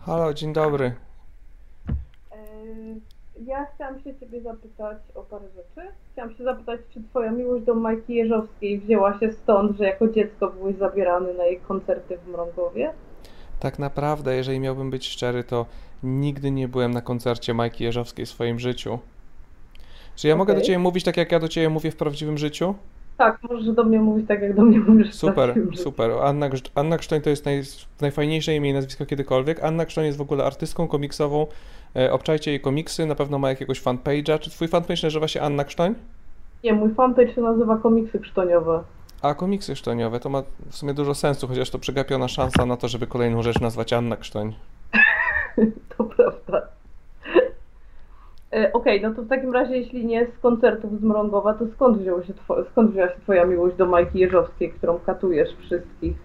[0.00, 0.94] Halo, dzień dobry.
[3.46, 5.88] Ja chciałam się Ciebie zapytać o parę rzeczy.
[6.12, 10.50] Chciałam się zapytać, czy Twoja miłość do Majki Jeżowskiej wzięła się stąd, że jako dziecko
[10.50, 12.92] byłeś zabierany na jej koncerty w Mrągowie?
[13.60, 15.66] Tak naprawdę, jeżeli miałbym być szczery, to
[16.02, 18.98] nigdy nie byłem na koncercie Majki Jeżowskiej w swoim życiu.
[20.16, 20.60] Czy ja mogę do.
[20.60, 22.74] Ciebie mówić tak, jak ja do Ciebie mówię w prawdziwym życiu?
[23.16, 25.10] Tak, możesz do mnie mówić tak, jak do mnie mówisz.
[25.10, 25.82] w Super, prawdziwym życiu.
[25.82, 26.10] super.
[26.22, 27.62] Anna, Anna Krztoń to jest naj,
[28.00, 29.64] najfajniejsze imię i nazwisko kiedykolwiek.
[29.64, 31.46] Anna Krztoń jest w ogóle artystką komiksową.
[31.96, 34.38] E, obczajcie jej komiksy, na pewno ma jakiegoś fanpage'a.
[34.38, 35.94] Czy twój fanpage nazywa się Anna Krztoń?
[36.64, 38.82] Nie, mój fanpage się nazywa Komiksy Krztoniowe.
[39.22, 42.88] A komiksy sztoniowe, to ma w sumie dużo sensu, chociaż to przegapiona szansa na to,
[42.88, 44.54] żeby kolejną rzecz nazwać Anna Krztoń.
[45.98, 46.62] To prawda.
[48.52, 51.98] E, Okej, no to w takim razie, jeśli nie z koncertów z Mrągowa, to skąd,
[51.98, 56.16] wzięło się two, skąd wzięła się Twoja miłość do Majki Jeżowskiej, którą katujesz wszystkich,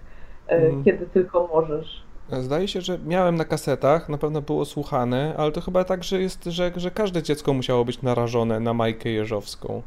[0.48, 0.84] e, Mhm.
[0.84, 2.04] kiedy tylko możesz?
[2.32, 6.22] Zdaje się, że miałem na kasetach, na pewno było słuchane, ale to chyba tak, że
[6.22, 9.82] jest, że, że każde dziecko musiało być narażone na Majkę Jeżowską.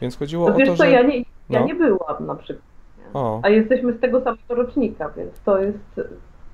[0.00, 0.90] Więc chodziło No o wiesz to, że...
[0.90, 1.66] ja nie, ja no.
[1.66, 2.66] nie byłam na przykład,
[3.14, 5.78] O, a jesteśmy z tego samego rocznika, więc to jest...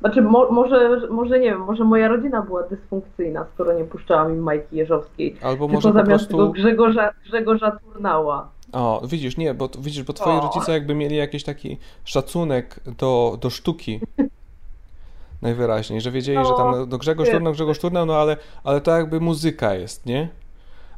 [0.01, 4.37] Znaczy, mo, może, może nie wiem, może moja rodzina była dysfunkcyjna, skoro nie puszczała mi
[4.37, 5.37] Majki Jeżowskiej.
[5.43, 6.37] albo może po zamiast prostu...
[6.37, 8.49] tego Grzegorza, Grzegorza Turnała.
[8.73, 10.41] O, widzisz, nie, bo widzisz, bo twoi O.
[10.41, 14.01] rodzice jakby mieli jakiś taki szacunek do, do sztuki.
[15.43, 17.31] Najwyraźniej, że wiedzieli, że tam No, no, Grzegorz.
[17.31, 20.29] Turnał, Grzegorz Turnał, no ale, ale to jakby muzyka jest, nie?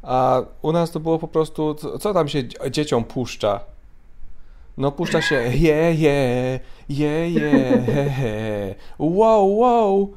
[0.01, 3.59] A u nas to było po prostu, co, tam się dzie- dzieciom puszcza?
[4.77, 6.59] No puszcza się je, je,
[6.89, 10.13] je, je, he, he, wow, wow.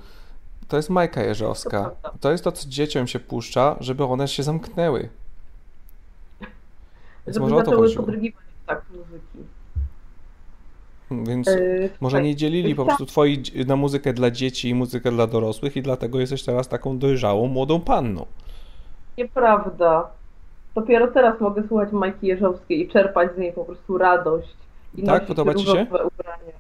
[0.69, 1.91] To jest Majka Jeżowska.
[2.21, 5.09] To jest to, co dzieciom się puszcza, żeby one się zamknęły.
[7.27, 8.07] Więc Żeby może o to chodziło.
[8.67, 9.39] tak muzyki.
[11.11, 15.27] Więc Yy, może nie dzielili po prostu twoi na muzykę dla dzieci i muzykę dla
[15.27, 18.27] dorosłych i dlatego jesteś teraz taką dojrzałą, młodą panną.
[19.19, 20.11] Nieprawda.
[20.77, 24.57] Dopiero teraz mogę słuchać Majki Jeżowskiej i czerpać z niej po prostu radość.
[24.95, 25.27] I Tak?
[25.27, 25.87] Podoba ci się?
[25.91, 26.53] ubrania.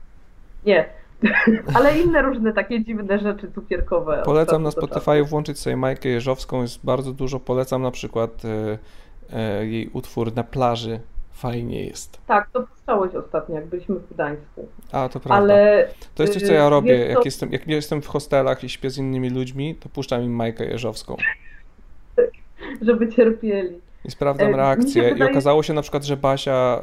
[0.66, 0.88] Nie.
[1.76, 4.22] Ale inne różne takie dziwne rzeczy cukierkowe.
[4.24, 4.70] Polecam na.
[4.70, 7.40] Spotify włączyć sobie Majkę Jeżowską, jest bardzo dużo.
[7.40, 8.78] Polecam na przykład e,
[9.32, 11.00] e, jej utwór Na plaży.
[11.32, 12.20] Fajnie jest.
[12.26, 14.68] Tak, to puszczałeś ostatnio, jak byliśmy w Gdańsku.
[14.92, 15.44] A, to prawda.
[15.44, 17.06] Ale, To jest coś, co y, ja robię.
[17.06, 17.24] Jak co?
[17.24, 21.16] jestem, jak jestem w hostelach i śpię z innymi ludźmi, to puszczam im Majkę Jeżowską.
[22.86, 23.85] Żeby cierpieli.
[24.06, 25.10] I sprawdzam E, się reakcję.
[25.10, 26.80] I wydaje- okazało się na przykład, że Basia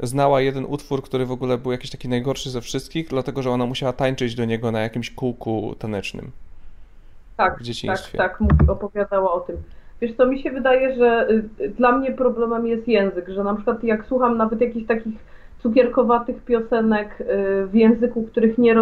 [0.00, 3.50] y, znała jeden utwór, który w ogóle był jakiś taki najgorszy ze wszystkich, dlatego że
[3.50, 6.30] ona musiała tańczyć do niego na jakimś kółku tanecznym.
[7.36, 8.18] Tak, w tak, dzieciństwie.
[8.18, 9.56] tak, mówi, opowiadała o tym.
[10.00, 11.28] Wiesz co, mi się wydaje, że
[11.60, 15.14] y, dla mnie problemem jest język, że na przykład jak słucham nawet jakichś takich
[15.62, 17.24] cukierkowatych piosenek y,
[17.66, 18.74] w języku, których nie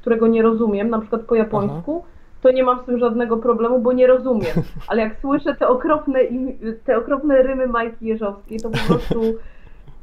[0.00, 2.04] którego nie rozumiem, na przykład po japońsku,
[2.42, 4.52] to nie mam z tym żadnego problemu, bo nie rozumiem.
[4.88, 6.18] Ale jak słyszę te okropne,
[6.84, 9.20] te okropne rymy Majki Jeżowskiej, to po prostu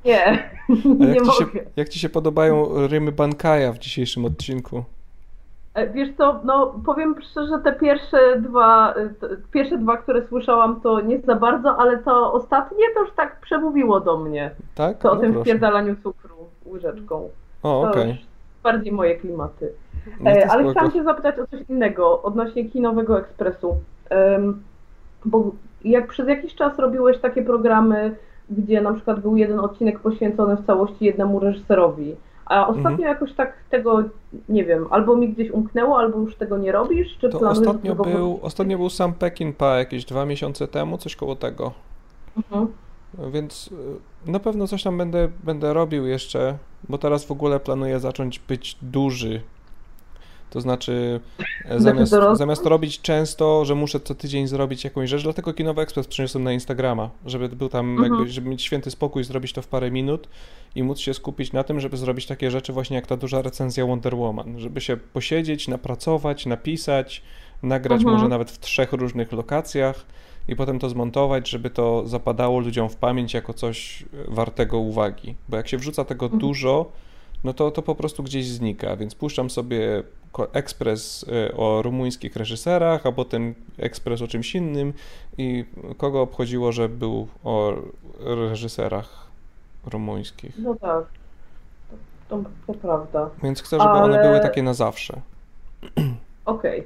[0.06, 0.50] nie,
[1.00, 1.60] nie jak ci, się, mogę.
[1.76, 4.84] jak ci się podobają rymy Bankaja w dzisiejszym odcinku?
[5.74, 10.82] E, Wiesz co, no powiem szczerze, te pierwsze dwa, y, t- pierwsze dwa, które słyszałam,
[10.82, 14.52] to nie za bardzo, ale to ostatnie to już tak przemówiło do mnie.
[14.76, 14.98] Tak?
[14.98, 15.44] To o No tym proszę.
[15.46, 16.36] wpierdalaniu cukru
[16.66, 17.30] łyżeczką.
[17.64, 18.08] O, okej.
[18.10, 18.18] już
[18.64, 19.74] bardziej moje klimaty.
[20.20, 20.72] No E, ale spoko.
[20.72, 23.76] chciałam Cię zapytać o coś innego odnośnie kinowego ekspresu.
[25.26, 25.52] Bo
[25.86, 28.16] jak przez jakiś czas robiłeś takie programy,
[28.50, 32.16] gdzie na przykład był jeden odcinek poświęcony w całości jednemu reżyserowi,
[32.46, 33.10] a ostatnio Mhm.
[33.10, 34.04] jakoś tak tego,
[34.50, 37.92] nie wiem, albo mi gdzieś umknęło, albo już tego nie robisz, czy To planujesz ostatnio
[37.92, 41.72] tego był, ostatnio był sam Peckinpah jakieś dwa miesiące temu, coś koło tego.
[42.38, 42.68] Mhm.
[43.32, 43.70] Więc
[44.28, 46.58] y, na pewno coś tam będę, będę robił jeszcze,
[46.90, 49.42] bo teraz w ogóle planuję zacząć być duży.
[50.50, 51.20] To znaczy,
[51.66, 56.08] e, zamiast, zamiast robić często, że muszę co tydzień zrobić jakąś rzecz, dlatego Kinowy Ekspres
[56.08, 58.14] przyniosłem na Instagrama, żeby był tam, Mhm.
[58.14, 60.28] jakby, żeby mieć święty spokój, zrobić to w parę minut
[60.76, 63.86] i móc się skupić na tym, żeby zrobić takie rzeczy właśnie jak ta duża recenzja
[63.86, 67.22] Wonder Woman, żeby się posiedzieć, napracować, napisać,
[67.64, 68.16] nagrać Mhm.
[68.18, 70.06] może nawet w trzech różnych lokacjach
[70.48, 75.36] i potem to zmontować, żeby to zapadało ludziom w pamięć jako coś e, wartego uwagi.
[75.50, 76.40] Bo jak się wrzuca tego Mhm.
[76.40, 76.92] dużo,
[77.48, 80.04] no to to po prostu gdzieś znika, więc puszczam sobie
[80.54, 84.94] ekspres e, o rumuńskich reżyserach, a potem ekspres o czymś innym
[85.38, 85.66] i
[85.98, 87.74] kogo obchodziło, że był o
[88.20, 89.28] reżyserach
[89.86, 90.60] rumuńskich.
[90.60, 91.06] No tak,
[92.30, 93.30] to, to, to prawda.
[93.44, 95.22] Więc chcę, żeby one Ale- były takie na zawsze.
[96.46, 96.80] Okej.
[96.80, 96.84] E,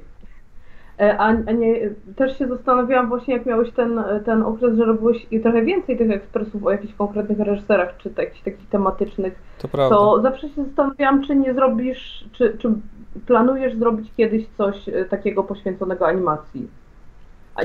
[0.98, 5.62] A, a nie, też się zastanawiałam właśnie, jak miałeś ten, ten okres, że robiłeś trochę
[5.62, 9.96] więcej tych ekspresów o jakichś konkretnych reżyserach, czy tak- jakichś takich tematycznych, To prawda.
[9.96, 12.68] to zawsze się zastanawiałam, czy nie zrobisz, czy, czy
[13.26, 16.68] planujesz zrobić kiedyś coś e, takiego poświęconego animacji.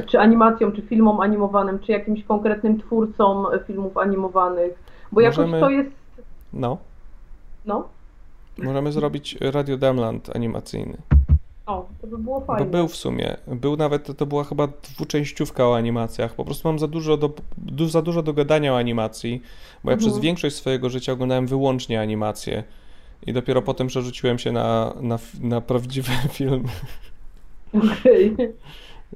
[0.05, 4.73] Czy animacjom, czy filmom animowanym, czy jakimś konkretnym twórcom e, filmów animowanych,
[5.11, 5.89] bo jakoś Możemy- to jest,
[6.53, 6.77] No,
[7.65, 7.87] no,
[8.63, 10.97] możemy zrobić Radio Damland animacyjny.
[11.67, 12.65] O, to by było Bo fajne.
[12.71, 13.37] był w sumie.
[13.47, 16.33] Był nawet, to była chyba dwuczęściówka o animacjach.
[16.35, 19.41] Po prostu mam za dużo do, du, za dużo do gadania o animacji,
[19.83, 20.11] bo ja Mhm.
[20.11, 22.63] przez większość swojego życia oglądałem wyłącznie animacje.
[23.27, 26.63] I dopiero potem przerzuciłem się na, na, na prawdziwy film.
[27.73, 28.35] Okej.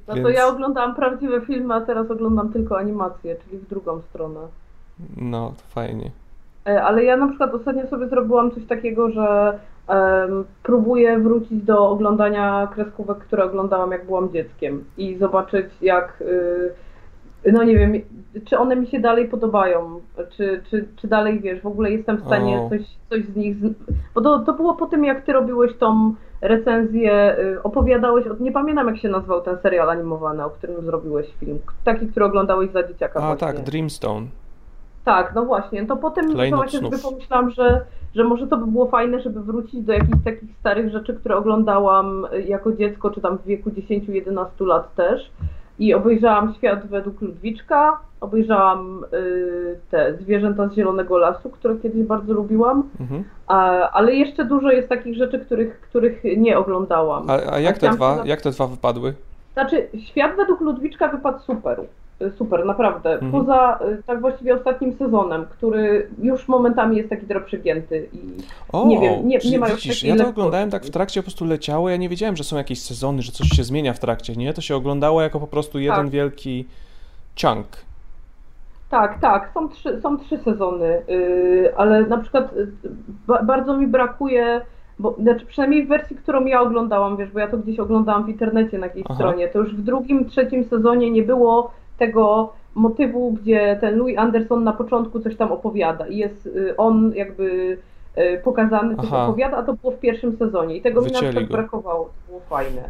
[0.08, 4.00] No to Więc- ja oglądałam prawdziwe filmy, a teraz oglądam tylko animacje, czyli w drugą
[4.00, 4.40] stronę.
[5.16, 6.10] No, to fajnie.
[6.66, 9.58] E, Ale ja na przykład ostatnio sobie zrobiłam coś takiego, że
[10.62, 16.20] próbuję wrócić do oglądania kreskówek, które oglądałam jak byłam dzieckiem i zobaczyć jak,
[17.46, 17.92] y, no nie wiem,
[18.44, 20.00] czy one mi się dalej podobają,
[20.36, 22.80] czy, czy, czy dalej, wiesz, w ogóle jestem w stanie coś,
[23.10, 23.56] coś z nich,
[24.14, 28.52] bo to, to było po tym jak ty robiłeś tą recenzję, y, opowiadałeś, o, nie
[28.52, 32.82] pamiętam jak się nazywał ten serial animowany, o którym zrobiłeś film, taki, który oglądałeś za
[32.82, 33.46] dzieciaka A właśnie.
[33.46, 34.26] tak, Dreamstone.
[35.04, 35.86] Tak, no właśnie.
[35.86, 37.80] To potem Klejnot właśnie sobie pomyślałam, że,
[38.14, 42.26] że może to by było fajne, żeby wrócić do jakichś takich starych rzeczy, które oglądałam
[42.34, 45.30] y, jako dziecko, czy tam w wieku 10-11 lat też.
[45.78, 52.32] I obejrzałam Świat według Ludwiczka, obejrzałam y, te Zwierzęta z Zielonego Lasu, które kiedyś bardzo
[52.32, 53.24] lubiłam, Mhm.
[53.46, 57.30] a, ale jeszcze dużo jest takich rzeczy, których, których nie oglądałam.
[57.30, 59.14] A, a jak te chciałam dwa, za- jak te dwa wypadły?
[59.52, 61.80] znaczy, świat według Ludwiczka wypadł super.
[62.30, 63.12] Super, naprawdę.
[63.12, 63.32] Mhm.
[63.32, 68.18] Poza y, tak właściwie ostatnim sezonem, który już momentami jest taki trochę przegięty i
[68.72, 71.20] O, nie wiem, nie, nie ma już widzisz, takiej ja to oglądałem tak w trakcie,
[71.20, 73.98] po prostu leciało, ja nie wiedziałem, że są jakieś sezony, że coś się zmienia w
[73.98, 74.54] trakcie, nie?
[74.54, 76.10] To się oglądało jako po prostu jeden Tak.
[76.10, 76.66] wielki
[77.42, 77.66] chunk.
[78.90, 82.66] Tak, tak, są trzy, są trzy sezony, y, ale na przykład y,
[83.26, 84.60] ba, bardzo mi brakuje,
[84.98, 88.28] bo znaczy przynajmniej w wersji, którą ja oglądałam, wiesz, bo ja to gdzieś oglądałam w
[88.28, 89.14] internecie na jakiejś Aha.
[89.14, 91.70] stronie, to już w drugim, trzecim sezonie nie było
[92.02, 97.12] tego motywu, gdzie ten Louis Anderson na początku coś tam opowiada i jest y, on
[97.14, 97.78] jakby
[98.18, 99.24] y, pokazany, coś Aha.
[99.24, 101.56] opowiada, a to było w pierwszym sezonie i tego mi na Wycięli przykład go.
[101.56, 102.88] brakowało, to było fajne.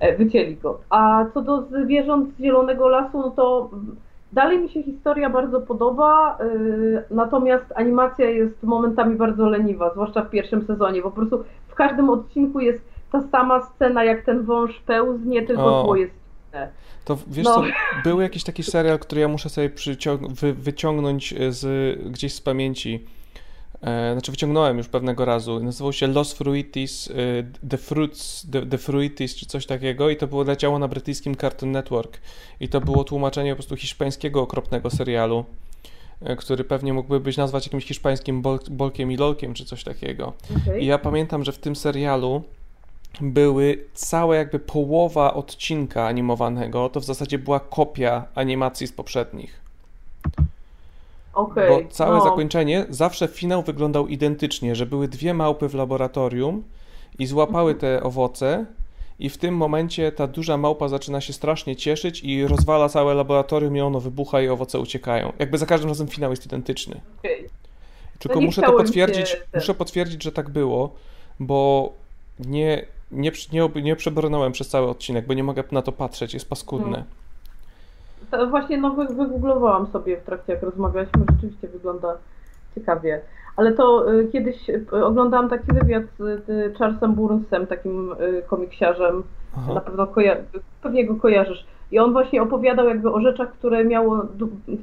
[0.00, 0.78] E, Wycięli go.
[0.90, 3.70] A co do zwierząt z Zielonego Lasu, no to
[4.32, 10.30] dalej mi się historia bardzo podoba, yy, natomiast animacja jest momentami bardzo leniwa, zwłaszcza w
[10.30, 12.82] pierwszym sezonie, po prostu w każdym odcinku jest
[13.12, 16.14] ta sama scena, jak ten wąż pełznie, tylko tło jest
[16.52, 16.68] inne.
[17.06, 17.54] To wiesz No.
[17.54, 17.64] co,
[18.04, 19.70] był jakiś taki serial, który ja muszę sobie
[20.28, 21.64] wy- wyciągnąć z,
[22.12, 23.04] gdzieś z pamięci.
[23.82, 25.60] E, znaczy wyciągnąłem już pewnego razu.
[25.60, 27.12] Nazywał się Los Fruitis, e,
[27.68, 31.72] The Fruits, The, The Fruitis, czy coś takiego i to było leciało na brytyjskim Cartoon
[31.72, 32.20] Network.
[32.60, 35.44] I to było tłumaczenie po prostu hiszpańskiego okropnego serialu,
[36.22, 40.32] e, który pewnie mógłby być nazwać jakimś hiszpańskim bol, bolkiem i lolkiem, czy coś takiego.
[40.62, 40.82] Okej.
[40.82, 42.42] I ja pamiętam, że w tym serialu
[43.20, 49.60] były całe jakby połowa odcinka animowanego, to w zasadzie była kopia animacji z poprzednich.
[51.34, 52.24] Okej, Bo całe no.
[52.24, 56.62] zakończenie, zawsze finał wyglądał identycznie, że były dwie małpy w laboratorium
[57.18, 58.66] i złapały te owoce
[59.18, 63.76] i w tym momencie ta duża małpa zaczyna się strasznie cieszyć i rozwala całe laboratorium
[63.76, 65.32] i ono wybucha i owoce uciekają.
[65.38, 67.00] Jakby za każdym razem finał jest identyczny.
[67.18, 67.48] Okej.
[68.18, 70.94] Tylko nie muszę to potwierdzić, muszę potwierdzić, że tak było,
[71.40, 71.92] bo
[72.38, 76.48] nie, nie, nie, nie przebrnąłem przez cały odcinek, bo nie mogę na to patrzeć, jest
[76.50, 77.04] paskudne.
[78.30, 82.16] To właśnie no, wy- wygooglowałam sobie w trakcie, jak rozmawialiśmy, rzeczywiście wygląda
[82.74, 83.20] ciekawie.
[83.56, 89.22] Ale to y, kiedyś y, oglądałam taki wywiad z y, Charlesem Burnsem, takim y, komiksiarzem,
[89.56, 89.74] Aha.
[89.74, 90.36] na pewno koja-
[90.82, 91.66] pewnie go kojarzysz.
[91.92, 94.22] I on właśnie opowiadał jakby o rzeczach, które, miało,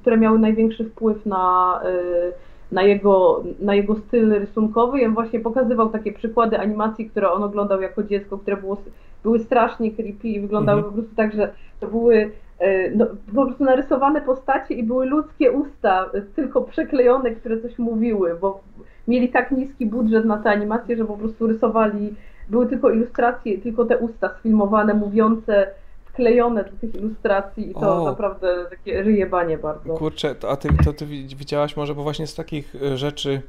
[0.02, 2.34] które miały największy wpływ na, y,
[2.74, 5.00] na, jego, na jego styl rysunkowy.
[5.00, 8.78] I on właśnie pokazywał takie przykłady animacji, które on oglądał jako dziecko, które było,
[9.24, 10.94] były strasznie creepy i wyglądały Mhm.
[10.94, 12.16] po prostu tak, że to były
[12.62, 13.06] y, no,
[13.36, 18.62] po prostu narysowane postacie i były ludzkie usta, y, tylko przeklejone, które coś mówiły, bo
[19.08, 22.16] mieli tak niski budżet na te animacje, że po prostu rysowali,
[22.50, 25.68] były tylko ilustracje, tylko te usta sfilmowane, mówiące,
[26.14, 28.06] wklejone do tych ilustracji i to O.
[28.06, 29.94] naprawdę takie ryjebanie bardzo.
[29.94, 33.42] Kurczę, a ty, to ty wi- widziałaś może, bo właśnie z takich y, rzeczy,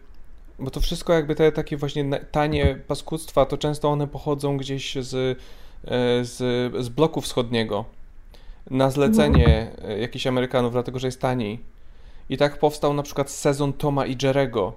[0.58, 5.14] bo to wszystko jakby te takie właśnie tanie paskudztwa, to często one pochodzą gdzieś z,
[5.14, 5.36] y,
[6.24, 6.36] z,
[6.84, 7.84] z bloku wschodniego
[8.70, 11.60] na zlecenie y, jakichś Amerykanów, dlatego że jest taniej.
[12.28, 14.72] I tak powstał na przykład sezon Toma i Jerego.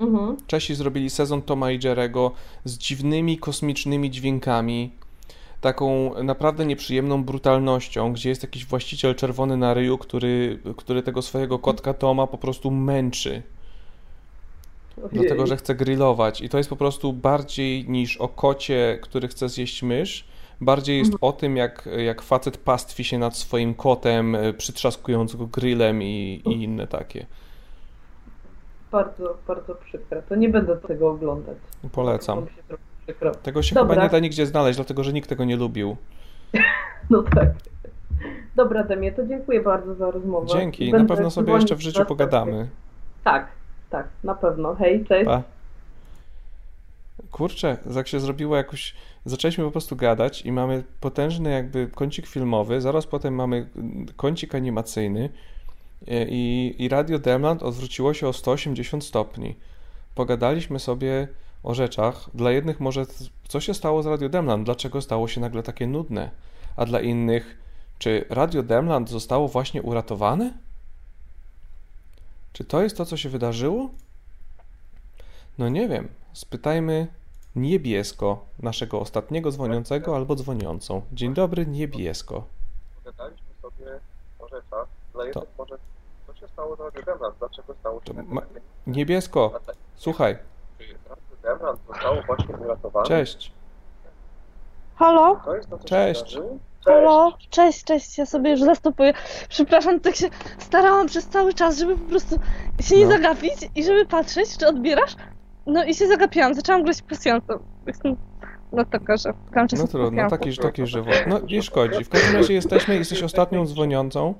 [0.00, 0.36] Mhm.
[0.46, 2.30] Czesi zrobili sezon Toma i Jerego
[2.64, 4.92] z dziwnymi kosmicznymi dźwiękami,
[5.60, 11.58] taką naprawdę nieprzyjemną brutalnością, gdzie jest jakiś właściciel czerwony na ryju, który, który tego swojego
[11.58, 13.42] kotka Toma po prostu męczy.
[15.12, 16.40] Dlatego, że chce grillować.
[16.40, 20.28] I to jest po prostu bardziej niż o kocie, który chce zjeść mysz.
[20.60, 25.46] Bardziej jest o tym, jak, jak facet pastwi się nad swoim kotem, y, przytrzaskując go
[25.46, 27.26] grillem i, i inne takie.
[28.92, 30.22] Bardzo, bardzo przykre.
[30.22, 31.56] To nie będę tego oglądać.
[31.92, 32.46] Polecam.
[32.68, 32.76] To
[33.42, 33.94] Tego się Dobra.
[33.94, 35.96] chyba nie da nigdzie znaleźć, dlatego że nikt tego nie lubił.
[37.10, 37.48] No tak.
[38.56, 40.46] Dobra, Demie, to dziękuję bardzo za rozmowę.
[40.46, 42.68] Dzięki, Będę na pewno sobie jeszcze w życiu pogadamy.
[43.24, 43.48] Tak,
[43.90, 44.74] tak, na pewno.
[44.74, 45.26] Hej, cześć.
[45.26, 45.42] Pa.
[47.30, 48.94] Kurczę, jak się zrobiło jakoś...
[49.24, 53.68] Zaczęliśmy po prostu gadać i mamy potężny jakby kącik filmowy, zaraz potem mamy
[54.16, 55.28] kącik animacyjny
[56.08, 59.56] i, i Radio Demland odwróciło się o 180 stopni.
[60.14, 61.28] Pogadaliśmy sobie
[61.62, 62.30] o rzeczach.
[62.34, 63.06] Dla jednych może
[63.48, 66.30] co się stało z Radio Demland, dlaczego stało się nagle takie nudne,
[66.76, 67.58] a dla innych
[67.98, 70.52] czy Radio Demland zostało właśnie uratowane?
[72.52, 73.88] Czy to jest to, co się wydarzyło?
[75.58, 76.08] No nie wiem.
[76.32, 77.06] Spytajmy
[77.56, 81.02] niebiesko naszego ostatniego dzwoniącego albo dzwoniącą.
[81.12, 82.44] Dzień dobry, niebiesko.
[83.04, 83.86] Pogadaliśmy sobie
[84.38, 84.86] o rzeczach.
[85.12, 85.78] Dla To- jednych może
[86.26, 87.38] co się stało z Radio Demland?
[87.38, 88.42] Dlaczego stało się ma-
[88.86, 89.60] Niebiesko,
[89.96, 90.38] słuchaj,
[91.42, 93.06] Czy Radio Demland zostało właśnie uratowane?
[93.06, 93.52] cześć.
[94.96, 95.40] Halo?
[95.44, 96.38] To jest to, co się Cześć.
[96.84, 97.32] Halo?
[97.50, 99.12] Cześć, cześć, ja sobie już zastopuję.
[99.48, 100.28] Przepraszam, tak się
[100.58, 102.36] starałam przez cały czas, żeby po prostu
[102.80, 103.10] się nie No.
[103.10, 105.16] zagapić i żeby patrzeć, czy odbierasz.
[105.66, 107.58] No i się zagapiłam, zaczęłam grać pasjansem.
[107.86, 108.16] Jestem
[108.72, 111.14] no taka, że kończę No trudno, taki, taki żywot.
[111.26, 112.04] No nie szkodzi.
[112.04, 114.34] W każdym razie jesteśmy, jesteś ostatnią dzwoniącą.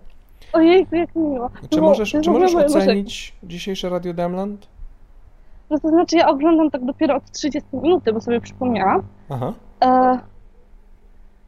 [0.53, 1.51] Ojejku, jak miło.
[1.71, 2.85] Czy No, możesz, to czy w ogóle możesz moje marzenie.
[2.85, 4.67] ocenić dzisiejsze Radio Demland?
[5.71, 9.03] No to znaczy, ja oglądam tak dopiero od 30 minuty, bo sobie przypomniałam.
[9.29, 9.53] Aha.
[9.85, 10.19] E,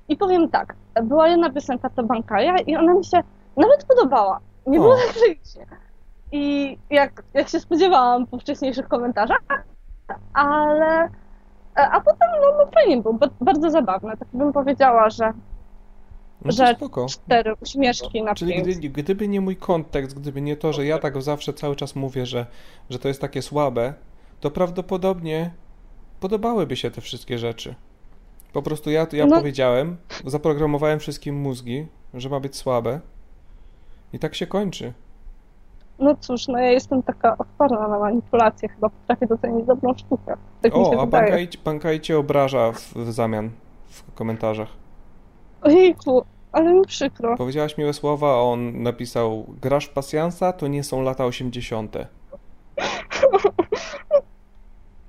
[0.09, 3.21] I powiem tak, była jedna piosenka to Bankaja i ona mi się
[3.57, 4.41] nawet podobała.
[4.67, 5.67] Nie było tragicznie.
[6.33, 9.41] I jak, jak się spodziewałam po wcześniejszych komentarzach,
[10.33, 11.05] ale
[11.77, 14.17] e, a potem no, no fajnie było, ba- bardzo zabawne.
[14.17, 15.33] Tak bym powiedziała, że,
[16.45, 17.07] No że spoko.
[17.07, 21.23] cztery uśmieszki na Czyli gdy, gdyby nie mój kontekst, gdyby nie to, że ja tak
[21.23, 22.47] zawsze cały czas mówię, że,
[22.91, 23.95] że to jest takie słabe,
[24.41, 25.51] to prawdopodobnie
[26.21, 27.75] podobałyby się te wszystkie rzeczy.
[28.53, 29.37] Po prostu ja, ja No.
[29.37, 33.01] powiedziałem, zaprogramowałem wszystkim mózgi, że ma być słabe
[34.13, 34.93] i tak się kończy.
[35.99, 40.37] No cóż, no ja jestem taka odporna na manipulacje, chyba potrafię docenić dobrą sztukę.
[40.63, 41.07] Tak O, a.
[41.07, 43.51] Bankaj, Bankaj cię obraża w, w zamian
[43.89, 44.69] w komentarzach.
[45.63, 47.37] Ojejku, ale mi przykro.
[47.37, 51.97] Powiedziałaś miłe słowa, a on napisał grasz pasjansa, to nie są lata 80.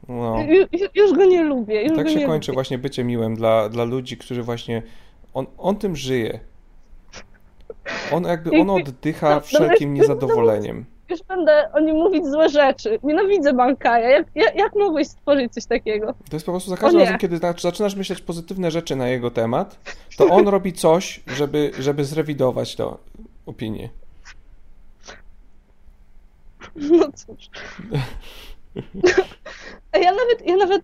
[0.10, 0.38] No.
[0.44, 1.84] Ju, ju, już go nie lubię.
[1.84, 2.56] Już Tak się kończy lubię.
[2.56, 4.84] właśnie bycie miłym dla, dla ludzi, którzy właśnie.
[5.34, 6.40] On, on tym żyje.
[8.12, 10.86] On jakby on oddycha wszelkim niezadowoleniem.
[11.10, 13.00] Już będę o nim mówić złe rzeczy.
[13.04, 14.10] Nienawidzę Bankaja.
[14.10, 16.14] Jak, jak, jak mogłeś stworzyć coś takiego?
[16.30, 19.32] To jest po prostu za każdym razem, kiedy zac- zaczynasz myśleć pozytywne rzeczy na jego
[19.32, 19.80] temat,
[20.18, 22.96] to on robi coś, żeby, żeby zrewidować tę
[23.46, 23.90] opinię.
[26.76, 27.50] No cóż.
[30.02, 30.82] Ja nawet, ja nawet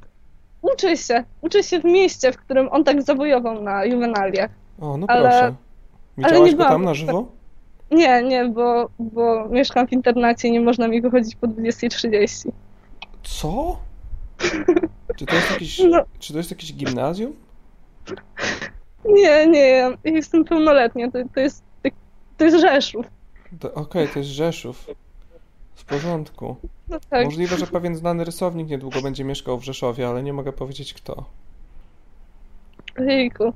[0.62, 1.24] uczę się.
[1.42, 4.52] Uczę się w mieście, w którym on tak zawojował na juwenaliach.
[4.80, 5.44] O, no Ale- proszę.
[5.44, 5.56] ale
[6.18, 7.32] Widziałaś nie go tam na żywo?
[7.92, 12.50] Nie, nie, bo, bo mieszkam w internacie i nie można mi wychodzić po 20.30.
[13.24, 13.78] Co?
[15.18, 16.04] Czy to jest jakieś, No.
[16.20, 17.34] czy to jest jakieś gimnazjum?
[19.06, 21.12] Nie, nie, ja jestem pełnoletnia.
[21.12, 21.64] To, to, jest,
[22.38, 23.06] to jest Rzeszów.
[23.76, 24.88] Okej, to jest Rzeszów.
[25.78, 26.56] W porządku.
[26.88, 27.26] No tak.
[27.26, 31.26] Możliwe, że pewien znany rysownik niedługo będzie mieszkał w Rzeszowie, ale nie mogę powiedzieć kto.
[33.00, 33.54] Ojejku.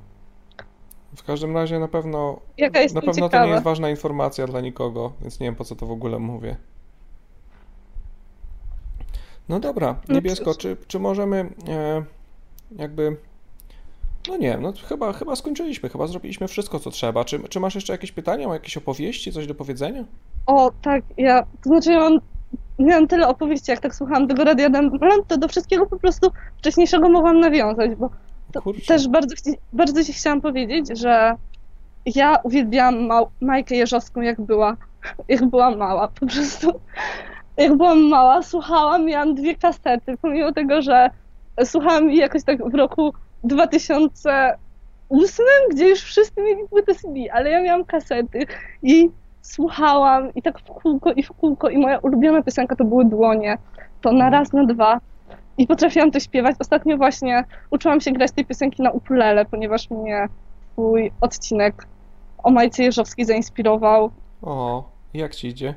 [1.16, 3.46] W każdym razie na pewno, Jaka jest na to pewno to ciekawa.
[3.46, 6.56] nie jest ważna informacja dla nikogo, więc nie wiem po co to w ogóle mówię.
[9.48, 12.04] No dobra, No niebiesko, czy, czy możemy e,
[12.76, 13.16] jakby.
[14.28, 17.24] No nie wiem, no chyba, chyba skończyliśmy, chyba zrobiliśmy wszystko co trzeba.
[17.24, 20.04] Czy, czy masz jeszcze jakieś pytania, jakieś opowieści, coś do powiedzenia?
[20.46, 22.18] O, tak, ja, to znaczy ja mam,
[22.78, 27.08] miałam tyle opowieści, jak tak słuchałam tego Radia Demland, to do wszystkiego po prostu wcześniejszego
[27.08, 28.10] mogłam nawiązać, bo
[28.86, 29.34] też bardzo,
[29.72, 31.36] bardzo ci chciałam powiedzieć, że
[32.06, 33.08] ja uwielbiałam
[33.40, 34.76] Majkę Jeżowską, jak była,
[35.28, 36.80] jak była mała, po prostu.
[37.56, 41.10] Jak byłam mała, słuchałam, miałam dwie kasety, pomimo tego, że
[41.64, 43.12] słuchałam jej jakoś tak w roku
[43.44, 48.46] 2008, gdzie już wszyscy mieli płytę CD, ale ja miałam kasety
[48.82, 49.10] i
[49.42, 53.58] słuchałam i tak w kółko i w kółko i moja ulubiona piosenka to były Dłonie,
[54.00, 55.00] to na raz, na dwa
[55.58, 56.56] i potrafiłam to śpiewać.
[56.58, 60.28] Ostatnio właśnie uczyłam się grać tej piosenki na ukulele, ponieważ mnie
[60.72, 61.86] twój odcinek
[62.42, 64.10] o Majce Jeżowskiej zainspirował.
[64.42, 65.74] O, jak ci idzie?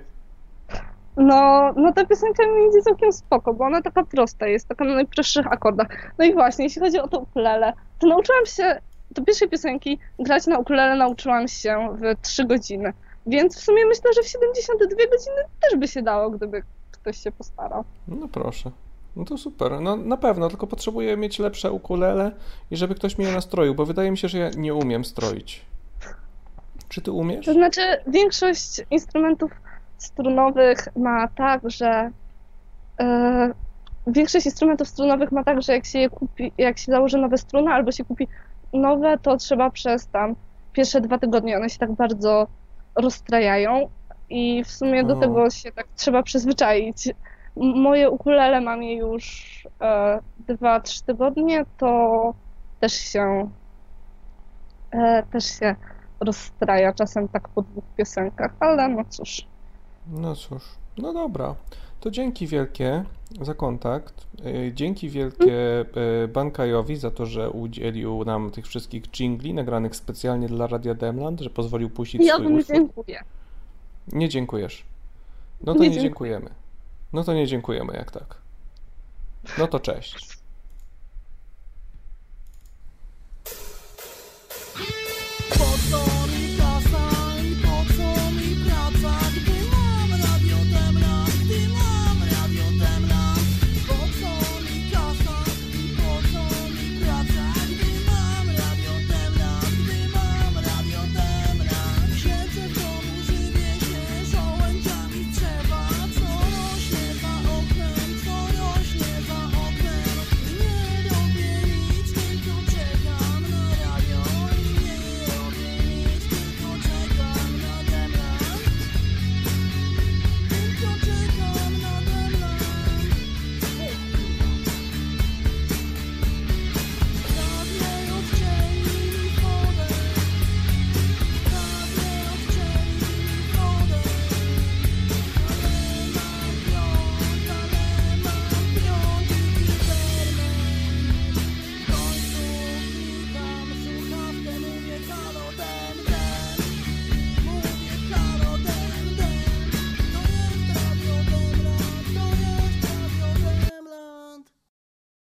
[1.18, 4.94] No, no ta piosenka mi idzie całkiem spoko, bo ona taka prosta jest, taka na
[4.94, 5.88] najprostszych akordach.
[6.18, 8.82] No i właśnie, jeśli chodzi o to ukulele, to nauczyłam się
[9.12, 12.94] do pierwszej piosenki grać na ukulele nauczyłam się w 3 godziny.
[13.28, 17.32] Więc w sumie myślę, że w 72 godziny też by się dało, gdyby ktoś się
[17.32, 17.84] postarał.
[18.08, 18.72] No proszę.
[19.16, 19.82] No to super.
[19.82, 22.32] No na pewno, tylko potrzebuję mieć lepsze ukulele
[22.72, 25.66] i żeby ktoś mnie nastroił, bo wydaje mi się, że ja nie umiem stroić.
[26.90, 27.46] Czy ty umiesz?
[27.46, 29.52] To znaczy, większość instrumentów
[29.98, 32.12] strunowych ma tak, że
[33.00, 33.54] e,
[34.08, 37.72] większość instrumentów strunowych ma tak, że jak się je kupi, jak się założy nowe struny
[37.72, 38.28] albo się kupi
[38.74, 40.36] nowe, to trzeba przez tam
[40.74, 42.48] pierwsze dwa tygodnie one się tak bardzo
[42.96, 43.90] rozstrajają
[44.30, 47.10] i w sumie do tego się tak trzeba przyzwyczaić.
[47.56, 52.34] moje ukulele mam je już e, 2-3 tygodnie, to
[52.80, 53.50] też się
[54.92, 55.76] e, też się
[56.20, 59.48] rozstraja czasem tak po dwóch piosenkach, ale no cóż.
[60.08, 60.64] No cóż,
[60.98, 61.56] no dobra.
[62.00, 63.04] To dzięki wielkie
[63.42, 64.28] za kontakt.
[64.46, 65.86] E, dzięki wielkie
[66.24, 71.42] e, Bankajowi za to, że udzielił nam tych wszystkich jingli nagranych specjalnie dla Radia Demland,
[71.42, 72.76] że pozwolił puścić Ja swój utwór.
[72.76, 73.24] dziękuję.
[74.12, 74.84] Nie dziękujesz.
[75.62, 76.50] No to Nie nie dziękujemy.
[77.14, 78.38] No to nie dziękujemy jak tak.
[79.58, 80.38] No to cześć.